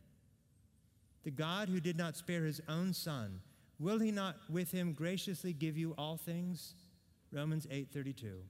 The 1.23 1.31
God 1.31 1.69
who 1.69 1.79
did 1.79 1.97
not 1.97 2.17
spare 2.17 2.43
his 2.43 2.61
own 2.67 2.93
son, 2.93 3.39
will 3.79 3.99
he 3.99 4.11
not 4.11 4.35
with 4.49 4.71
him 4.71 4.93
graciously 4.93 5.53
give 5.53 5.77
you 5.77 5.95
all 5.97 6.17
things? 6.17 6.75
Romans 7.31 7.65
8:32. 7.67 8.43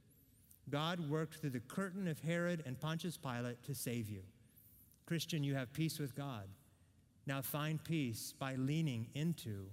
God 0.69 1.09
worked 1.09 1.35
through 1.35 1.51
the 1.51 1.59
curtain 1.59 2.07
of 2.07 2.19
Herod 2.19 2.63
and 2.65 2.79
Pontius 2.79 3.17
Pilate 3.17 3.61
to 3.63 3.75
save 3.75 4.09
you. 4.09 4.23
Christian, 5.05 5.43
you 5.43 5.55
have 5.55 5.73
peace 5.73 5.99
with 5.99 6.15
God. 6.15 6.47
Now 7.25 7.41
find 7.41 7.83
peace 7.83 8.33
by 8.37 8.55
leaning 8.55 9.07
into 9.13 9.67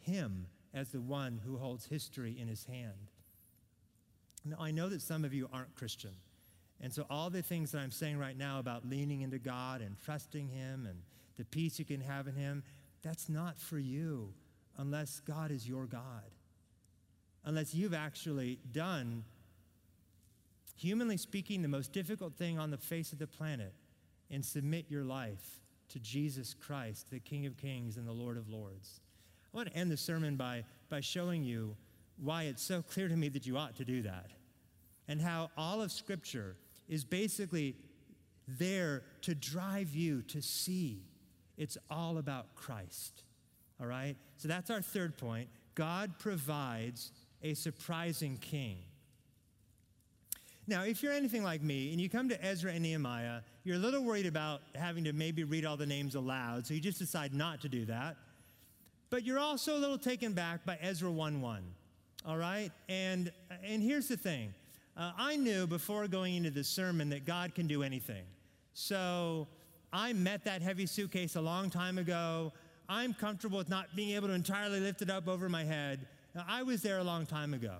Him 0.00 0.46
as 0.72 0.90
the 0.90 1.00
one 1.00 1.40
who 1.44 1.58
holds 1.58 1.86
history 1.86 2.38
in 2.38 2.48
His 2.48 2.64
hand. 2.64 3.10
Now, 4.44 4.56
I 4.58 4.70
know 4.70 4.88
that 4.88 5.02
some 5.02 5.24
of 5.24 5.34
you 5.34 5.48
aren't 5.52 5.74
Christian. 5.74 6.12
And 6.82 6.92
so, 6.92 7.04
all 7.10 7.28
the 7.28 7.42
things 7.42 7.72
that 7.72 7.78
I'm 7.78 7.90
saying 7.90 8.18
right 8.18 8.36
now 8.36 8.58
about 8.58 8.88
leaning 8.88 9.20
into 9.20 9.38
God 9.38 9.82
and 9.82 9.96
trusting 10.02 10.48
Him 10.48 10.86
and 10.86 10.98
the 11.36 11.44
peace 11.44 11.78
you 11.78 11.84
can 11.84 12.00
have 12.00 12.26
in 12.26 12.34
Him, 12.34 12.62
that's 13.02 13.28
not 13.28 13.58
for 13.58 13.78
you 13.78 14.32
unless 14.78 15.20
God 15.20 15.50
is 15.50 15.68
your 15.68 15.86
God. 15.86 16.30
Unless 17.44 17.74
you've 17.74 17.94
actually 17.94 18.58
done, 18.72 19.24
humanly 20.76 21.16
speaking, 21.16 21.62
the 21.62 21.68
most 21.68 21.92
difficult 21.92 22.34
thing 22.36 22.58
on 22.58 22.70
the 22.70 22.78
face 22.78 23.12
of 23.12 23.18
the 23.18 23.26
planet 23.26 23.74
and 24.30 24.44
submit 24.44 24.86
your 24.88 25.04
life 25.04 25.60
to 25.90 25.98
Jesus 25.98 26.54
Christ, 26.54 27.10
the 27.10 27.20
King 27.20 27.46
of 27.46 27.56
Kings 27.56 27.96
and 27.96 28.06
the 28.06 28.12
Lord 28.12 28.36
of 28.36 28.48
Lords. 28.48 29.00
I 29.52 29.56
want 29.56 29.70
to 29.70 29.76
end 29.76 29.90
the 29.90 29.96
sermon 29.96 30.36
by, 30.36 30.64
by 30.88 31.00
showing 31.00 31.42
you 31.42 31.76
why 32.22 32.44
it's 32.44 32.62
so 32.62 32.82
clear 32.82 33.08
to 33.08 33.16
me 33.16 33.28
that 33.30 33.46
you 33.46 33.56
ought 33.56 33.76
to 33.76 33.84
do 33.84 34.02
that 34.02 34.30
and 35.08 35.20
how 35.20 35.50
all 35.56 35.82
of 35.82 35.90
Scripture 35.90 36.56
is 36.90 37.04
basically 37.04 37.76
there 38.46 39.04
to 39.22 39.34
drive 39.34 39.94
you 39.94 40.20
to 40.22 40.42
see 40.42 41.04
it's 41.56 41.78
all 41.88 42.18
about 42.18 42.54
Christ. 42.56 43.22
All 43.80 43.86
right? 43.86 44.16
So 44.36 44.48
that's 44.48 44.70
our 44.70 44.82
third 44.82 45.16
point. 45.16 45.48
God 45.74 46.18
provides 46.18 47.12
a 47.42 47.54
surprising 47.54 48.36
king. 48.38 48.78
Now, 50.66 50.82
if 50.82 51.02
you're 51.02 51.12
anything 51.12 51.42
like 51.42 51.62
me 51.62 51.92
and 51.92 52.00
you 52.00 52.08
come 52.08 52.28
to 52.28 52.44
Ezra 52.44 52.72
and 52.72 52.82
Nehemiah, 52.82 53.40
you're 53.64 53.76
a 53.76 53.78
little 53.80 54.02
worried 54.02 54.26
about 54.26 54.62
having 54.74 55.04
to 55.04 55.12
maybe 55.12 55.44
read 55.44 55.64
all 55.64 55.76
the 55.76 55.86
names 55.86 56.14
aloud, 56.14 56.66
so 56.66 56.74
you 56.74 56.80
just 56.80 56.98
decide 56.98 57.34
not 57.34 57.60
to 57.62 57.68
do 57.68 57.84
that. 57.86 58.16
But 59.10 59.24
you're 59.24 59.38
also 59.38 59.76
a 59.76 59.80
little 59.80 59.98
taken 59.98 60.32
back 60.32 60.64
by 60.64 60.78
Ezra 60.80 61.10
1 61.10 61.40
1. 61.40 61.62
All 62.26 62.36
right? 62.36 62.70
And, 62.88 63.32
and 63.64 63.82
here's 63.82 64.08
the 64.08 64.16
thing 64.16 64.54
uh, 65.00 65.12
I 65.16 65.36
knew 65.36 65.66
before 65.66 66.06
going 66.08 66.34
into 66.34 66.50
the 66.50 66.62
sermon 66.62 67.08
that 67.08 67.24
God 67.24 67.54
can 67.54 67.66
do 67.66 67.82
anything. 67.82 68.24
So 68.74 69.48
I 69.92 70.12
met 70.12 70.44
that 70.44 70.60
heavy 70.60 70.84
suitcase 70.84 71.36
a 71.36 71.40
long 71.40 71.70
time 71.70 71.96
ago. 71.96 72.52
I'm 72.86 73.14
comfortable 73.14 73.56
with 73.56 73.70
not 73.70 73.96
being 73.96 74.14
able 74.14 74.28
to 74.28 74.34
entirely 74.34 74.78
lift 74.78 75.00
it 75.00 75.08
up 75.08 75.26
over 75.26 75.48
my 75.48 75.64
head. 75.64 76.06
I 76.46 76.62
was 76.62 76.82
there 76.82 76.98
a 76.98 77.04
long 77.04 77.24
time 77.24 77.54
ago. 77.54 77.76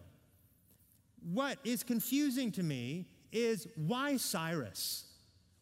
What 1.30 1.58
is 1.62 1.82
confusing 1.82 2.50
to 2.52 2.62
me 2.62 3.06
is 3.32 3.68
why 3.76 4.16
Cyrus? 4.16 5.04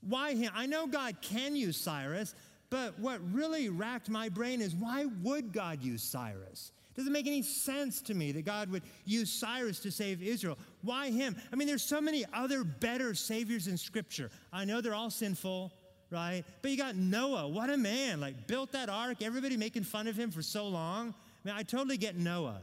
Why 0.01 0.35
him? 0.35 0.53
I 0.55 0.67
know 0.67 0.87
God 0.87 1.17
can 1.21 1.57
use 1.57 1.77
Cyrus, 1.77 2.37
but 2.71 2.97
what 3.01 3.21
really 3.33 3.69
racked 3.69 4.09
my 4.09 4.29
brain 4.29 4.61
is 4.61 4.77
why 4.77 5.07
would 5.25 5.53
God 5.53 5.83
use 5.83 6.05
Cyrus? 6.05 6.71
Doesn't 6.99 7.13
make 7.13 7.29
any 7.29 7.43
sense 7.43 8.01
to 8.03 8.15
me 8.15 8.33
that 8.33 8.45
God 8.45 8.71
would 8.71 8.83
use 9.05 9.31
Cyrus 9.31 9.79
to 9.81 9.91
save 9.93 10.21
Israel. 10.21 10.59
Why 10.83 11.11
him? 11.11 11.37
I 11.53 11.57
mean, 11.57 11.69
there's 11.69 11.83
so 11.83 12.01
many 12.01 12.25
other 12.33 12.65
better 12.65 13.15
saviors 13.15 13.67
in 13.67 13.77
Scripture. 13.77 14.31
I 14.53 14.65
know 14.65 14.81
they're 14.81 14.95
all 14.95 15.11
sinful, 15.11 15.73
right? 16.11 16.45
But 16.63 16.71
you 16.71 16.77
got 16.77 16.97
Noah. 16.97 17.49
What 17.49 17.71
a 17.71 17.77
man. 17.77 18.21
Like, 18.21 18.47
built 18.47 18.73
that 18.73 18.89
ark, 18.89 19.23
everybody 19.23 19.57
making 19.57 19.85
fun 19.85 20.07
of 20.07 20.17
him 20.17 20.31
for 20.31 20.43
so 20.43 20.69
long. 20.69 21.15
I 21.45 21.49
mean, 21.49 21.57
I 21.57 21.63
totally 21.63 21.97
get 21.97 22.17
Noah. 22.17 22.61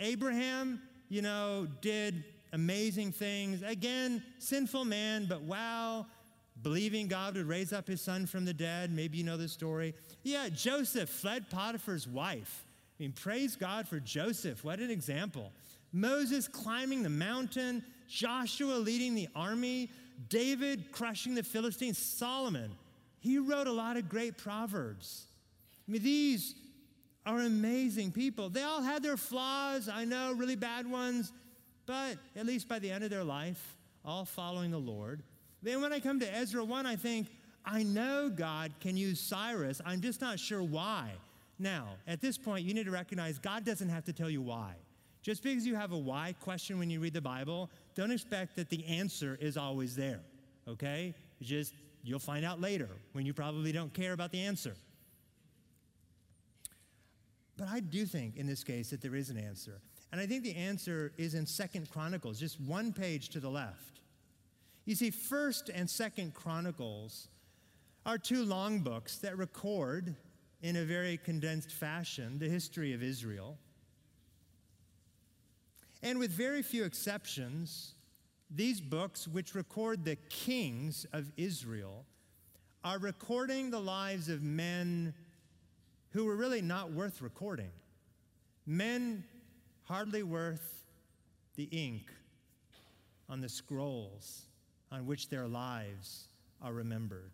Abraham, 0.00 0.80
you 1.08 1.22
know, 1.22 1.66
did 1.80 2.24
amazing 2.52 3.12
things. 3.12 3.62
Again, 3.62 4.22
sinful 4.38 4.84
man, 4.84 5.26
but 5.26 5.42
wow, 5.42 6.06
believing 6.62 7.08
God 7.08 7.36
would 7.36 7.46
raise 7.46 7.72
up 7.72 7.86
his 7.86 8.00
son 8.00 8.26
from 8.26 8.44
the 8.44 8.54
dead. 8.54 8.90
Maybe 8.92 9.18
you 9.18 9.24
know 9.24 9.36
the 9.36 9.48
story. 9.48 9.94
Yeah, 10.22 10.48
Joseph 10.48 11.08
fled 11.08 11.50
Potiphar's 11.50 12.06
wife. 12.06 12.64
I 12.98 13.02
mean, 13.02 13.12
praise 13.12 13.54
God 13.56 13.86
for 13.86 14.00
Joseph. 14.00 14.64
What 14.64 14.80
an 14.80 14.90
example. 14.90 15.52
Moses 15.92 16.48
climbing 16.48 17.02
the 17.02 17.08
mountain, 17.08 17.82
Joshua 18.08 18.74
leading 18.74 19.14
the 19.14 19.28
army, 19.34 19.90
David 20.28 20.92
crushing 20.92 21.34
the 21.34 21.42
Philistines, 21.42 21.98
Solomon. 21.98 22.70
He 23.20 23.38
wrote 23.38 23.66
a 23.66 23.72
lot 23.72 23.96
of 23.96 24.08
great 24.08 24.38
proverbs. 24.38 25.26
I 25.86 25.92
mean, 25.92 26.02
these 26.02 26.54
are 27.26 27.40
amazing 27.40 28.12
people. 28.12 28.48
They 28.48 28.62
all 28.62 28.82
had 28.82 29.02
their 29.02 29.16
flaws, 29.16 29.88
I 29.88 30.04
know, 30.04 30.32
really 30.32 30.56
bad 30.56 30.90
ones, 30.90 31.32
but 31.86 32.16
at 32.36 32.46
least 32.46 32.68
by 32.68 32.78
the 32.78 32.90
end 32.90 33.04
of 33.04 33.10
their 33.10 33.24
life, 33.24 33.76
all 34.04 34.24
following 34.24 34.70
the 34.70 34.78
Lord. 34.78 35.22
Then 35.62 35.80
when 35.82 35.92
I 35.92 36.00
come 36.00 36.20
to 36.20 36.34
Ezra 36.34 36.64
1, 36.64 36.86
I 36.86 36.96
think, 36.96 37.28
I 37.64 37.82
know 37.82 38.30
God 38.30 38.72
can 38.80 38.96
use 38.96 39.20
Cyrus. 39.20 39.80
I'm 39.84 40.00
just 40.00 40.20
not 40.20 40.38
sure 40.38 40.62
why. 40.62 41.10
Now, 41.58 41.88
at 42.06 42.20
this 42.20 42.38
point, 42.38 42.64
you 42.64 42.72
need 42.72 42.86
to 42.86 42.90
recognize 42.90 43.38
God 43.38 43.64
doesn't 43.64 43.88
have 43.88 44.04
to 44.04 44.12
tell 44.12 44.30
you 44.30 44.40
why. 44.40 44.74
Just 45.22 45.42
because 45.42 45.66
you 45.66 45.74
have 45.74 45.92
a 45.92 45.98
why 45.98 46.34
question 46.40 46.78
when 46.78 46.90
you 46.90 47.00
read 47.00 47.12
the 47.12 47.20
Bible, 47.20 47.70
don't 47.94 48.10
expect 48.10 48.56
that 48.56 48.70
the 48.70 48.84
answer 48.86 49.36
is 49.40 49.56
always 49.56 49.96
there, 49.96 50.20
okay? 50.66 51.14
Just, 51.42 51.74
you'll 52.02 52.18
find 52.18 52.44
out 52.44 52.60
later 52.60 52.88
when 53.12 53.26
you 53.26 53.34
probably 53.34 53.72
don't 53.72 53.92
care 53.92 54.12
about 54.12 54.30
the 54.30 54.40
answer. 54.40 54.74
But 57.56 57.68
I 57.68 57.80
do 57.80 58.06
think 58.06 58.36
in 58.36 58.46
this 58.46 58.62
case 58.62 58.90
that 58.90 59.02
there 59.02 59.16
is 59.16 59.30
an 59.30 59.36
answer. 59.36 59.80
And 60.12 60.20
I 60.20 60.26
think 60.26 60.44
the 60.44 60.54
answer 60.54 61.12
is 61.18 61.34
in 61.34 61.44
Second 61.44 61.90
Chronicles, 61.90 62.38
just 62.38 62.60
one 62.60 62.92
page 62.92 63.28
to 63.30 63.40
the 63.40 63.50
left. 63.50 64.00
You 64.86 64.94
see, 64.94 65.10
First 65.10 65.68
and 65.68 65.90
Second 65.90 66.32
Chronicles 66.32 67.28
are 68.06 68.16
two 68.16 68.44
long 68.44 68.80
books 68.80 69.18
that 69.18 69.36
record 69.36 70.16
in 70.62 70.76
a 70.76 70.84
very 70.84 71.18
condensed 71.18 71.72
fashion 71.72 72.38
the 72.38 72.48
history 72.48 72.94
of 72.94 73.02
Israel. 73.02 73.58
And 76.02 76.18
with 76.18 76.30
very 76.30 76.62
few 76.62 76.84
exceptions, 76.84 77.94
these 78.50 78.80
books, 78.80 79.26
which 79.26 79.54
record 79.54 80.04
the 80.04 80.16
kings 80.30 81.06
of 81.12 81.30
Israel, 81.36 82.04
are 82.84 82.98
recording 82.98 83.70
the 83.70 83.80
lives 83.80 84.28
of 84.28 84.42
men 84.42 85.12
who 86.10 86.24
were 86.24 86.36
really 86.36 86.62
not 86.62 86.92
worth 86.92 87.20
recording. 87.20 87.70
Men 88.66 89.24
hardly 89.84 90.22
worth 90.22 90.84
the 91.56 91.64
ink 91.64 92.10
on 93.28 93.40
the 93.40 93.48
scrolls 93.48 94.42
on 94.90 95.06
which 95.06 95.28
their 95.28 95.46
lives 95.48 96.28
are 96.62 96.72
remembered. 96.72 97.32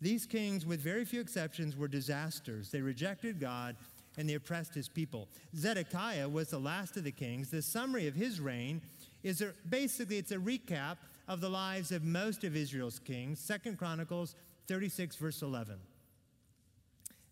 These 0.00 0.26
kings, 0.26 0.64
with 0.64 0.80
very 0.80 1.04
few 1.04 1.20
exceptions, 1.20 1.76
were 1.76 1.88
disasters. 1.88 2.70
They 2.70 2.80
rejected 2.80 3.40
God 3.40 3.76
and 4.18 4.28
they 4.28 4.34
oppressed 4.34 4.74
his 4.74 4.88
people. 4.88 5.28
Zedekiah 5.56 6.28
was 6.28 6.50
the 6.50 6.58
last 6.58 6.96
of 6.96 7.04
the 7.04 7.12
kings. 7.12 7.50
The 7.50 7.62
summary 7.62 8.08
of 8.08 8.14
his 8.14 8.40
reign 8.40 8.82
is 9.22 9.40
a, 9.40 9.54
basically 9.68 10.18
it's 10.18 10.32
a 10.32 10.36
recap 10.36 10.96
of 11.28 11.40
the 11.40 11.48
lives 11.48 11.92
of 11.92 12.02
most 12.02 12.42
of 12.42 12.56
Israel's 12.56 12.98
kings. 12.98 13.38
Second 13.38 13.78
Chronicles 13.78 14.34
36 14.66 15.16
verse 15.16 15.40
11. 15.40 15.76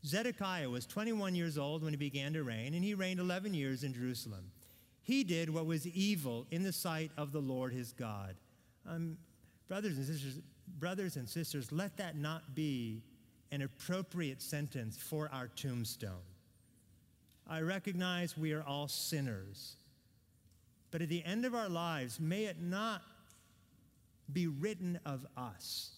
Zedekiah 0.05 0.71
was 0.71 0.87
21 0.87 1.35
years 1.35 1.59
old 1.59 1.83
when 1.83 1.93
he 1.93 1.97
began 1.97 2.33
to 2.35 2.45
reign, 2.45 2.75
and 2.75 2.85
he 2.85 2.95
reigned 2.95 3.19
11 3.19 3.53
years 3.55 3.83
in 3.83 3.93
Jerusalem. 3.93 4.53
He 5.03 5.25
did 5.25 5.51
what 5.51 5.67
was 5.67 5.87
evil 5.89 6.47
in 6.53 6.63
the 6.63 6.73
sight 6.73 7.11
of 7.17 7.33
the 7.33 7.41
Lord 7.41 7.73
his 7.73 7.93
God. 7.93 8.37
Um, 8.89 9.19
brothers 9.67 9.97
and 9.97 10.07
sisters, 10.07 10.39
brothers 10.79 11.17
and 11.17 11.29
sisters, 11.29 11.73
let 11.73 11.97
that 11.97 12.17
not 12.17 12.55
be 12.55 13.03
an 13.51 13.63
appropriate 13.63 14.41
sentence 14.41 14.97
for 14.97 15.29
our 15.33 15.49
tombstone. 15.49 16.23
I 17.49 17.61
recognize 17.61 18.37
we 18.37 18.53
are 18.53 18.63
all 18.63 18.89
sinners, 18.89 19.77
but 20.91 21.03
at 21.03 21.09
the 21.09 21.25
end 21.25 21.45
of 21.45 21.55
our 21.55 21.69
lives, 21.69 22.19
may 22.19 22.45
it 22.45 22.61
not 22.61 23.03
be 24.33 24.47
written 24.47 24.99
of 25.07 25.27
us. 25.37 25.91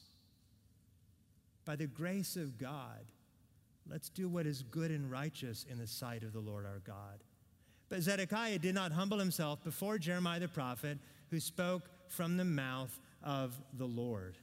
By 1.64 1.76
the 1.76 1.86
grace 1.86 2.36
of 2.36 2.58
God, 2.58 3.04
let's 3.90 4.08
do 4.08 4.28
what 4.28 4.46
is 4.46 4.62
good 4.62 4.90
and 4.90 5.10
righteous 5.10 5.64
in 5.70 5.78
the 5.78 5.86
sight 5.86 6.22
of 6.22 6.32
the 6.32 6.40
Lord 6.40 6.66
our 6.66 6.80
God. 6.84 7.22
But 7.88 8.02
Zedekiah 8.02 8.58
did 8.58 8.74
not 8.74 8.92
humble 8.92 9.18
himself 9.18 9.62
before 9.64 9.98
Jeremiah 9.98 10.40
the 10.40 10.48
prophet, 10.48 10.98
who 11.30 11.40
spoke 11.40 11.82
from 12.08 12.36
the 12.36 12.44
mouth 12.44 12.98
of 13.22 13.58
the 13.78 13.86
Lord. 13.86 14.36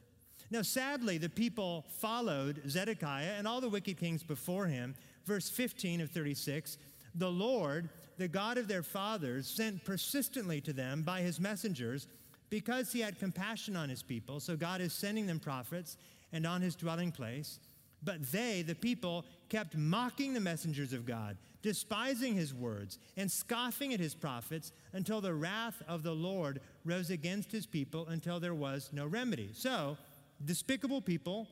Now, 0.52 0.62
sadly, 0.62 1.18
the 1.18 1.30
people 1.30 1.86
followed 2.00 2.62
Zedekiah 2.70 3.34
and 3.38 3.48
all 3.48 3.62
the 3.62 3.70
wicked 3.70 3.98
kings 3.98 4.24
before 4.24 4.68
him. 4.68 4.96
Verse 5.26 5.50
15 5.50 6.02
of 6.02 6.12
36 6.12 6.78
The 7.16 7.30
Lord, 7.30 7.90
the 8.18 8.28
God 8.28 8.58
of 8.58 8.68
their 8.68 8.84
fathers, 8.84 9.48
sent 9.48 9.84
persistently 9.84 10.62
to 10.62 10.74
them 10.74 11.02
by 11.02 11.22
his 11.22 11.40
messengers 11.40 12.08
because 12.50 12.92
he 12.92 13.00
had 13.00 13.20
compassion 13.20 13.76
on 13.76 13.90
his 13.90 14.04
people. 14.04 14.40
So 14.40 14.56
God 14.56 14.82
is 14.82 14.94
sending 14.94 15.26
them 15.26 15.40
prophets 15.40 15.98
and 16.32 16.46
on 16.46 16.62
his 16.62 16.76
dwelling 16.76 17.12
place. 17.12 17.60
But 18.04 18.32
they, 18.32 18.62
the 18.62 18.76
people, 18.76 19.26
kept 19.50 19.76
mocking 19.76 20.34
the 20.34 20.40
messengers 20.40 20.94
of 20.94 21.06
God, 21.06 21.38
despising 21.64 22.36
his 22.36 22.54
words, 22.54 23.00
and 23.18 23.32
scoffing 23.32 23.94
at 23.94 24.00
his 24.00 24.14
prophets 24.14 24.72
until 24.94 25.22
the 25.22 25.34
wrath 25.34 25.82
of 25.88 26.04
the 26.04 26.14
Lord 26.14 26.62
rose 26.84 27.10
against 27.10 27.52
his 27.52 27.66
people 27.66 28.08
until 28.08 28.40
there 28.40 28.54
was 28.54 28.92
no 28.94 29.08
remedy. 29.08 29.50
So, 29.54 29.98
despicable 30.44 31.02
people, 31.02 31.48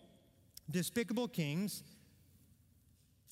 despicable 0.70 1.28
kings, 1.28 1.84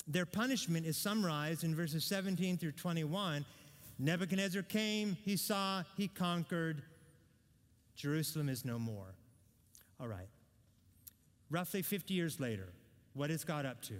Their 0.08 0.26
punishment 0.26 0.86
is 0.86 0.97
summarized 0.97 1.64
in 1.64 1.76
verses 1.76 2.04
17 2.06 2.58
through 2.58 2.74
21. 2.74 3.45
Nebuchadnezzar 3.99 4.64
came, 4.64 5.18
he 5.24 5.38
saw, 5.38 5.84
he 5.95 6.08
conquered. 6.08 6.82
Jerusalem 7.95 8.49
is 8.49 8.66
no 8.66 8.80
more. 8.80 9.14
All 9.99 10.08
right. 10.08 10.28
Roughly 11.49 11.82
50 11.82 12.14
years 12.14 12.39
later, 12.39 12.70
what 13.14 13.30
is 13.30 13.43
God 13.43 13.66
up 13.66 13.82
to? 13.84 13.95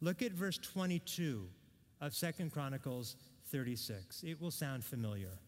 Look 0.00 0.22
at 0.22 0.32
verse 0.32 0.58
22 0.58 1.46
of 2.00 2.14
Second 2.14 2.52
Chronicles 2.52 3.16
36. 3.50 4.22
It 4.22 4.40
will 4.40 4.50
sound 4.50 4.84
familiar. 4.84 5.38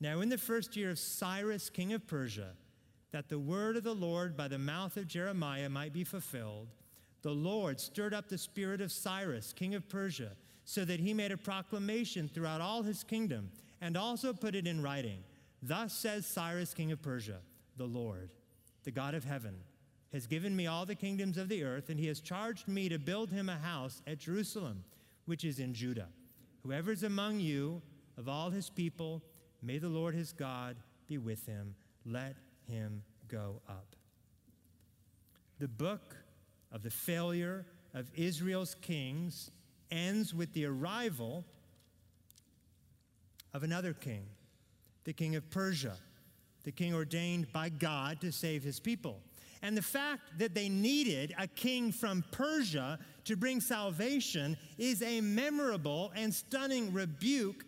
Now, 0.00 0.20
in 0.20 0.28
the 0.28 0.38
first 0.38 0.76
year 0.76 0.90
of 0.90 0.98
Cyrus, 0.98 1.70
king 1.70 1.92
of 1.92 2.06
Persia, 2.06 2.50
that 3.12 3.28
the 3.28 3.38
word 3.38 3.76
of 3.76 3.84
the 3.84 3.94
Lord 3.94 4.36
by 4.36 4.48
the 4.48 4.58
mouth 4.58 4.96
of 4.96 5.08
Jeremiah 5.08 5.68
might 5.68 5.92
be 5.92 6.04
fulfilled, 6.04 6.68
the 7.22 7.30
Lord 7.30 7.80
stirred 7.80 8.14
up 8.14 8.28
the 8.28 8.38
spirit 8.38 8.80
of 8.80 8.92
Cyrus, 8.92 9.52
king 9.52 9.74
of 9.74 9.88
Persia, 9.88 10.32
so 10.64 10.84
that 10.84 11.00
he 11.00 11.12
made 11.12 11.32
a 11.32 11.36
proclamation 11.36 12.28
throughout 12.28 12.60
all 12.60 12.82
his 12.82 13.02
kingdom 13.02 13.50
and 13.80 13.96
also 13.96 14.32
put 14.32 14.54
it 14.54 14.66
in 14.66 14.82
writing. 14.82 15.18
Thus 15.62 15.92
says 15.92 16.26
Cyrus, 16.26 16.74
king 16.74 16.92
of 16.92 17.02
Persia, 17.02 17.38
the 17.76 17.86
Lord, 17.86 18.30
the 18.84 18.90
God 18.90 19.14
of 19.14 19.24
heaven, 19.24 19.56
has 20.12 20.26
given 20.26 20.54
me 20.56 20.66
all 20.66 20.86
the 20.86 20.94
kingdoms 20.94 21.38
of 21.38 21.48
the 21.48 21.62
earth, 21.64 21.88
and 21.88 21.98
he 21.98 22.06
has 22.06 22.20
charged 22.20 22.66
me 22.66 22.88
to 22.88 22.98
build 22.98 23.30
him 23.30 23.48
a 23.48 23.56
house 23.56 24.02
at 24.06 24.18
Jerusalem, 24.18 24.84
which 25.26 25.44
is 25.44 25.58
in 25.58 25.74
Judah. 25.74 26.08
Whoever 26.62 26.92
is 26.92 27.02
among 27.02 27.40
you 27.40 27.80
of 28.18 28.28
all 28.28 28.50
his 28.50 28.70
people, 28.70 29.22
may 29.62 29.78
the 29.78 29.88
Lord 29.88 30.14
his 30.14 30.32
God 30.32 30.76
be 31.06 31.18
with 31.18 31.46
him. 31.46 31.74
Let 32.04 32.36
him 32.68 33.02
go 33.28 33.60
up. 33.68 33.94
The 35.58 35.68
book 35.68 36.16
of 36.72 36.82
the 36.82 36.90
failure 36.90 37.66
of 37.94 38.10
Israel's 38.14 38.76
kings 38.80 39.50
ends 39.90 40.32
with 40.32 40.52
the 40.52 40.64
arrival 40.64 41.44
of 43.52 43.62
another 43.62 43.92
king, 43.92 44.26
the 45.04 45.12
king 45.12 45.34
of 45.34 45.50
Persia, 45.50 45.96
the 46.64 46.72
king 46.72 46.94
ordained 46.94 47.52
by 47.52 47.68
God 47.68 48.20
to 48.20 48.30
save 48.30 48.62
his 48.62 48.78
people. 48.78 49.20
And 49.62 49.76
the 49.76 49.82
fact 49.82 50.22
that 50.38 50.54
they 50.54 50.68
needed 50.68 51.34
a 51.38 51.46
king 51.46 51.92
from 51.92 52.24
Persia 52.32 52.98
to 53.24 53.36
bring 53.36 53.60
salvation 53.60 54.56
is 54.78 55.02
a 55.02 55.20
memorable 55.20 56.12
and 56.14 56.32
stunning 56.32 56.92
rebuke 56.92 57.64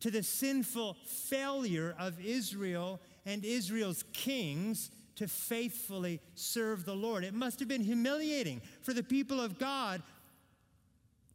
to 0.00 0.10
the 0.10 0.22
sinful 0.22 0.96
failure 1.06 1.94
of 1.98 2.20
Israel 2.20 3.00
and 3.26 3.44
Israel's 3.44 4.04
kings 4.12 4.90
to 5.16 5.28
faithfully 5.28 6.20
serve 6.34 6.84
the 6.84 6.94
Lord. 6.94 7.24
It 7.24 7.34
must 7.34 7.60
have 7.60 7.68
been 7.68 7.84
humiliating 7.84 8.60
for 8.82 8.92
the 8.92 9.02
people 9.02 9.40
of 9.40 9.58
God 9.58 10.02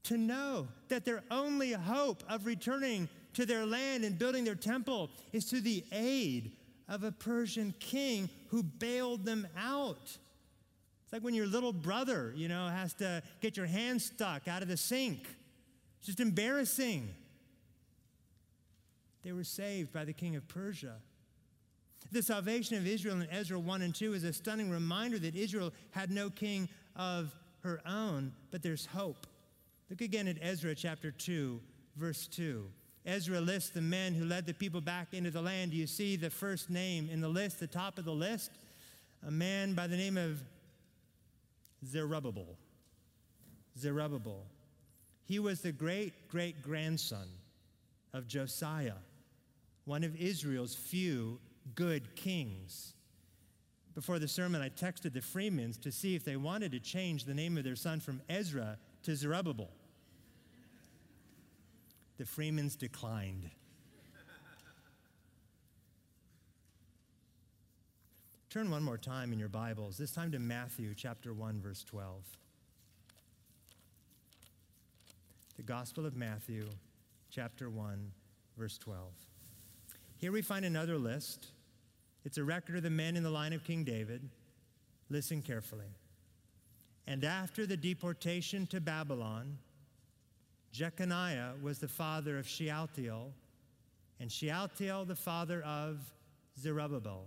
to 0.04 0.18
know 0.18 0.68
that 0.88 1.06
their 1.06 1.24
only 1.30 1.74
hope 1.74 2.24
of 2.30 2.46
returning 2.46 3.10
to 3.34 3.46
their 3.46 3.66
land 3.66 4.04
and 4.04 4.18
building 4.18 4.44
their 4.44 4.56
temple 4.56 5.10
is 5.32 5.46
to 5.46 5.62
the 5.62 5.84
aid 5.92 6.52
of 6.88 7.04
a 7.04 7.12
Persian 7.12 7.74
king 7.80 8.30
who 8.48 8.64
bailed 8.64 9.24
them 9.26 9.48
out. 9.58 10.18
It's 11.04 11.14
like 11.14 11.24
when 11.24 11.34
your 11.34 11.48
little 11.48 11.74
brother, 11.74 12.34
you 12.36 12.48
know, 12.48 12.68
has 12.68 12.94
to 12.96 13.22
get 13.42 13.58
your 13.58 13.66
hand 13.66 14.02
stuck 14.02 14.48
out 14.48 14.62
of 14.62 14.68
the 14.68 14.78
sink. 14.78 15.28
It's 16.00 16.08
just 16.08 16.20
embarrassing. 16.20 17.10
They 19.24 19.32
were 19.32 19.44
saved 19.44 19.92
by 19.92 20.06
the 20.06 20.14
king 20.14 20.36
of 20.36 20.48
Persia. 20.48 20.96
The 22.12 22.24
salvation 22.24 22.78
of 22.78 22.88
Israel 22.88 23.22
in 23.22 23.30
Ezra 23.30 23.60
1 23.60 23.82
and 23.82 23.94
2 23.94 24.14
is 24.14 24.24
a 24.24 24.34
stunning 24.34 24.70
reminder 24.70 25.20
that 25.20 25.36
Israel 25.36 25.72
had 25.92 26.10
no 26.10 26.30
king 26.30 26.68
of 26.96 27.36
her 27.62 27.82
own, 27.86 28.34
but 28.52 28.64
there's 28.64 28.86
hope. 28.86 29.28
Look 29.90 30.02
again 30.02 30.28
at 30.28 30.38
Ezra 30.42 30.74
chapter 30.74 31.12
2, 31.12 31.60
verse 31.96 32.28
2. 32.28 32.66
Ezra 33.06 33.42
lists 33.42 33.70
the 33.70 33.82
men 33.82 34.14
who 34.14 34.26
led 34.26 34.46
the 34.46 34.54
people 34.54 34.82
back 34.82 35.14
into 35.14 35.32
the 35.32 35.42
land. 35.42 35.72
Do 35.72 35.78
you 35.78 35.88
see 35.88 36.16
the 36.16 36.30
first 36.30 36.70
name 36.70 37.10
in 37.12 37.22
the 37.22 37.30
list, 37.30 37.60
the 37.60 37.68
top 37.68 37.98
of 37.98 38.06
the 38.06 38.12
list? 38.12 38.52
A 39.26 39.32
man 39.32 39.74
by 39.74 39.88
the 39.88 39.98
name 39.98 40.18
of 40.18 40.42
Zerubbabel. 41.86 42.58
Zerubbabel. 43.78 44.46
He 45.26 45.40
was 45.40 45.62
the 45.62 45.72
great 45.72 46.28
great 46.30 46.62
grandson 46.62 47.28
of 48.14 48.28
Josiah, 48.28 48.94
one 49.86 50.04
of 50.04 50.16
Israel's 50.16 50.76
few 50.76 51.40
good 51.76 52.16
kings. 52.16 52.94
Before 53.96 54.20
the 54.20 54.28
sermon, 54.28 54.62
I 54.62 54.70
texted 54.70 55.14
the 55.14 55.22
Freemans 55.22 55.78
to 55.80 55.92
see 55.92 56.16
if 56.16 56.24
they 56.24 56.36
wanted 56.36 56.72
to 56.72 56.80
change 56.80 57.26
the 57.26 57.34
name 57.34 57.58
of 57.58 57.64
their 57.64 57.76
son 57.76 58.00
from 58.00 58.22
Ezra 58.30 58.78
to 59.04 59.16
Zerubbabel. 59.16 59.70
The 62.18 62.26
Freemans 62.26 62.76
declined. 62.76 63.50
Turn 68.50 68.72
one 68.72 68.84
more 68.84 68.98
time 68.98 69.32
in 69.32 69.38
your 69.38 69.48
Bibles, 69.48 69.98
this 69.98 70.12
time 70.12 70.32
to 70.32 70.40
Matthew 70.40 70.94
chapter 70.96 71.34
1, 71.34 71.62
verse 71.62 71.84
12. 71.84 72.24
The 75.58 75.64
Gospel 75.64 76.06
of 76.06 76.16
Matthew, 76.16 76.68
chapter 77.30 77.70
1, 77.70 78.12
verse 78.58 78.78
12. 78.78 79.29
Here 80.20 80.34
we 80.34 80.42
find 80.42 80.66
another 80.66 80.98
list 80.98 81.48
it's 82.26 82.38
a 82.38 82.44
record 82.44 82.76
of 82.76 82.84
the 82.84 82.90
men 82.90 83.16
in 83.16 83.24
the 83.24 83.30
line 83.30 83.54
of 83.54 83.64
King 83.64 83.86
David. 83.86 84.22
Listen 85.10 85.42
carefully. 85.42 85.96
And 87.08 87.24
after 87.24 87.66
the 87.66 87.78
deportation 87.78 88.68
to 88.68 88.82
Babylon, 88.82 89.58
Jeconiah 90.74 91.54
was 91.64 91.80
the 91.80 91.88
father 91.88 92.38
of 92.38 92.46
Shealtiel, 92.46 93.32
and 94.20 94.30
Shealtiel 94.30 95.06
the 95.06 95.16
father 95.16 95.64
of 95.64 96.00
Zerubbabel, 96.60 97.26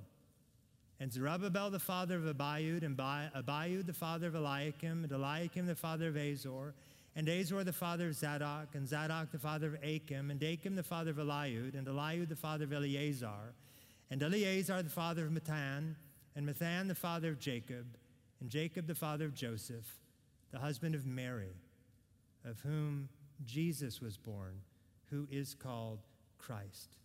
and 1.00 1.10
Zerubbabel 1.10 1.70
the 1.70 1.80
father 1.80 2.16
of 2.16 2.24
Abiud, 2.24 2.84
and 2.84 2.96
Abiud 2.96 3.86
the 3.86 3.92
father 3.94 4.26
of 4.26 4.34
Eliakim, 4.34 5.02
and 5.02 5.10
Eliakim 5.10 5.66
the 5.66 5.74
father 5.74 6.08
of 6.08 6.16
Azor, 6.16 6.74
and 7.14 7.28
Azor 7.28 7.62
the 7.64 7.72
father 7.72 8.08
of 8.08 8.14
Zadok, 8.14 8.74
and 8.74 8.88
Zadok 8.88 9.30
the 9.30 9.38
father 9.38 9.74
of 9.74 9.82
Achim, 9.82 10.30
and 10.30 10.42
Achim 10.42 10.74
the 10.74 10.82
father 10.82 11.10
of 11.10 11.18
Eliud, 11.18 11.74
and 11.76 11.86
Eliud 11.86 12.28
the 12.28 12.36
father 12.36 12.64
of 12.64 12.72
Eleazar, 12.72 13.54
and 14.10 14.22
Eleazar 14.22 14.82
the 14.82 14.90
father 14.90 15.26
of 15.26 15.32
Matthan, 15.32 15.94
and 16.34 16.48
Matthan 16.48 16.88
the 16.88 16.94
father 16.94 17.30
of 17.30 17.38
Jacob, 17.38 17.86
and 18.40 18.48
Jacob 18.48 18.86
the 18.86 18.94
father 18.94 19.26
of 19.26 19.34
Joseph, 19.34 19.98
the 20.50 20.58
husband 20.58 20.94
of 20.94 21.06
Mary, 21.06 21.54
of 22.44 22.60
whom 22.60 23.08
Jesus 23.44 24.00
was 24.00 24.16
born, 24.16 24.60
who 25.10 25.26
is 25.30 25.54
called 25.54 26.00
Christ. 26.38 26.96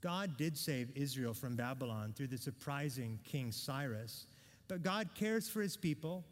God 0.00 0.36
did 0.36 0.56
save 0.56 0.90
Israel 0.96 1.34
from 1.34 1.54
Babylon 1.54 2.12
through 2.14 2.26
the 2.28 2.38
surprising 2.38 3.18
King 3.24 3.52
Cyrus, 3.52 4.26
but 4.66 4.82
God 4.82 5.10
cares 5.14 5.48
for 5.48 5.62
his 5.62 5.76
people. 5.76 6.24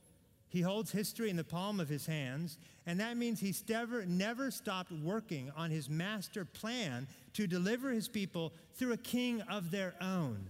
He 0.50 0.60
holds 0.60 0.90
history 0.90 1.30
in 1.30 1.36
the 1.36 1.44
palm 1.44 1.78
of 1.78 1.88
his 1.88 2.06
hands, 2.06 2.58
and 2.84 2.98
that 2.98 3.16
means 3.16 3.38
he's 3.38 3.62
never, 3.68 4.04
never 4.04 4.50
stopped 4.50 4.90
working 4.90 5.52
on 5.56 5.70
his 5.70 5.88
master 5.88 6.44
plan 6.44 7.06
to 7.34 7.46
deliver 7.46 7.90
his 7.90 8.08
people 8.08 8.52
through 8.74 8.92
a 8.92 8.98
king 8.98 9.40
of 9.42 9.70
their 9.70 9.94
own. 10.00 10.44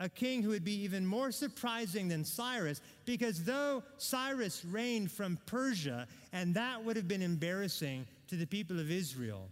A 0.00 0.08
king 0.08 0.42
who 0.42 0.48
would 0.48 0.64
be 0.64 0.82
even 0.82 1.06
more 1.06 1.30
surprising 1.30 2.08
than 2.08 2.24
Cyrus, 2.24 2.80
because 3.04 3.44
though 3.44 3.82
Cyrus 3.98 4.64
reigned 4.64 5.12
from 5.12 5.38
Persia, 5.44 6.08
and 6.32 6.54
that 6.54 6.82
would 6.82 6.96
have 6.96 7.06
been 7.06 7.22
embarrassing 7.22 8.06
to 8.28 8.36
the 8.36 8.46
people 8.46 8.80
of 8.80 8.90
Israel, 8.90 9.48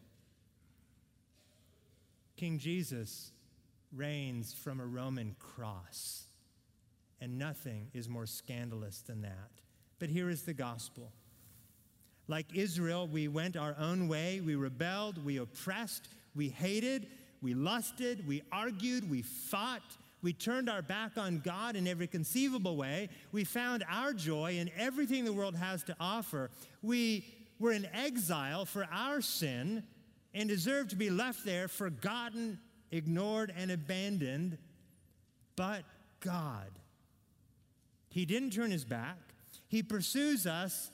King 2.36 2.58
Jesus 2.58 3.30
reigns 3.94 4.54
from 4.54 4.80
a 4.80 4.86
Roman 4.86 5.36
cross. 5.38 6.24
And 7.20 7.38
nothing 7.38 7.88
is 7.94 8.08
more 8.08 8.26
scandalous 8.26 9.00
than 9.02 9.22
that. 9.22 9.61
But 10.02 10.10
here 10.10 10.30
is 10.30 10.42
the 10.42 10.52
gospel. 10.52 11.12
Like 12.26 12.56
Israel, 12.56 13.06
we 13.06 13.28
went 13.28 13.56
our 13.56 13.76
own 13.78 14.08
way, 14.08 14.40
we 14.40 14.56
rebelled, 14.56 15.24
we 15.24 15.36
oppressed, 15.36 16.08
we 16.34 16.48
hated, 16.48 17.06
we 17.40 17.54
lusted, 17.54 18.26
we 18.26 18.42
argued, 18.50 19.08
we 19.08 19.22
fought, 19.22 19.96
we 20.20 20.32
turned 20.32 20.68
our 20.68 20.82
back 20.82 21.16
on 21.16 21.38
God 21.38 21.76
in 21.76 21.86
every 21.86 22.08
conceivable 22.08 22.76
way. 22.76 23.10
We 23.30 23.44
found 23.44 23.84
our 23.88 24.12
joy 24.12 24.56
in 24.58 24.72
everything 24.76 25.24
the 25.24 25.32
world 25.32 25.54
has 25.54 25.84
to 25.84 25.94
offer. 26.00 26.50
We 26.82 27.24
were 27.60 27.70
in 27.70 27.86
exile 27.94 28.64
for 28.64 28.88
our 28.90 29.20
sin 29.20 29.84
and 30.34 30.48
deserved 30.48 30.90
to 30.90 30.96
be 30.96 31.10
left 31.10 31.44
there, 31.44 31.68
forgotten, 31.68 32.58
ignored, 32.90 33.54
and 33.56 33.70
abandoned. 33.70 34.58
But 35.54 35.84
God, 36.18 36.72
He 38.08 38.26
didn't 38.26 38.50
turn 38.50 38.72
His 38.72 38.84
back. 38.84 39.31
He 39.72 39.82
pursues 39.82 40.46
us 40.46 40.90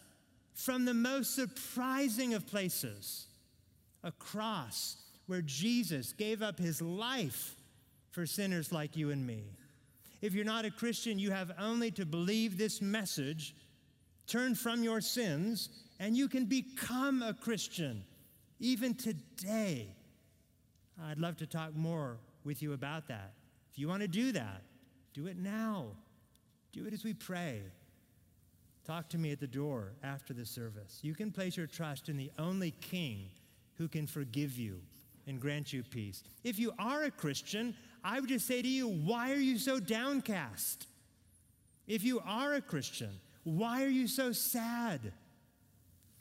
from 0.55 0.85
the 0.85 0.95
most 0.95 1.35
surprising 1.35 2.33
of 2.33 2.47
places 2.47 3.27
a 4.05 4.13
cross 4.13 4.97
where 5.27 5.43
Jesus 5.43 6.13
gave 6.13 6.43
up 6.43 6.61
his 6.61 6.81
life 6.81 7.57
for 8.13 8.25
sinners 8.25 8.71
like 8.71 8.97
you 8.97 9.11
and 9.11 9.27
me. 9.27 9.43
If 10.23 10.33
you're 10.33 10.45
not 10.45 10.65
a 10.65 10.71
Christian, 10.71 11.19
you 11.19 11.33
have 11.33 11.51
only 11.59 11.91
to 11.91 12.07
believe 12.07 12.57
this 12.57 12.81
message 12.81 13.57
Turn 14.29 14.55
from 14.55 14.85
your 14.85 15.01
sins, 15.01 15.71
and 15.99 16.15
you 16.15 16.29
can 16.29 16.45
become 16.45 17.23
a 17.23 17.33
Christian, 17.33 18.05
even 18.61 18.95
today. 18.95 19.89
I'd 21.03 21.19
love 21.19 21.39
to 21.39 21.47
talk 21.47 21.75
more 21.75 22.19
with 22.45 22.63
you 22.63 22.75
about 22.75 23.09
that. 23.09 23.33
If 23.73 23.79
you 23.79 23.89
want 23.89 24.03
to 24.03 24.09
do 24.09 24.33
that, 24.33 24.63
do 25.15 25.29
it 25.29 25.39
now. 25.39 25.87
Do 26.75 26.85
it 26.85 26.93
as 26.93 27.05
we 27.05 27.15
pray. 27.15 27.63
Talk 28.89 29.11
to 29.11 29.19
me 29.19 29.33
at 29.33 29.39
the 29.39 29.47
door 29.47 29.93
after 30.03 30.33
the 30.33 30.47
service. 30.47 31.01
You 31.03 31.15
can 31.15 31.31
place 31.31 31.59
your 31.59 31.67
trust 31.67 32.09
in 32.09 32.17
the 32.17 32.31
only 32.39 32.71
King 32.71 33.29
who 33.77 33.87
can 33.87 34.07
forgive 34.07 34.57
you 34.57 34.81
and 35.27 35.39
grant 35.39 35.75
you 35.75 35.83
peace. 35.83 36.23
If 36.43 36.59
you 36.59 36.73
are 36.79 37.03
a 37.05 37.11
Christian, 37.11 37.75
I 38.03 38.19
would 38.19 38.31
just 38.31 38.47
say 38.47 38.63
to 38.63 38.67
you, 38.67 38.89
why 38.89 39.33
are 39.33 39.37
you 39.37 39.59
so 39.59 39.79
downcast? 39.79 40.87
If 41.87 42.03
you 42.03 42.23
are 42.25 42.55
a 42.55 42.63
Christian, 42.63 43.11
why 43.45 43.85
are 43.85 43.91
you 43.91 44.09
so 44.09 44.33
sad? 44.33 45.13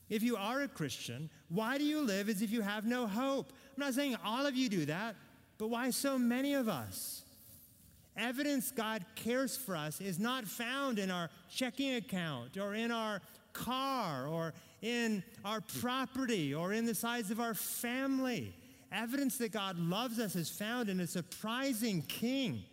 If 0.09 0.21
you 0.21 0.35
are 0.35 0.63
a 0.63 0.67
Christian, 0.67 1.29
why 1.47 1.77
do 1.77 1.85
you 1.85 2.01
live 2.01 2.27
as 2.27 2.41
if 2.41 2.51
you 2.51 2.59
have 2.59 2.85
no 2.85 3.07
hope? 3.07 3.53
I'm 3.77 3.85
not 3.85 3.93
saying 3.93 4.17
all 4.25 4.45
of 4.45 4.57
you 4.57 4.67
do 4.67 4.83
that, 4.87 5.15
but 5.57 5.69
why 5.69 5.89
so 5.91 6.19
many 6.19 6.53
of 6.53 6.67
us? 6.67 7.23
Evidence 8.17 8.71
God 8.71 9.05
cares 9.15 9.55
for 9.55 9.75
us 9.75 10.01
is 10.01 10.17
not 10.17 10.45
found 10.45 10.97
in 10.97 11.11
our 11.11 11.29
checking 11.53 11.95
account 11.95 12.57
or 12.57 12.73
in 12.73 12.91
our 12.91 13.21
car 13.53 14.27
or 14.27 14.53
in 14.81 15.23
our 15.45 15.61
property 15.61 16.53
or 16.53 16.73
in 16.73 16.85
the 16.85 16.95
size 16.95 17.29
of 17.29 17.39
our 17.39 17.53
family. 17.53 18.53
Evidence 18.91 19.37
that 19.37 19.51
God 19.51 19.77
loves 19.77 20.19
us 20.19 20.35
is 20.35 20.49
found 20.49 20.89
in 20.89 20.99
a 20.99 21.07
surprising 21.07 22.01
King 22.03 22.63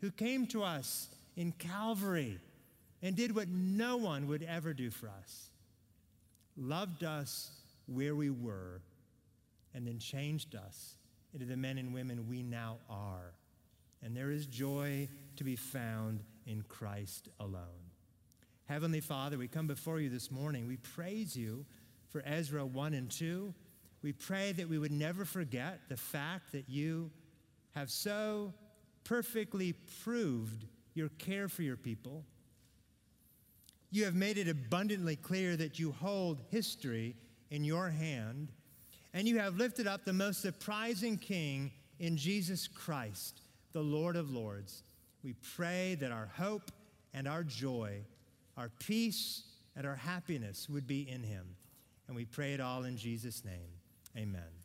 who 0.00 0.10
came 0.10 0.46
to 0.48 0.62
us 0.62 1.08
in 1.36 1.52
Calvary 1.52 2.38
and 3.02 3.16
did 3.16 3.34
what 3.34 3.48
no 3.48 3.96
one 3.96 4.28
would 4.28 4.42
ever 4.42 4.72
do 4.72 4.90
for 4.90 5.08
us. 5.08 5.50
Loved 6.56 7.02
us 7.02 7.50
where 7.86 8.14
we 8.14 8.30
were 8.30 8.82
and 9.74 9.86
then 9.86 9.98
changed 9.98 10.54
us 10.54 10.96
into 11.32 11.46
the 11.46 11.56
men 11.56 11.78
and 11.78 11.94
women 11.94 12.28
we 12.28 12.42
now 12.42 12.76
are. 12.88 13.32
And 14.02 14.16
there 14.16 14.30
is 14.30 14.46
joy 14.46 15.08
to 15.36 15.44
be 15.44 15.56
found 15.56 16.22
in 16.46 16.62
Christ 16.62 17.28
alone. 17.38 17.90
Heavenly 18.66 19.00
Father, 19.00 19.38
we 19.38 19.48
come 19.48 19.66
before 19.66 20.00
you 20.00 20.08
this 20.08 20.30
morning. 20.30 20.66
We 20.66 20.76
praise 20.76 21.36
you 21.36 21.64
for 22.10 22.22
Ezra 22.24 22.64
1 22.64 22.94
and 22.94 23.10
2. 23.10 23.54
We 24.02 24.12
pray 24.12 24.52
that 24.52 24.68
we 24.68 24.78
would 24.78 24.92
never 24.92 25.24
forget 25.24 25.80
the 25.88 25.96
fact 25.96 26.52
that 26.52 26.68
you 26.68 27.10
have 27.74 27.90
so 27.90 28.52
perfectly 29.04 29.74
proved 30.02 30.66
your 30.94 31.08
care 31.10 31.48
for 31.48 31.62
your 31.62 31.76
people. 31.76 32.24
You 33.90 34.04
have 34.04 34.14
made 34.14 34.38
it 34.38 34.48
abundantly 34.48 35.16
clear 35.16 35.56
that 35.56 35.78
you 35.78 35.92
hold 35.92 36.40
history 36.50 37.14
in 37.50 37.64
your 37.64 37.90
hand, 37.90 38.50
and 39.12 39.28
you 39.28 39.38
have 39.38 39.56
lifted 39.56 39.86
up 39.86 40.04
the 40.04 40.12
most 40.12 40.40
surprising 40.40 41.18
king 41.18 41.70
in 41.98 42.16
Jesus 42.16 42.66
Christ, 42.66 43.41
the 43.72 43.82
Lord 43.82 44.16
of 44.16 44.30
Lords. 44.30 44.82
We 45.22 45.34
pray 45.56 45.96
that 46.00 46.12
our 46.12 46.30
hope 46.36 46.70
and 47.14 47.28
our 47.28 47.44
joy, 47.44 48.04
our 48.56 48.70
peace 48.78 49.42
and 49.76 49.86
our 49.86 49.96
happiness 49.96 50.68
would 50.68 50.86
be 50.86 51.08
in 51.08 51.22
him. 51.22 51.56
And 52.06 52.16
we 52.16 52.24
pray 52.24 52.52
it 52.54 52.60
all 52.60 52.84
in 52.84 52.96
Jesus' 52.96 53.44
name. 53.44 53.70
Amen. 54.16 54.61